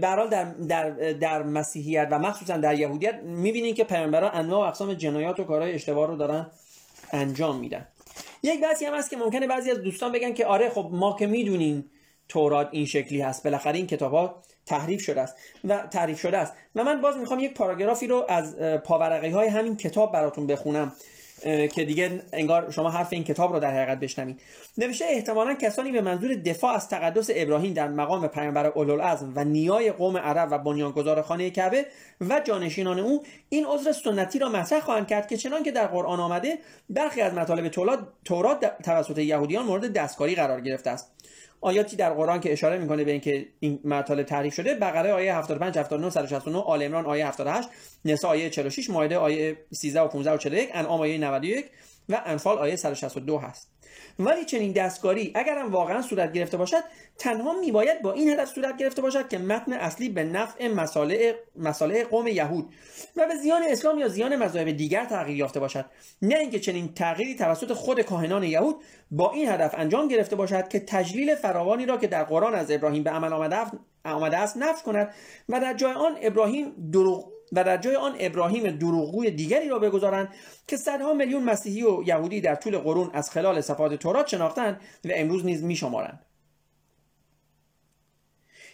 برحال 0.00 0.28
در, 0.28 0.44
در, 0.44 0.90
در 1.12 1.42
مسیحیت 1.42 2.08
و 2.10 2.18
مخصوصا 2.18 2.56
در 2.56 2.78
یهودیت 2.78 3.14
می‌بینین 3.14 3.74
که 3.74 3.84
پیامبران 3.84 4.30
انواع 4.34 4.64
و 4.64 4.68
اقسام 4.68 4.94
جنایات 4.94 5.40
و 5.40 5.44
کارهای 5.44 5.72
اشتباه 5.72 6.06
رو 6.06 6.16
دارن 6.16 6.50
انجام 7.12 7.60
میدن. 7.60 7.86
یک 8.42 8.62
بحثی 8.62 8.84
هم 8.84 8.94
هست 8.94 9.10
که 9.10 9.16
ممکنه 9.16 9.46
بعضی 9.46 9.70
از 9.70 9.82
دوستان 9.82 10.12
بگن 10.12 10.32
که 10.32 10.46
آره 10.46 10.68
خب 10.68 10.88
ما 10.92 11.16
که 11.18 11.26
می‌دونیم 11.26 11.90
تورات 12.28 12.68
این 12.72 12.86
شکلی 12.86 13.20
هست 13.20 13.44
بالاخره 13.44 13.76
این 13.76 13.86
کتاب 13.86 14.12
ها 14.12 14.42
تحریف 14.66 15.00
شده 15.00 15.20
است 15.20 15.36
و 15.64 15.78
تعریف 15.78 16.20
شده 16.20 16.38
است. 16.38 16.52
و 16.74 16.84
من 16.84 17.00
باز 17.00 17.16
می‌خوام 17.16 17.40
یک 17.40 17.54
پاراگرافی 17.54 18.06
رو 18.06 18.26
از 18.28 18.58
پاورقی 18.58 19.30
های 19.30 19.48
همین 19.48 19.76
کتاب 19.76 20.12
براتون 20.12 20.46
بخونم. 20.46 20.92
که 21.42 21.84
دیگه 21.84 22.22
انگار 22.32 22.70
شما 22.70 22.90
حرف 22.90 23.12
این 23.12 23.24
کتاب 23.24 23.52
رو 23.52 23.60
در 23.60 23.70
حقیقت 23.70 24.00
بشنوید. 24.00 24.40
نوشته 24.78 25.04
احتمالا 25.08 25.54
کسانی 25.54 25.92
به 25.92 26.00
منظور 26.00 26.34
دفاع 26.34 26.74
از 26.74 26.88
تقدس 26.88 27.30
ابراهیم 27.34 27.72
در 27.72 27.88
مقام 27.88 28.28
پیامبر 28.28 28.66
اولوالعزم 28.66 29.32
و 29.36 29.44
نیای 29.44 29.92
قوم 29.92 30.16
عرب 30.16 30.48
و 30.50 30.58
بنیانگذار 30.58 31.22
خانه 31.22 31.50
کعبه 31.50 31.86
و 32.20 32.40
جانشینان 32.44 32.98
او 32.98 33.22
این 33.48 33.66
عذر 33.66 33.92
سنتی 33.92 34.38
را 34.38 34.48
مطرح 34.48 34.80
خواهند 34.80 35.06
کرد 35.06 35.28
که 35.28 35.36
چنان 35.36 35.62
که 35.62 35.70
در 35.70 35.86
قرآن 35.86 36.20
آمده 36.20 36.58
برخی 36.90 37.20
از 37.20 37.34
مطالب 37.34 37.68
تورات 38.24 38.82
توسط 38.82 39.18
یهودیان 39.18 39.64
مورد 39.64 39.92
دستکاری 39.92 40.34
قرار 40.34 40.60
گرفته 40.60 40.90
است. 40.90 41.15
آیاتی 41.66 41.96
در 41.96 42.10
قرآن 42.10 42.40
که 42.40 42.52
اشاره 42.52 42.78
می‌کنه 42.78 43.04
به 43.04 43.10
اینکه 43.10 43.46
این 43.60 43.80
مطالب 43.84 44.22
تعریف 44.22 44.54
شده 44.54 44.74
بقره 44.74 45.12
آیه 45.12 45.36
75 45.36 45.78
79 45.78 46.10
169 46.10 46.58
آل 46.58 46.82
عمران 46.82 47.06
آیه 47.06 47.26
78 47.26 47.68
نساء 48.04 48.30
آیه 48.30 48.50
46 48.50 48.90
مائده 48.90 49.16
آیه 49.16 49.56
13 49.72 50.00
و 50.00 50.08
15 50.08 50.34
و 50.34 50.36
41 50.36 50.70
انعام 50.74 51.00
آیه 51.00 51.18
91 51.18 51.66
و 52.08 52.22
انفال 52.26 52.58
آیه 52.58 52.76
162 52.76 53.38
هست. 53.38 53.70
ولی 54.18 54.44
چنین 54.44 54.72
دستکاری 54.72 55.32
اگر 55.34 55.58
هم 55.58 55.72
واقعا 55.72 56.02
صورت 56.02 56.32
گرفته 56.32 56.56
باشد 56.56 56.82
تنها 57.18 57.52
میباید 57.60 58.02
با 58.02 58.12
این 58.12 58.28
هدف 58.28 58.48
صورت 58.48 58.76
گرفته 58.76 59.02
باشد 59.02 59.28
که 59.28 59.38
متن 59.38 59.72
اصلی 59.72 60.08
به 60.08 60.24
نفع 60.24 60.68
مساله 61.56 62.04
قوم 62.04 62.26
یهود 62.26 62.74
و 63.16 63.26
به 63.26 63.34
زیان 63.34 63.62
اسلام 63.68 63.98
یا 63.98 64.08
زیان 64.08 64.36
مذاهب 64.36 64.70
دیگر 64.70 65.04
تغییر 65.04 65.36
یافته 65.36 65.60
باشد. 65.60 65.84
نه 66.22 66.38
اینکه 66.38 66.60
چنین 66.60 66.94
تغییری 66.94 67.34
توسط 67.34 67.72
خود 67.72 68.00
کاهنان 68.00 68.42
یهود 68.42 68.76
با 69.10 69.32
این 69.32 69.48
هدف 69.48 69.74
انجام 69.78 70.08
گرفته 70.08 70.36
باشد 70.36 70.68
که 70.68 70.80
تجلیل 70.80 71.34
فراوانی 71.34 71.86
را 71.86 71.96
که 71.96 72.06
در 72.06 72.24
قرآن 72.24 72.54
از 72.54 72.70
ابراهیم 72.70 73.02
به 73.02 73.10
عمل 73.10 73.32
آمده 74.04 74.36
است 74.38 74.56
نفی 74.56 74.82
کند 74.84 75.14
و 75.48 75.60
در 75.60 75.74
جای 75.74 75.92
آن 75.92 76.16
ابراهیم 76.22 76.90
دروغ 76.92 77.35
و 77.52 77.64
در 77.64 77.76
جای 77.76 77.96
آن 77.96 78.16
ابراهیم 78.20 78.70
دروغگوی 78.70 79.30
دیگری 79.30 79.68
را 79.68 79.78
بگذارند 79.78 80.28
که 80.66 80.76
صدها 80.76 81.14
میلیون 81.14 81.42
مسیحی 81.42 81.82
و 81.82 82.02
یهودی 82.06 82.40
در 82.40 82.54
طول 82.54 82.78
قرون 82.78 83.10
از 83.12 83.30
خلال 83.30 83.60
صفات 83.60 83.94
تورات 83.94 84.26
شناختند 84.26 84.80
و 85.04 85.08
امروز 85.14 85.44
نیز 85.44 85.64
میشمارند. 85.64 86.26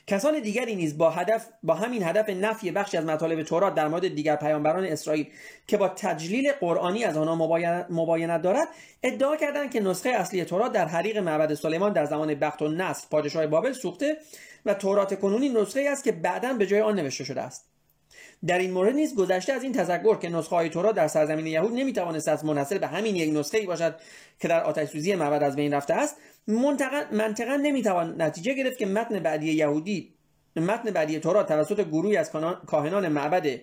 کسان 0.06 0.40
دیگری 0.40 0.74
نیز 0.74 0.98
با 0.98 1.10
هدف 1.10 1.48
با 1.62 1.74
همین 1.74 2.02
هدف 2.02 2.28
نفی 2.30 2.70
بخشی 2.70 2.96
از 2.96 3.04
مطالب 3.04 3.42
تورات 3.42 3.74
در 3.74 3.88
مورد 3.88 4.08
دیگر 4.08 4.36
پیامبران 4.36 4.84
اسرائیل 4.84 5.26
که 5.66 5.76
با 5.76 5.88
تجلیل 5.88 6.52
قرآنی 6.52 7.04
از 7.04 7.16
آنها 7.16 7.86
مباینت 7.90 8.42
دارد 8.42 8.68
ادعا 9.02 9.36
کردند 9.36 9.70
که 9.70 9.80
نسخه 9.80 10.08
اصلی 10.08 10.44
تورات 10.44 10.72
در 10.72 10.88
حریق 10.88 11.18
معبد 11.18 11.54
سلیمان 11.54 11.92
در 11.92 12.04
زمان 12.04 12.34
بخت 12.34 12.62
و 12.62 12.68
نصر 12.68 13.06
پادشاه 13.10 13.46
بابل 13.46 13.72
سوخته 13.72 14.16
و 14.66 14.74
تورات 14.74 15.20
کنونی 15.20 15.48
نسخه 15.48 15.88
است 15.92 16.04
که 16.04 16.12
بعدا 16.12 16.52
به 16.52 16.66
جای 16.66 16.80
آن 16.80 16.94
نوشته 16.94 17.24
شده 17.24 17.40
است. 17.40 17.71
در 18.47 18.59
این 18.59 18.70
مورد 18.70 18.95
نیز 18.95 19.14
گذشته 19.14 19.53
از 19.53 19.62
این 19.62 19.72
تذکر 19.72 20.18
که 20.18 20.28
نسخه 20.28 20.57
های 20.57 20.68
تورات 20.68 20.95
در 20.95 21.09
سرزمین 21.09 21.47
یهود 21.47 21.72
نمی‌توانست 21.72 22.28
از 22.28 22.45
منحصر 22.45 22.78
به 22.78 22.86
همین 22.86 23.16
یک 23.16 23.36
نسخه 23.36 23.59
ای 23.59 23.66
باشد 23.66 23.95
که 24.40 24.49
در 24.49 24.64
آتش 24.64 24.88
سوزی 24.88 25.14
معبد 25.14 25.43
از 25.43 25.57
بین 25.57 25.74
رفته 25.74 25.95
است 25.95 26.16
منطقا 27.12 27.57
نمی‌توان 27.57 28.22
نتیجه 28.22 28.55
گرفت 28.55 28.78
که 28.78 28.86
متن 28.86 29.18
بعدی 29.18 29.53
یهودی 29.53 30.14
متن 30.57 30.90
بعدی 30.90 31.18
تورات 31.18 31.49
توسط 31.49 31.80
گروهی 31.88 32.16
از 32.16 32.30
کاهنان 32.66 33.09
معبد 33.09 33.61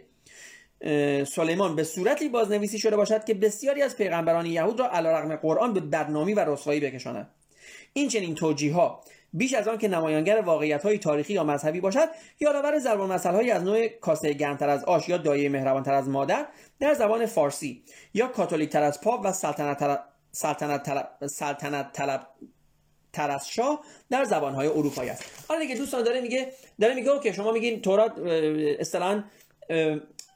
سلیمان 1.26 1.76
به 1.76 1.84
صورتی 1.84 2.30
بازنویسی 2.30 2.80
شده 2.80 2.96
باشد 2.96 3.24
که 3.24 3.34
بسیاری 3.34 3.82
از 3.82 3.98
پیغمبران 3.98 4.46
یهود 4.46 4.80
را 4.80 4.90
علیرغم 4.92 5.36
قرآن 5.36 5.74
به 5.74 5.80
بدنامی 5.80 6.34
و 6.34 6.40
رسوایی 6.40 6.80
بکشاند. 6.80 7.30
این 7.94 8.10
چنین 8.10 8.36
توجیه 8.36 8.74
ها 8.74 9.04
بیش 9.34 9.54
از 9.54 9.68
آن 9.68 9.78
که 9.78 9.88
نمایانگر 9.88 10.42
واقعیت 10.42 10.84
های 10.84 10.98
تاریخی 10.98 11.34
یا 11.34 11.44
مذهبی 11.44 11.82
باشد 11.82 12.10
یادآور 12.40 12.80
ضرب 12.80 13.00
های 13.00 13.52
از 13.52 13.64
نوع 13.64 13.88
کاسه 13.88 14.34
گرمتر 14.34 14.70
از 14.70 14.86
آش 14.86 15.10
یا 15.10 15.18
دایه 15.18 15.50
مهربانتر 15.50 15.94
از 15.94 16.10
مادر 16.10 16.46
در 16.80 16.94
زبان 16.94 17.26
فارسی 17.26 17.84
یا 18.14 18.28
کاتولیک 18.28 18.70
تر 18.70 18.84
از 18.84 19.02
پاپ 19.02 19.22
و 19.24 19.32
سلطنت 19.32 20.00
سلطنت 20.32 20.84
طلب, 20.84 21.28
سلطنت 21.28 21.94
طلب 21.94 22.28
تر 23.14 23.32
از 23.32 23.50
شاه 23.50 23.82
در 24.10 24.24
زبانهای 24.24 24.68
اروپایی 24.68 25.10
است. 25.10 25.24
حالا 25.48 25.60
دیگه 25.60 25.76
دوستان 25.76 26.04
داره 26.04 26.22
میگه 26.22 26.52
داره 26.82 26.94
میگه 26.94 27.10
okay 27.10 27.34
شما 27.34 27.52
میگین 27.52 27.82
تورات 27.82 28.18
اصطلاحا 28.80 29.24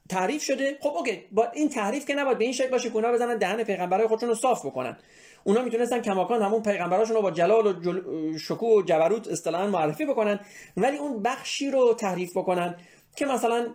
تحریف 0.10 0.44
شده. 0.44 0.78
خب 0.82 0.90
okay 0.98 1.24
با 1.32 1.48
این 1.54 1.70
تعریف 1.70 2.06
که 2.06 2.16
نباید 2.16 2.38
به 2.38 2.44
این 2.44 2.54
شکل 2.54 2.70
باشه 2.70 2.90
که 2.90 2.96
اونا 2.96 3.12
بزنن 3.12 3.38
دهن 3.38 3.64
پیغمبرای 3.64 4.08
خودشون 4.08 4.30
رو 4.30 4.36
صاف 4.36 4.66
بکنن. 4.66 4.98
اونا 5.44 5.62
می‌تونستن 5.62 6.02
کماکان 6.02 6.42
همون 6.42 6.64
پیغمبراشون 6.64 7.16
رو 7.16 7.22
با 7.22 7.32
جلال 7.32 7.68
و 7.68 7.74
جل... 7.82 8.02
شکوه 8.38 8.80
و 8.80 8.82
جبروت 8.82 9.28
اصطلاحا 9.28 9.68
معرفی 9.68 10.06
بکنن 10.06 10.40
ولی 10.78 10.98
اون 10.98 11.24
بخشی 11.24 11.72
رو 11.72 11.94
تحریف 11.94 12.38
بکنن 12.38 12.76
که 13.16 13.26
مثلا 13.26 13.68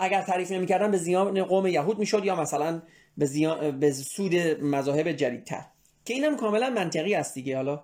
اگر 0.00 0.22
تحریف 0.22 0.52
نمی‌کردن 0.52 0.90
به 0.90 0.96
زیان 0.96 1.44
قوم 1.44 1.66
یهود 1.66 1.98
می‌شد 1.98 2.24
یا 2.24 2.36
مثلا 2.36 2.82
به, 3.18 3.26
زیان... 3.26 3.80
به 3.80 3.92
سود 3.92 4.34
مذاهب 4.62 5.12
جدیدتر. 5.12 5.64
که 6.04 6.14
اینم 6.14 6.36
کاملا 6.36 6.70
منطقی 6.70 7.14
است 7.14 7.34
دیگه. 7.34 7.56
حالا 7.56 7.82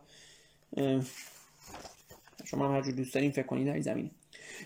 شما 2.45 2.69
هم 2.69 2.75
هر 2.75 2.83
جور 2.83 2.95
دوست 2.95 3.15
دارین 3.15 3.31
فکر 3.31 3.47
کنید 3.47 3.67
در 3.67 3.81
زمینه. 3.81 4.11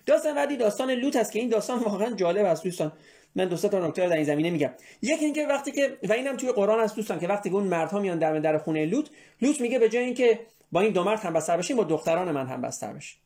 داستان 0.07 0.35
بعدی 0.35 0.57
داستان 0.57 0.91
لوط 0.91 1.17
است 1.17 1.33
که 1.33 1.39
این 1.39 1.49
داستان 1.49 1.79
واقعا 1.79 2.15
جالب 2.15 2.45
است 2.45 2.65
دوستان. 2.65 2.93
من 3.35 3.45
دو 3.45 3.57
تا 3.57 3.87
نکته 3.87 4.09
در 4.09 4.17
این 4.17 4.25
زمینه 4.25 4.51
میگم. 4.51 4.71
یکی 5.03 5.25
اینکه 5.25 5.47
وقتی 5.47 5.73
که 5.73 5.99
و 6.03 6.13
اینم 6.13 6.37
توی 6.37 6.53
قرآن 6.53 6.81
هست 6.81 6.97
دوستان 6.97 7.21
که 7.21 7.29
وقتی 7.29 7.51
که 7.51 7.55
اون 7.55 7.65
مردها 7.65 7.99
میان 7.99 8.19
در 8.19 8.39
در 8.39 8.59
خونه 8.59 8.87
لوط 8.87 9.09
لوط 9.43 9.61
میگه 9.61 9.79
به 9.79 9.89
جای 9.89 10.05
اینکه 10.05 10.41
با 10.73 10.81
این 10.81 10.93
دو 10.93 11.05
مرد 11.05 11.21
هم 11.21 11.33
بستر 11.33 11.57
بشین 11.57 11.77
با 11.77 11.85
دختران 11.85 12.31
من 12.31 12.47
هم 12.47 12.63
بستر 12.63 12.93
بشین 12.93 13.21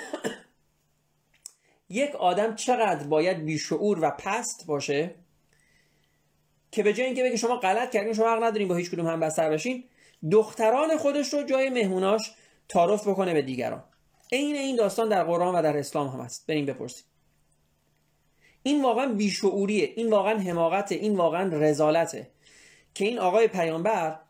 یک 1.89 2.15
آدم 2.15 2.55
چقدر 2.55 3.07
باید 3.07 3.45
بیشعور 3.45 3.99
و 4.03 4.11
پست 4.11 4.67
باشه 4.67 5.15
که 6.71 6.83
به 6.83 6.93
جای 6.93 7.07
اینکه 7.07 7.23
بگه 7.23 7.37
شما 7.37 7.57
غلط 7.57 7.91
کردین 7.91 8.13
شما 8.13 8.31
حق 8.31 8.43
ندارین 8.43 8.69
با 8.69 8.75
هیچ 8.75 8.91
کدوم 8.91 9.07
هم 9.07 9.21
بستر 9.21 9.51
بشین 9.51 9.85
دختران 10.31 10.97
خودش 10.97 11.35
رو 11.35 11.43
جای 11.43 11.71
مهموناش 11.71 12.33
تعارف 12.69 13.09
بکنه 13.09 13.35
به 13.35 13.43
دیگران. 13.43 13.85
عین 14.33 14.57
این 14.57 14.77
داستان 14.77 15.09
در 15.09 15.25
قرآن 15.25 15.55
و 15.55 15.63
در 15.63 15.77
اسلام 15.77 16.09
هم 16.09 16.21
هست. 16.21 16.47
بریم 16.47 16.67
بپرسید 16.67 17.05
این 18.69 18.83
واقعا 18.83 19.13
بیشعوریه. 19.13 19.93
این 19.97 20.11
واقعا 20.11 20.39
حماقته. 20.39 20.95
این 20.95 21.17
واقعا 21.17 21.57
رزالته. 21.57 22.31
که 22.95 23.05
این 23.05 23.19
آقای 23.19 23.49
پیامبر 23.49 24.21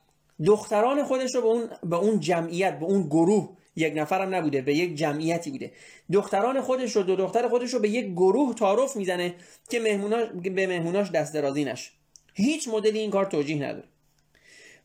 دختران 0.46 1.04
خودش 1.04 1.34
رو 1.34 1.40
به 1.40 1.48
اون, 1.48 1.70
به 1.82 1.96
اون 1.96 2.20
جمعیت 2.20 2.78
به 2.78 2.84
اون 2.84 3.02
گروه 3.02 3.56
یک 3.76 3.92
نفرم 3.96 4.34
نبوده 4.34 4.62
به 4.62 4.74
یک 4.74 4.94
جمعیتی 4.94 5.50
بوده. 5.50 5.72
دختران 6.12 6.60
خودش 6.60 6.96
رو 6.96 7.02
دو 7.02 7.16
دختر 7.16 7.48
خودش 7.48 7.74
رو 7.74 7.80
به 7.80 7.88
یک 7.88 8.06
گروه 8.06 8.54
تعارف 8.54 8.96
می‌زنه 8.96 9.34
که 9.70 9.80
مهموناش 9.80 10.28
به 10.42 10.66
مهموناش 10.66 11.10
دست 11.10 11.34
درازی 11.34 11.64
نشه. 11.64 11.90
هیچ 12.34 12.68
مدلی 12.68 12.98
این 12.98 13.10
کار 13.10 13.24
توجیه 13.24 13.56
نداره. 13.56 13.88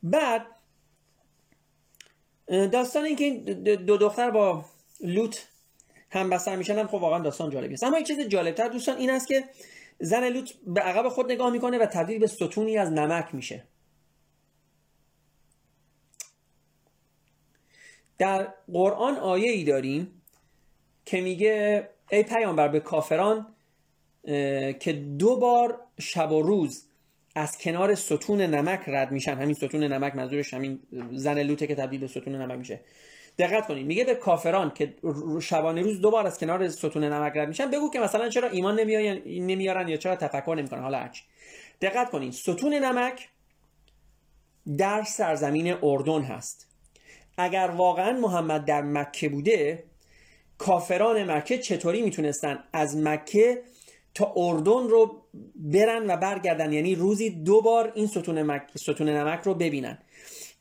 بعد 0.03 0.45
داستان 2.47 3.05
این 3.05 3.15
که 3.15 3.29
دو 3.75 3.97
دختر 3.97 4.31
با 4.31 4.65
لوت 5.01 5.47
هم 6.19 6.29
بستر 6.29 6.55
میشن 6.55 6.79
هم 6.79 6.87
خب 6.87 6.93
واقعا 6.93 7.19
داستان 7.19 7.49
جالبی 7.49 7.73
است. 7.73 7.83
اما 7.83 7.97
یه 7.97 8.03
چیز 8.03 8.19
جالبتر 8.19 8.67
دوستان 8.67 8.97
این 8.97 9.09
است 9.09 9.27
که 9.27 9.43
زن 9.99 10.23
لوط 10.29 10.51
به 10.67 10.81
عقب 10.81 11.09
خود 11.09 11.31
نگاه 11.31 11.51
می‌کنه 11.51 11.77
و 11.77 11.85
تبدیل 11.85 12.19
به 12.19 12.27
ستونی 12.27 12.77
از 12.77 12.91
نمک 12.91 13.35
میشه. 13.35 13.63
در 18.17 18.47
قرآن 18.73 19.15
آیه 19.15 19.51
ای 19.51 19.63
داریم 19.63 20.21
که 21.05 21.21
میگه 21.21 21.89
ای 22.11 22.23
پیامبر 22.23 22.67
به 22.67 22.79
کافران 22.79 23.47
که 24.79 24.93
دو 25.17 25.35
بار 25.35 25.79
شب 25.99 26.31
و 26.31 26.41
روز 26.41 26.85
از 27.35 27.57
کنار 27.57 27.95
ستون 27.95 28.41
نمک 28.41 28.79
رد 28.87 29.11
میشن 29.11 29.35
همین 29.35 29.53
ستون 29.53 29.83
نمک 29.83 30.15
منظورش 30.15 30.53
همین 30.53 30.79
زن 31.11 31.39
لوته 31.39 31.67
که 31.67 31.75
تبدیل 31.75 31.99
به 31.99 32.07
ستون 32.07 32.35
نمک 32.35 32.57
میشه. 32.57 32.79
دقت 33.37 33.67
کنید. 33.67 33.87
میگه 33.87 34.03
به 34.03 34.15
کافران 34.15 34.71
که 34.73 34.95
شبانه 35.41 35.81
روز 35.81 36.01
دوبار 36.01 36.27
از 36.27 36.39
کنار 36.39 36.69
ستون 36.69 37.03
نمک 37.03 37.31
رد 37.35 37.47
میشن 37.47 37.71
بگو 37.71 37.89
که 37.89 37.99
مثلا 37.99 38.29
چرا 38.29 38.49
ایمان 38.49 38.79
نمیارن 39.25 39.87
یا 39.87 39.97
چرا 39.97 40.15
تفکر 40.15 40.55
نمی‌کنن. 40.57 40.81
حالا 40.81 40.97
هرچی. 40.97 41.23
دقت 41.81 42.09
کنید. 42.09 42.33
ستون 42.33 42.73
نمک 42.73 43.29
در 44.77 45.03
سرزمین 45.03 45.75
اردن 45.83 46.21
هست. 46.21 46.67
اگر 47.37 47.71
واقعا 47.77 48.19
محمد 48.19 48.65
در 48.65 48.81
مکه 48.81 49.29
بوده 49.29 49.83
کافران 50.57 51.31
مکه 51.31 51.57
چطوری 51.57 52.01
می‌تونستن 52.01 52.63
از 52.73 52.97
مکه 52.97 53.61
تا 54.13 54.33
اردن 54.35 54.89
رو 54.89 55.21
برن 55.55 56.09
و 56.09 56.17
برگردن؟ 56.17 56.73
یعنی 56.73 56.95
روزی 56.95 57.29
دو 57.29 57.61
بار 57.61 57.91
این 57.95 58.07
ستون, 58.07 58.61
ستون 58.75 59.09
نمک 59.09 59.39
رو 59.43 59.53
ببینن. 59.53 59.97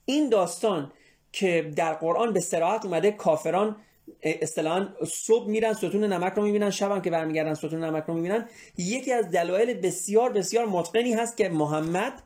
این 0.05 0.29
داستان 0.29 0.93
که 1.33 1.71
در 1.77 1.95
قرآن 1.95 2.33
به 2.33 2.41
سراحت 2.41 2.85
اومده 2.85 3.11
کافران 3.11 3.77
اصطلاحا 4.23 4.89
صبح 5.07 5.49
میرن 5.49 5.73
ستون 5.73 6.05
نمک 6.05 6.33
رو 6.33 6.43
می‌بینن 6.43 6.71
شب 6.71 6.91
هم 6.91 7.03
که 7.03 7.11
برمیگردن 7.11 7.55
ستون 7.55 7.85
نمک 7.85 8.05
رو 8.05 8.15
می‌بینن. 8.15 8.49
یکی 8.79 9.13
از 9.13 9.31
دلایل 9.31 9.75
بسیار 9.75 10.33
بسیار 10.33 10.67
مطمئنی 10.67 11.13
هست 11.13 11.37
که 11.37 11.49
محمد 11.49 12.23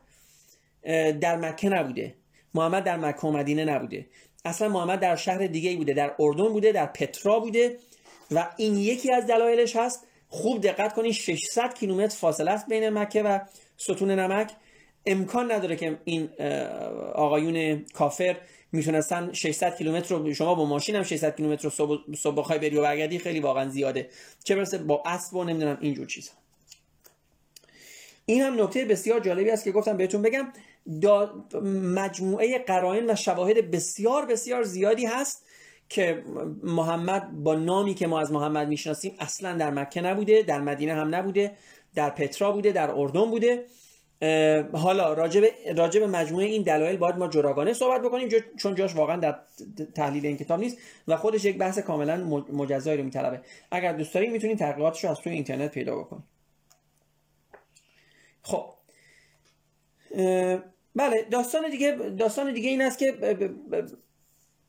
در 1.20 1.36
مکه 1.36 1.68
نبوده. 1.68 2.14
محمد 2.54 2.84
در 2.84 2.96
مکه 2.96 3.20
و 3.20 3.30
مدینه 3.30 3.64
نبوده. 3.64 4.06
اصلا 4.44 4.68
محمد 4.68 5.00
در 5.00 5.16
شهر 5.16 5.46
دیگه 5.46 5.76
بوده 5.76 5.92
در 5.92 6.14
اردن 6.18 6.48
بوده 6.48 6.72
در 6.72 6.86
پترا 6.86 7.40
بوده 7.40 7.76
و 8.30 8.48
این 8.56 8.76
یکی 8.76 9.12
از 9.12 9.26
دلایلش 9.26 9.76
هست. 9.76 10.06
خوب 10.28 10.60
دقت 10.60 10.94
کنید 10.94 11.12
600 11.12 11.74
کیلومتر 11.74 12.16
فاصله 12.16 12.50
است 12.50 12.68
بین 12.68 12.88
مکه 12.88 13.22
و 13.22 13.38
ستون 13.76 14.10
نمک. 14.10 14.52
امکان 15.06 15.52
نداره 15.52 15.76
که 15.76 15.98
این 16.04 16.28
آقایون 17.14 17.84
کافر 17.94 18.36
می‌تونستن 18.76 19.32
600 19.32 19.76
کیلومتر 19.76 20.14
رو 20.14 20.34
شما 20.34 20.54
با 20.54 20.64
ماشین 20.64 20.96
هم 20.96 21.02
600 21.02 21.36
کیلومتر 21.36 21.64
رو 21.64 21.70
صبح 21.70 22.14
صبح 22.16 22.36
بخوای 22.36 22.58
بری 22.58 22.76
و 22.76 22.82
برگردی 22.82 23.18
خیلی 23.18 23.40
واقعا 23.40 23.68
زیاده. 23.68 24.08
چه 24.44 24.56
برسه 24.56 24.78
با 24.78 25.02
اسب 25.06 25.36
و 25.36 25.44
نمی‌دونم 25.44 25.78
اینجور 25.80 26.06
چیزها 26.06 26.34
این 28.26 28.42
هم 28.42 28.62
نکته 28.62 28.84
بسیار 28.84 29.20
جالبی 29.20 29.50
است 29.50 29.64
که 29.64 29.72
گفتم 29.72 29.96
بهتون 29.96 30.22
بگم. 30.22 30.52
مجموعه 31.94 32.58
قرائن 32.58 33.10
و 33.10 33.14
شواهد 33.14 33.70
بسیار 33.70 34.26
بسیار 34.26 34.62
زیادی 34.62 35.06
هست 35.06 35.44
که 35.88 36.24
محمد 36.62 37.42
با 37.42 37.54
نامی 37.54 37.94
که 37.94 38.06
ما 38.06 38.20
از 38.20 38.32
محمد 38.32 38.68
می‌شناسیم 38.68 39.14
اصلا 39.18 39.56
در 39.56 39.70
مکه 39.70 40.00
نبوده 40.00 40.42
در 40.42 40.60
مدینه 40.60 40.94
هم 40.94 41.14
نبوده 41.14 41.56
در 41.94 42.10
پترا 42.10 42.52
بوده 42.52 42.72
در 42.72 42.90
اردن 42.90 43.30
بوده. 43.30 43.64
حالا 44.72 45.12
راجب, 45.12 45.44
راجب 45.76 46.02
مجموعه 46.02 46.46
این 46.46 46.62
دلایل 46.62 46.96
باید 46.96 47.16
ما 47.16 47.28
جراگانه 47.28 47.72
صحبت 47.72 48.02
بکنیم 48.02 48.28
چون 48.56 48.74
جاش 48.74 48.96
واقعا 48.96 49.16
در 49.16 49.38
تحلیل 49.94 50.26
این 50.26 50.36
کتاب 50.36 50.60
نیست 50.60 50.78
و 51.08 51.16
خودش 51.16 51.44
یک 51.44 51.58
بحث 51.58 51.78
کاملا 51.78 52.16
مجزایی 52.52 52.98
رو 52.98 53.04
میطلبه. 53.04 53.40
اگر 53.70 53.92
دوست 53.92 54.14
دارید 54.14 54.32
می‌تونید 54.32 54.58
تحقیقاتش 54.58 55.04
رو 55.04 55.10
از 55.10 55.18
توی 55.18 55.32
اینترنت 55.32 55.70
پیدا 55.70 55.96
بکنید 55.96 56.24
خب. 58.42 58.72
بله 60.94 61.26
داستان 61.30 61.70
دیگه 61.70 61.92
داستان 62.18 62.52
دیگه 62.52 62.70
این 62.70 62.82
است 62.82 62.98
که 62.98 63.14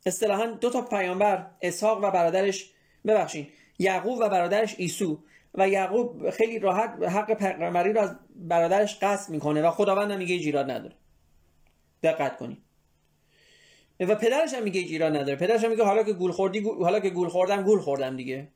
اصطلاحا 0.05 0.45
دو 0.45 0.69
تا 0.69 0.81
پیامبر 0.81 1.47
اسحاق 1.61 2.03
و 2.03 2.11
برادرش 2.11 2.71
ببخشید 3.05 3.47
یعقوب 3.79 4.19
و 4.19 4.29
برادرش 4.29 4.75
ایسو 4.77 5.19
و 5.53 5.69
یعقوب 5.69 6.29
خیلی 6.29 6.59
راحت 6.59 7.03
حق 7.03 7.33
پیغمبری 7.33 7.93
رو 7.93 8.01
از 8.01 8.15
برادرش 8.35 8.97
قصد 9.01 9.29
می‌کنه 9.29 9.61
و 9.61 9.71
خداوند 9.71 10.11
هم 10.11 10.17
میگه 10.17 10.35
ایراد 10.35 10.71
نداره. 10.71 10.95
دقت 12.03 12.37
کنید 12.37 12.57
و 13.99 14.15
پدرش 14.15 14.53
هم 14.53 14.63
میگه 14.63 14.81
ایراد 14.81 15.15
نداره. 15.15 15.35
پدرش 15.35 15.63
هم 15.63 15.69
میگه 15.69 15.83
حالا 15.83 16.03
که 16.03 16.13
گول 16.13 16.31
خوردی 16.31 16.59
حالا 16.59 16.99
که 16.99 17.09
گول 17.09 17.29
خوردم 17.29 17.63
گول 17.63 17.79
خوردم 17.79 18.17
دیگه. 18.17 18.47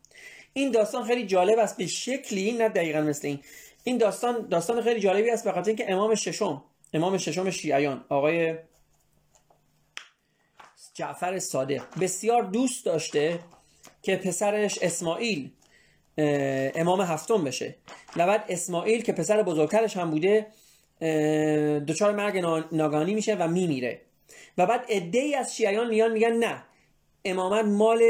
این 0.53 0.71
داستان 0.71 1.03
خیلی 1.03 1.25
جالب 1.25 1.59
است. 1.59 1.77
به 1.77 1.87
شکلی 1.87 2.51
نه 2.51 2.69
دقیقا 2.69 3.01
مثل 3.01 3.27
این. 3.27 3.39
این 3.83 3.97
داستان 3.97 4.47
داستان 4.47 4.81
خیلی 4.81 4.99
جالبی 4.99 5.29
است 5.29 5.43
به 5.43 5.51
خاطر 5.51 5.67
اینکه 5.67 5.91
امام 5.91 6.15
ششم 6.15 6.63
امام 6.93 7.17
ششم 7.17 7.49
شیعیان 7.49 8.05
آقای 8.09 8.55
جعفر 10.93 11.39
صادق 11.39 11.83
بسیار 12.01 12.43
دوست 12.43 12.85
داشته 12.85 13.39
که 14.01 14.15
پسرش 14.15 14.79
اسماعیل 14.81 15.51
امام 16.75 17.01
هفتم 17.01 17.43
بشه. 17.43 17.75
و 18.17 18.27
بعد 18.27 18.45
اسماعیل 18.49 19.01
که 19.01 19.13
پسر 19.13 19.43
بزرگترش 19.43 19.97
هم 19.97 20.11
بوده 20.11 20.47
دچار 21.87 22.15
مرگ 22.15 22.37
ناگانی 22.71 23.13
میشه 23.13 23.35
و 23.35 23.47
میمیره. 23.47 24.01
و 24.57 24.65
بعد 24.65 24.85
ای 24.89 25.35
از 25.35 25.55
شیعیان 25.55 25.89
میان 25.89 26.11
میگن 26.11 26.33
نه 26.33 26.63
امامت 27.25 27.65
مال 27.65 28.03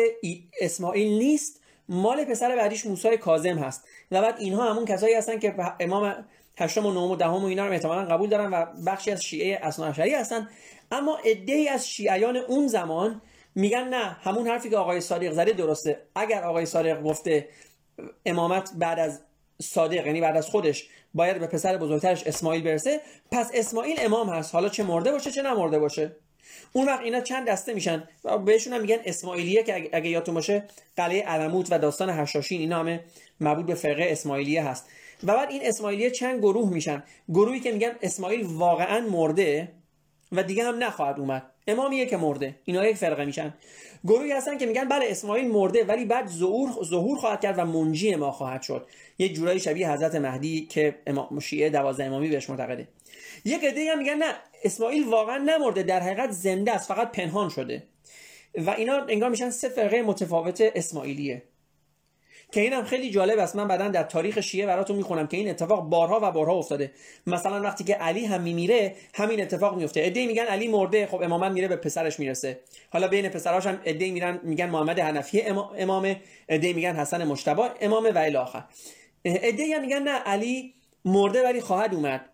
اسماعیل 0.62 1.18
نیست 1.18 1.62
مال 1.89 2.26
پسر 2.26 2.55
بعدیش 2.55 2.86
موسی 2.86 3.18
کاظم 3.18 3.57
هست. 3.57 3.88
و 4.12 4.22
بعد 4.22 4.36
اینها 4.39 4.74
همون 4.74 4.86
کسایی 4.86 5.14
هستن 5.14 5.39
که 5.39 5.55
امام 5.80 6.26
هشتم 6.57 6.86
و 6.86 6.91
نهم 6.91 7.12
و 7.12 7.16
دهم 7.16 7.43
و 7.43 7.45
اینا 7.45 7.68
رو 7.68 7.74
احتمالا 7.74 8.05
قبول 8.05 8.30
دارن 8.30 8.53
و 8.53 8.66
بخشی 8.86 9.12
از 9.12 9.24
شیعه 9.24 9.59
اصناعشری 9.62 10.14
هستن. 10.14 10.49
اما 10.91 11.20
ای 11.47 11.68
از 11.68 11.89
شیعیان 11.89 12.38
اون 12.38 12.68
زمان 12.68 13.22
میگن 13.55 13.88
نه 13.88 14.18
همون 14.22 14.47
حرفی 14.47 14.70
که 14.70 14.78
آقای 14.78 15.01
صادق 15.01 15.32
زده 15.32 15.51
درسته. 15.51 16.01
اگر 16.16 16.43
آقای 16.43 16.66
صادق 16.66 17.03
گفته 17.03 17.47
امامت 18.26 18.72
بعد 18.76 19.00
از 19.00 19.22
صادق 19.62 20.08
یعنی 20.08 20.22
بعد 20.22 20.38
از 20.38 20.48
خودش 20.48 20.89
باید 21.14 21.39
به 21.39 21.48
پسر 21.48 21.78
بزرگترش 21.78 22.28
اسماعیل 22.28 22.64
برسه. 22.64 23.02
پس 23.32 23.52
اسماعیل 23.54 23.98
امام 24.00 24.30
هست. 24.30 24.56
حالا 24.56 24.70
چه 24.70 24.84
مرده 24.84 25.12
باشه 25.12 25.32
چه 25.32 25.42
نمرده 25.42 25.80
باشه. 25.80 26.16
اون 26.74 26.88
وقت 26.88 27.02
اینا 27.02 27.22
چند 27.22 27.48
دسته 27.48 27.74
میشن 27.74 28.04
و 28.24 28.38
بهشون 28.38 28.74
هم 28.74 28.82
میگن 28.82 28.98
اسماعیلیه 29.06 29.64
که 29.64 29.89
اگه 29.94 30.10
یادتون 30.10 30.36
باشه 30.36 30.64
قلعه 30.96 31.22
علموت 31.22 31.68
و 31.72 31.80
داستان 31.80 32.10
هشاشین 32.10 32.62
اینا 32.62 32.80
همه 32.80 33.04
مربوط 33.39 33.66
به 33.66 33.76
فرقه 33.76 34.08
اسماعیلیه 34.08 34.64
هست. 34.64 34.86
و 35.24 35.36
بعد 35.36 35.50
این 35.50 35.62
اسماعیلیه 35.66 36.12
چند 36.12 36.39
گروه 36.39 36.70
میشن. 36.70 37.04
گروهی 37.30 37.60
که 37.60 37.72
میگن 37.72 37.92
اسماعیل 38.02 38.46
واقعا 38.46 39.02
مرده 39.02 39.72
و 40.32 40.44
دیگه 40.44 40.64
هم 40.64 40.84
نخواهد 40.84 41.20
اومد. 41.20 41.44
امامیه 41.68 42.06
که 42.06 42.18
مرده. 42.18 42.56
اینا 42.66 42.86
یک 42.86 42.98
فرقه 42.98 43.26
میشن. 43.26 43.54
گروهی 44.04 44.32
هستن 44.32 44.58
که 44.58 44.66
میگن 44.66 44.88
بله 44.88 45.06
اسماعیل 45.10 45.52
مرده 45.52 45.84
ولی 45.84 46.06
بعد 46.06 46.28
ظهور 46.28 46.84
ظهور 46.84 47.18
خواهد 47.18 47.42
کرد 47.42 47.60
و 47.60 47.66
منجی 47.66 48.16
ما 48.16 48.32
خواهد 48.32 48.62
شد. 48.62 48.88
یه 49.18 49.30
جورایی 49.30 49.60
شبیه 49.60 49.92
حضرت 49.92 50.16
مهدی 50.16 50.66
که 50.66 50.96
امام 51.08 51.40
شیعه 51.40 51.70
دوازده 51.70 52.04
امامی 52.04 52.30
بهش 52.30 52.50
معتقده. 52.50 52.88
یک 53.46 53.64
عده 53.64 53.92
هم 53.92 53.98
میگن 53.98 54.16
نه 54.16 54.34
اسماعیل 54.64 55.08
واقعا 55.08 55.38
نمرده 55.38 55.84
در 55.84 56.00
حقیقت 56.00 56.32
زنده 56.32 56.72
است 56.72 56.88
فقط 56.88 57.12
پنهان 57.12 57.50
شده. 57.50 57.84
و 58.56 58.70
اینا 58.70 59.06
انگار 59.10 59.30
میشن 59.30 59.50
سه 59.50 59.70
فرقه 59.70 60.02
متفاوت 60.02 60.64
اسماعیلیه. 60.76 61.44
که 62.52 62.62
اینم 62.62 62.84
خیلی 62.84 63.12
جالب 63.12 63.39
است. 63.39 63.56
من 63.56 63.68
بعدا 63.68 63.88
در 63.88 64.04
تاریخ 64.04 64.39
شیعه 64.39 64.68
براتون 64.68 64.95
می‌خونم 64.95 65.28
که 65.28 65.38
این 65.38 65.49
اتفاق 65.49 65.82
بارها 65.82 66.20
و 66.24 66.32
بارها 66.32 66.54
افتاده. 66.54 66.91
مثلا 67.28 67.62
وقتی 67.62 67.84
که 67.84 67.93
علی 67.93 68.26
هم 68.26 68.41
میمیره 68.41 68.95
همین 69.14 69.41
اتفاق 69.41 69.78
میفته 69.78 69.99
ایده 69.99 70.26
میگن 70.26 70.43
علی 70.43 70.68
مرده 70.68 71.08
خب 71.08 71.22
امامت 71.22 71.52
میره 71.52 71.68
به 71.68 71.76
پسرش 71.76 72.20
می‌رسه. 72.20 72.60
حالا 72.89 73.08
بین 73.08 73.30
پسراش 73.30 73.66
هم 73.66 73.80
ایده 73.84 74.12
میرن 74.12 74.39
میگن 74.43 74.70
محمد 74.70 74.99
حنفی 74.99 75.41
امام 75.78 76.16
ایده 76.49 76.74
میگن 76.74 76.95
حسن 76.95 77.24
مجتبی 77.24 77.62
امام 77.82 78.06
و 78.06 78.18
الی 78.18 78.36
آخر. 78.36 78.64
ایده 79.24 79.80
میگن 79.80 79.99
نه 80.04 80.12
علی 80.12 80.74
مرده 81.06 81.43
ولی 81.43 81.62
خواهد 81.62 81.93
اومد. 81.95 82.26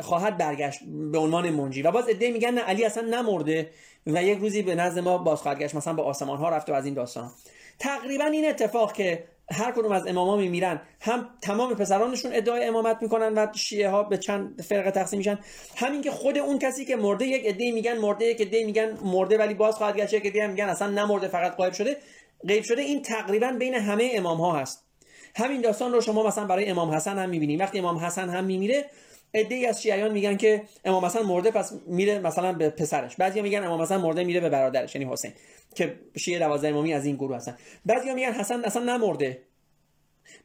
خواهد 0.00 0.38
برگشت 0.38 0.80
به 1.12 1.18
عنوان 1.18 1.50
منجی. 1.50 1.82
و 1.82 1.90
باز 1.90 2.08
ایده 2.08 2.30
میگن 2.30 2.50
نه 2.50 2.60
علی 2.60 2.84
اصلا 2.84 3.02
نمرده 3.02 3.70
و 4.06 4.22
یک 4.24 4.38
روزی 4.38 4.62
به 4.62 4.74
نزد 4.74 4.98
ما 4.98 5.18
باز 5.18 5.40
خواهد 5.40 5.58
گشت. 5.58 5.74
مثلا 5.74 5.92
به 5.92 6.02
آسمان 6.02 6.38
ها 6.38 6.48
رفته 6.48 6.72
و 6.72 6.74
از 6.76 6.84
این 6.84 6.94
داستان 6.94 7.30
تقریبا 7.78 8.24
این 8.24 8.48
اتفاق 8.48 8.92
که 8.92 9.24
هر 9.50 9.72
کدوم 9.72 9.92
از 9.92 10.06
اماما 10.06 10.36
میمیرن 10.36 10.80
هم 11.00 11.28
تمام 11.42 11.74
پسرانشون 11.74 12.30
ادعای 12.34 12.64
امامت 12.64 12.98
می‌کنن 13.02 13.32
و 13.38 13.46
شیعه 13.54 13.88
ها 13.88 14.02
به 14.02 14.18
چند 14.18 14.62
فرقه 14.62 14.90
تقسیم 14.90 15.18
میشن. 15.18 15.38
همین 15.76 16.02
که 16.02 16.10
خود 16.10 16.38
اون 16.38 16.58
کسی 16.58 16.84
که 16.84 16.96
مرده 16.96 17.26
یک 17.26 17.46
عده 17.46 17.72
میگن 17.72 17.98
مرده 17.98 18.24
یک 18.24 18.40
عده 18.40 18.64
میگن 18.64 18.98
مرده 19.04 19.38
ولی 19.38 19.54
باز 19.54 19.74
خواهد 19.74 19.96
گشت 19.96 20.12
یک 20.12 20.26
عده 20.26 20.46
میگن 20.46 20.68
اصلا 20.68 20.88
نمرده 20.90 21.28
فقط 21.28 21.56
غایب 21.56 21.72
شده. 21.72 21.96
غیب 22.48 22.64
شده 22.64 22.82
این 22.82 23.02
تقریبا 23.02 23.56
بین 23.58 23.74
همه 23.74 24.10
امام 24.14 24.40
ها 24.40 24.52
هست. 24.52 24.84
همین 25.36 25.60
داستان 25.60 25.92
رو 25.92 26.00
شما 26.00 26.26
مثلا 26.26 26.44
برای 26.44 26.66
امام 26.66 26.90
حسن 26.90 27.18
هم 27.18 27.30
می‌بینید 27.30 27.60
وقتی 27.60 27.78
امام 27.78 27.96
حسن 27.96 28.28
هم 28.28 28.44
میمیره 28.44 28.84
عده 29.34 29.68
از 29.68 29.82
شیعیان 29.82 30.12
میگن 30.12 30.36
که 30.36 30.62
امام 30.84 31.04
حسن 31.04 31.22
مرده 31.22 31.50
پس 31.50 31.72
میره 31.86 32.18
مثلا 32.18 32.52
به 32.52 32.70
پسرش. 32.70 33.16
بعضیا 33.16 33.42
میگن 33.42 33.64
امام 33.64 33.82
حسن 33.82 33.96
مرده 33.96 34.24
میره 34.24 34.40
به 34.40 34.48
برادرش 34.48 34.94
یعنی 34.94 35.12
حسین 35.12 35.32
که 35.74 35.94
شیعه 36.16 36.38
دوازده 36.38 36.68
امامی 36.68 36.94
از 36.94 37.04
این 37.06 37.16
گروه 37.16 37.36
هستن. 37.36 37.56
بعضیا 37.86 38.14
میگن 38.14 38.32
حسن 38.32 38.64
اصلا 38.64 38.96
نمرده. 38.96 39.42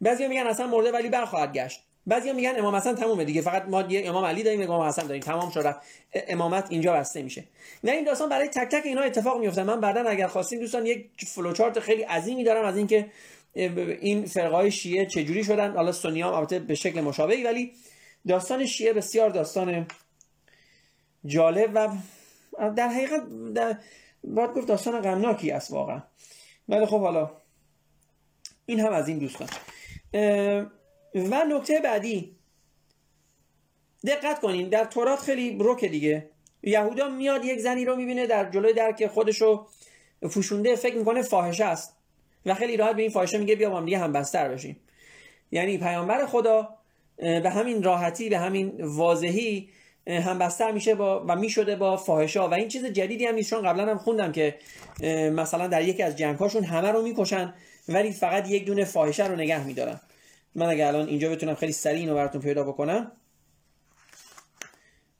بعضیا 0.02 0.28
میگن 0.28 0.48
حسن 0.48 0.66
مرده 0.66 0.92
ولی 0.92 1.10
برخواهد 1.10 1.54
گشت. 1.54 1.84
بعضیا 2.08 2.34
میگن 2.34 2.54
امام 2.58 2.76
حسن 2.76 2.96
تمومه 2.96 3.26
دیگه. 3.26 3.42
فقط 3.42 3.66
ما 3.66 3.82
یه 3.82 4.10
امام 4.10 4.26
علی 4.26 4.44
داریم 4.44 4.62
امام 4.62 4.88
حسن 4.88 5.08
داریم. 5.08 5.22
تمام 5.22 5.50
شد 5.50 5.76
امامت 6.14 6.68
اینجا 6.70 6.94
بسته 6.94 7.22
میشه. 7.22 7.44
نه 7.84 7.92
این 7.92 8.04
داستان 8.04 8.30
برای 8.30 8.48
تک 8.48 8.70
تک 8.70 8.86
اینا 8.86 9.02
اتفاق 9.02 9.40
میفته 9.40 9.64
من 9.64 9.82
بعدا 9.82 10.10
اگر 10.10 10.28
خواستیم 10.28 10.60
دوستان 10.60 10.86
یک 10.86 11.06
فلوچارت 11.28 11.80
خیلی 11.80 12.02
عظیمی 12.04 12.44
دارم 12.44 12.66
از 12.66 12.78
اینکه 12.78 13.06
این 13.54 14.26
فرقای 14.26 14.72
شیعه 14.72 15.06
چجوری 15.06 15.44
شدن. 15.44 15.74
حالا 15.74 15.92
سنی 15.92 16.22
هم 16.22 16.34
البته 16.34 16.60
به 16.60 16.76
شکل 16.76 17.02
مشابهی 17.02 17.44
ولی 17.44 17.72
داستان 18.28 18.66
شیعه 18.66 18.94
بسیار 18.94 19.30
داستان 19.30 19.88
جالب 21.26 21.72
و 21.74 21.90
در 22.70 22.88
حقیقت 22.88 23.22
در 23.54 23.78
باید 24.24 24.54
گفت 24.54 24.68
داستان 24.68 25.02
غمناکی 25.02 25.52
است 25.52 25.72
واقعا. 25.72 26.02
ولی 26.70 26.86
خب 26.86 27.00
حالا 27.00 27.32
این 28.66 28.80
هم 28.80 28.94
از 28.94 29.08
این 29.08 29.18
دوستان 29.18 29.48
و 31.16 31.44
نکته 31.50 31.80
بعدی. 31.84 32.36
دقت 34.06 34.40
کنین 34.40 34.70
در 34.70 34.86
تورات 34.86 35.20
خیلی 35.20 35.58
روکه 35.58 35.88
دیگه. 35.88 36.30
یهودا 36.64 37.10
میاد 37.10 37.46
یک 37.46 37.60
زنی 37.60 37.86
رو 37.86 37.96
می‌بینه 37.96 38.28
در 38.28 38.50
جلوی 38.50 38.74
در 38.74 38.92
که 38.92 39.08
خودشو 39.08 39.68
فوشونده 40.30 40.76
فکر 40.76 40.96
می‌کنه 40.96 41.22
فاحشه 41.22 41.66
است. 41.66 41.96
و 42.46 42.54
خیلی 42.54 42.78
راحت 42.78 42.96
به 42.96 43.02
این 43.02 43.12
فاحشه 43.12 43.38
میگه 43.38 43.56
بیا 43.56 43.70
با 43.70 43.78
هم 43.78 43.86
دیگه 43.86 43.98
هم 43.98 44.14
بستر 44.14 44.50
بشیم. 44.50 44.80
یعنی 45.52 45.78
پیامبر 45.78 46.26
خدا 46.26 46.79
به 47.20 47.50
همین 47.50 47.84
راحتی 47.84 48.30
به 48.30 48.38
همین 48.38 48.74
واضحی 48.80 49.70
همبستر 50.08 50.72
میشه 50.72 50.96
با 50.96 51.26
و 51.28 51.36
می‌شده 51.36 51.76
با 51.76 51.98
فاحشا. 51.98 52.50
و 52.50 52.54
این 52.54 52.68
چیز 52.68 52.86
جدیدی 52.86 53.26
هم 53.26 53.36
نیست 53.36 53.50
چون 53.50 53.62
قبلا 53.62 53.86
هم 53.86 53.98
خوندم 53.98 54.32
که 54.32 54.56
مثلا 55.34 55.68
در 55.68 55.82
یکی 55.82 56.04
از 56.04 56.16
جنگهاشون 56.16 56.64
همه 56.64 56.92
رو 56.92 57.02
می‌کشن 57.02 57.54
ولی 57.90 58.12
فقط 58.12 58.50
یک 58.50 58.66
دونه 58.66 58.86
فاحشه 58.86 59.28
رو 59.28 59.36
نگه 59.36 59.64
میدارن. 59.64 60.00
من 60.56 60.66
اگه 60.66 60.88
الان 60.88 61.08
اینجا 61.08 61.30
بتونم 61.30 61.56
خیلی 61.56 61.72
سریع 61.72 62.00
اینو 62.00 62.16
براتون 62.16 62.42
پیدا 62.42 62.64
بکنم. 62.64 63.12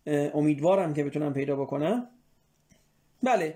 امیدوارم 0.08 0.94
که 0.94 1.04
بتونم 1.04 1.34
پیدا 1.34 1.56
بکنم. 1.56 2.10
بله 3.24 3.56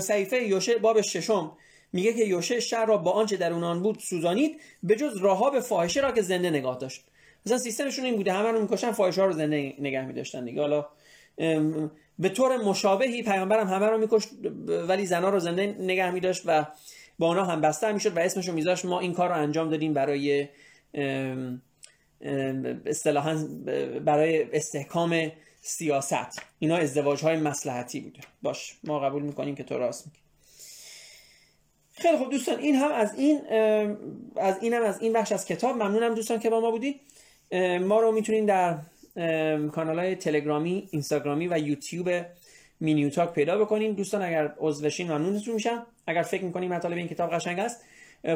صحیفه 0.00 0.42
یوشه 0.42 0.78
باب 0.78 1.00
ششم. 1.00 1.56
میگه 1.92 2.12
که 2.12 2.24
یوشه 2.24 2.60
شهر 2.60 2.86
را 2.86 2.96
با 2.96 3.10
آنچه 3.10 3.36
در 3.36 3.52
اونان 3.52 3.82
بود 3.82 3.98
سوزانید 3.98 4.60
به 4.82 4.96
جز 4.96 5.16
راهاب 5.16 5.60
فاحشه 5.60 6.00
را 6.00 6.12
که 6.12 6.22
زنده 6.22 6.50
نگاه 6.50 6.78
داشت. 6.78 7.07
مثلا 7.46 7.58
سیستمشون 7.58 8.04
این 8.04 8.16
بوده 8.16 8.32
همه 8.32 8.50
رو 8.50 8.60
می‌کشن 8.60 8.92
فاحشه 8.92 9.24
رو 9.24 9.32
زنده 9.32 9.74
نگه 9.78 10.06
میداشتن 10.06 10.44
دیگه. 10.44 10.60
حالا 10.60 10.86
به 12.18 12.28
طور 12.28 12.56
مشابهی 12.56 13.22
پیامبرم 13.22 13.66
همه 13.66 13.86
رو 13.86 13.98
میکشت 13.98 14.28
ولی 14.88 15.06
زنا 15.06 15.30
رو 15.30 15.38
زنده 15.38 15.66
نگه 15.66 16.10
میداشت 16.10 16.42
و 16.46 16.66
با 17.18 17.28
اونا 17.28 17.44
هم 17.44 17.60
بستر 17.60 17.92
می‌شد 17.92 18.16
و 18.16 18.20
اسمشو 18.20 18.52
میذاشت 18.52 18.84
ما 18.84 19.00
این 19.00 19.12
کار 19.12 19.28
رو 19.28 19.34
انجام 19.34 19.70
دادیم 19.70 19.94
برای 19.94 20.48
اصطلاحا 22.86 23.44
برای 24.04 24.46
استحکام 24.52 25.32
سیاست. 25.60 26.42
اینا 26.58 26.76
ازدواج 26.76 27.22
های 27.22 27.36
مسلحتی 27.36 28.00
بوده. 28.00 28.20
باش 28.42 28.78
ما 28.84 29.00
قبول 29.00 29.22
می‌کنیم 29.22 29.54
که 29.54 29.62
تو 29.62 29.78
راست 29.78 30.06
میگی. 30.06 30.18
خیلی 31.92 32.16
خوب 32.16 32.30
دوستان 32.30 32.58
این 32.58 32.74
هم 32.74 32.92
از 32.92 33.14
این 33.14 33.40
از 34.36 34.58
اینم 34.62 34.82
از 34.82 35.00
این 35.00 35.12
بخش 35.12 35.32
از 35.32 35.46
کتاب. 35.46 35.76
ممنونم 35.76 36.14
دوستان 36.14 36.38
که 36.38 36.50
با 36.50 36.60
ما 36.60 36.70
بودید. 36.70 37.00
ما 37.80 38.00
رو 38.00 38.12
می‌تونین 38.12 38.46
در 38.46 38.78
کانال 39.68 39.98
های 39.98 40.16
تلگرامی 40.16 40.88
اینستاگرامی 40.90 41.48
و 41.48 41.58
یوتیوب 41.58 42.10
مینیو 42.80 43.10
تاک 43.10 43.32
پیدا 43.32 43.58
بکنین. 43.58 43.92
دوستان 43.92 44.22
اگر 44.22 44.54
عضو 44.58 45.04
ممنونتون 45.04 45.54
میشم. 45.54 45.86
اگر 46.06 46.22
فکر 46.22 46.44
می‌کنین 46.44 46.72
مطالب 46.72 46.96
این 46.96 47.08
کتاب 47.08 47.30
قشنگ 47.30 47.58
است 47.58 47.84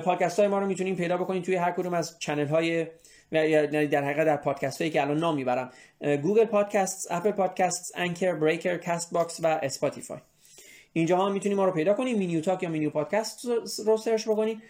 پادکست 0.04 0.38
های 0.38 0.48
ما 0.48 0.58
رو 0.58 0.66
می‌تونین 0.66 0.96
پیدا 0.96 1.16
بکنین 1.16 1.42
توی 1.42 1.54
هر 1.54 1.70
کدوم 1.72 1.94
از 1.94 2.18
channel 2.18 2.47
های 2.46 2.86
یعنی 3.32 3.86
در 3.86 4.04
حقیقت 4.04 4.26
در 4.26 4.36
پادکست 4.36 4.80
هایی 4.80 4.90
که 4.90 5.02
الان 5.02 5.18
نام 5.18 5.36
می‌برم. 5.36 5.70
Google 6.01 6.45
Podcast 6.45 7.09
Apple 7.11 7.30
Podcast 7.30 7.93
Anchor 7.95 8.34
Breaker 8.34 8.76
Castbox 8.76 9.40
و 9.42 9.46
Spotify. 9.47 10.18
اینجا 10.92 11.16
ها 11.16 11.28
می‌تونید 11.28 11.58
ما 11.58 11.64
رو 11.64 11.72
پیدا 11.72 11.94
کنید 11.94 12.18
مینیو 12.18 12.40
تاک 12.40 12.62
یا 12.62 12.68
مینیو 12.68 12.90
پادکست 12.90 13.44
رو 13.86 13.96
سرچ 13.96 14.28
بکنید 14.28 14.62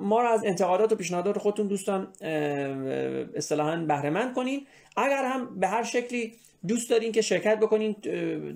ما 0.00 0.22
رو 0.22 0.28
از 0.28 0.44
انتقادات 0.44 0.92
و 0.92 0.96
پیشنهادات 0.96 1.38
خودتون 1.38 1.66
دوستان 1.66 2.08
اصطلاحا 3.34 3.76
بهره 3.76 4.10
مند 4.10 4.34
کنین. 4.34 4.66
اگر 4.96 5.24
هم 5.24 5.60
به 5.60 5.68
هر 5.68 5.82
شکلی 5.82 6.32
دوست 6.68 6.90
دارین 6.90 7.12
که 7.12 7.20
شرکت 7.20 7.58
بکنین 7.60 7.96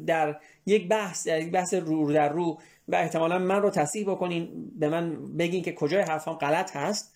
در 0.07 0.37
یک 0.67 0.89
بحث 0.89 1.27
در 1.27 1.41
یک 1.41 1.51
بحث 1.51 1.75
رو 1.75 2.13
در 2.13 2.29
رو 2.29 2.59
و 2.89 2.97
احتمالا 2.97 3.39
من 3.39 3.63
رو 3.63 3.71
تصحیح 3.71 4.11
بکنین 4.11 4.49
به 4.79 4.89
من 4.89 5.37
بگین 5.37 5.63
که 5.63 5.73
کجای 5.73 6.03
حرفام 6.03 6.35
غلط 6.35 6.77
هست. 6.77 7.13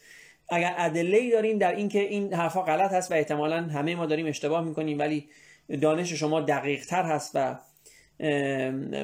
اگر 0.48 0.74
ادله 0.78 1.30
دارین 1.30 1.58
در 1.58 1.74
اینکه 1.74 2.00
این 2.00 2.34
حرفا 2.34 2.62
غلط 2.62 2.92
هست 2.92 3.10
و 3.10 3.14
احتمالا 3.14 3.56
همه 3.56 3.94
ما 3.94 4.06
داریم 4.06 4.26
اشتباه 4.26 4.64
می‌کنیم 4.64 4.98
ولی 4.98 5.28
دانش 5.80 6.12
شما 6.12 6.40
دقیق 6.40 6.86
تر 6.86 7.02
هست 7.02 7.30
و 7.34 7.56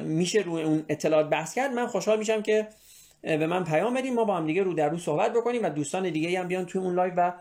میشه 0.01 0.39
روی 0.39 0.63
اون 0.63 0.85
اطلاعات 0.89 1.29
بحث 1.29 1.53
کرد 1.53 1.71
من 1.71 1.87
خوشحال 1.87 2.19
میشم 2.19 2.41
که 2.41 2.67
به 3.21 3.47
من 3.47 3.63
پیام 3.63 3.93
بدین 3.93 4.13
ما 4.13 4.23
با 4.23 4.37
هم 4.37 4.47
دیگه 4.47 4.63
رو 4.63 4.73
در 4.73 4.89
رو 4.89 4.97
صحبت 4.97 5.33
بکنیم 5.33 5.63
و 5.63 5.69
دوستان 5.69 6.09
دیگه 6.09 6.39
هم 6.39 6.47
بیان 6.47 6.65
توی 6.65 6.81
اون 6.81 6.95
live 6.95 7.13
و 7.13 7.31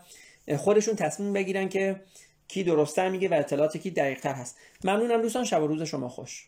خودشون 0.57 0.97
تصمیم 0.97 1.33
بگیرن 1.33 1.69
که 1.69 2.01
کی 2.49 2.65
درسته 2.65 3.09
میگه 3.09 3.29
و 3.29 3.35
اطلاعات 3.35 3.77
کی 3.77 3.91
دقیق 3.91 4.21
تر 4.21 4.35
هست. 4.35 4.59
ممنونم 4.85 5.23
دوستان 5.23 5.45
شب 5.45 5.63
و 5.63 5.67
روز 5.67 5.83
شما 5.83 6.09
خوش. 6.09 6.47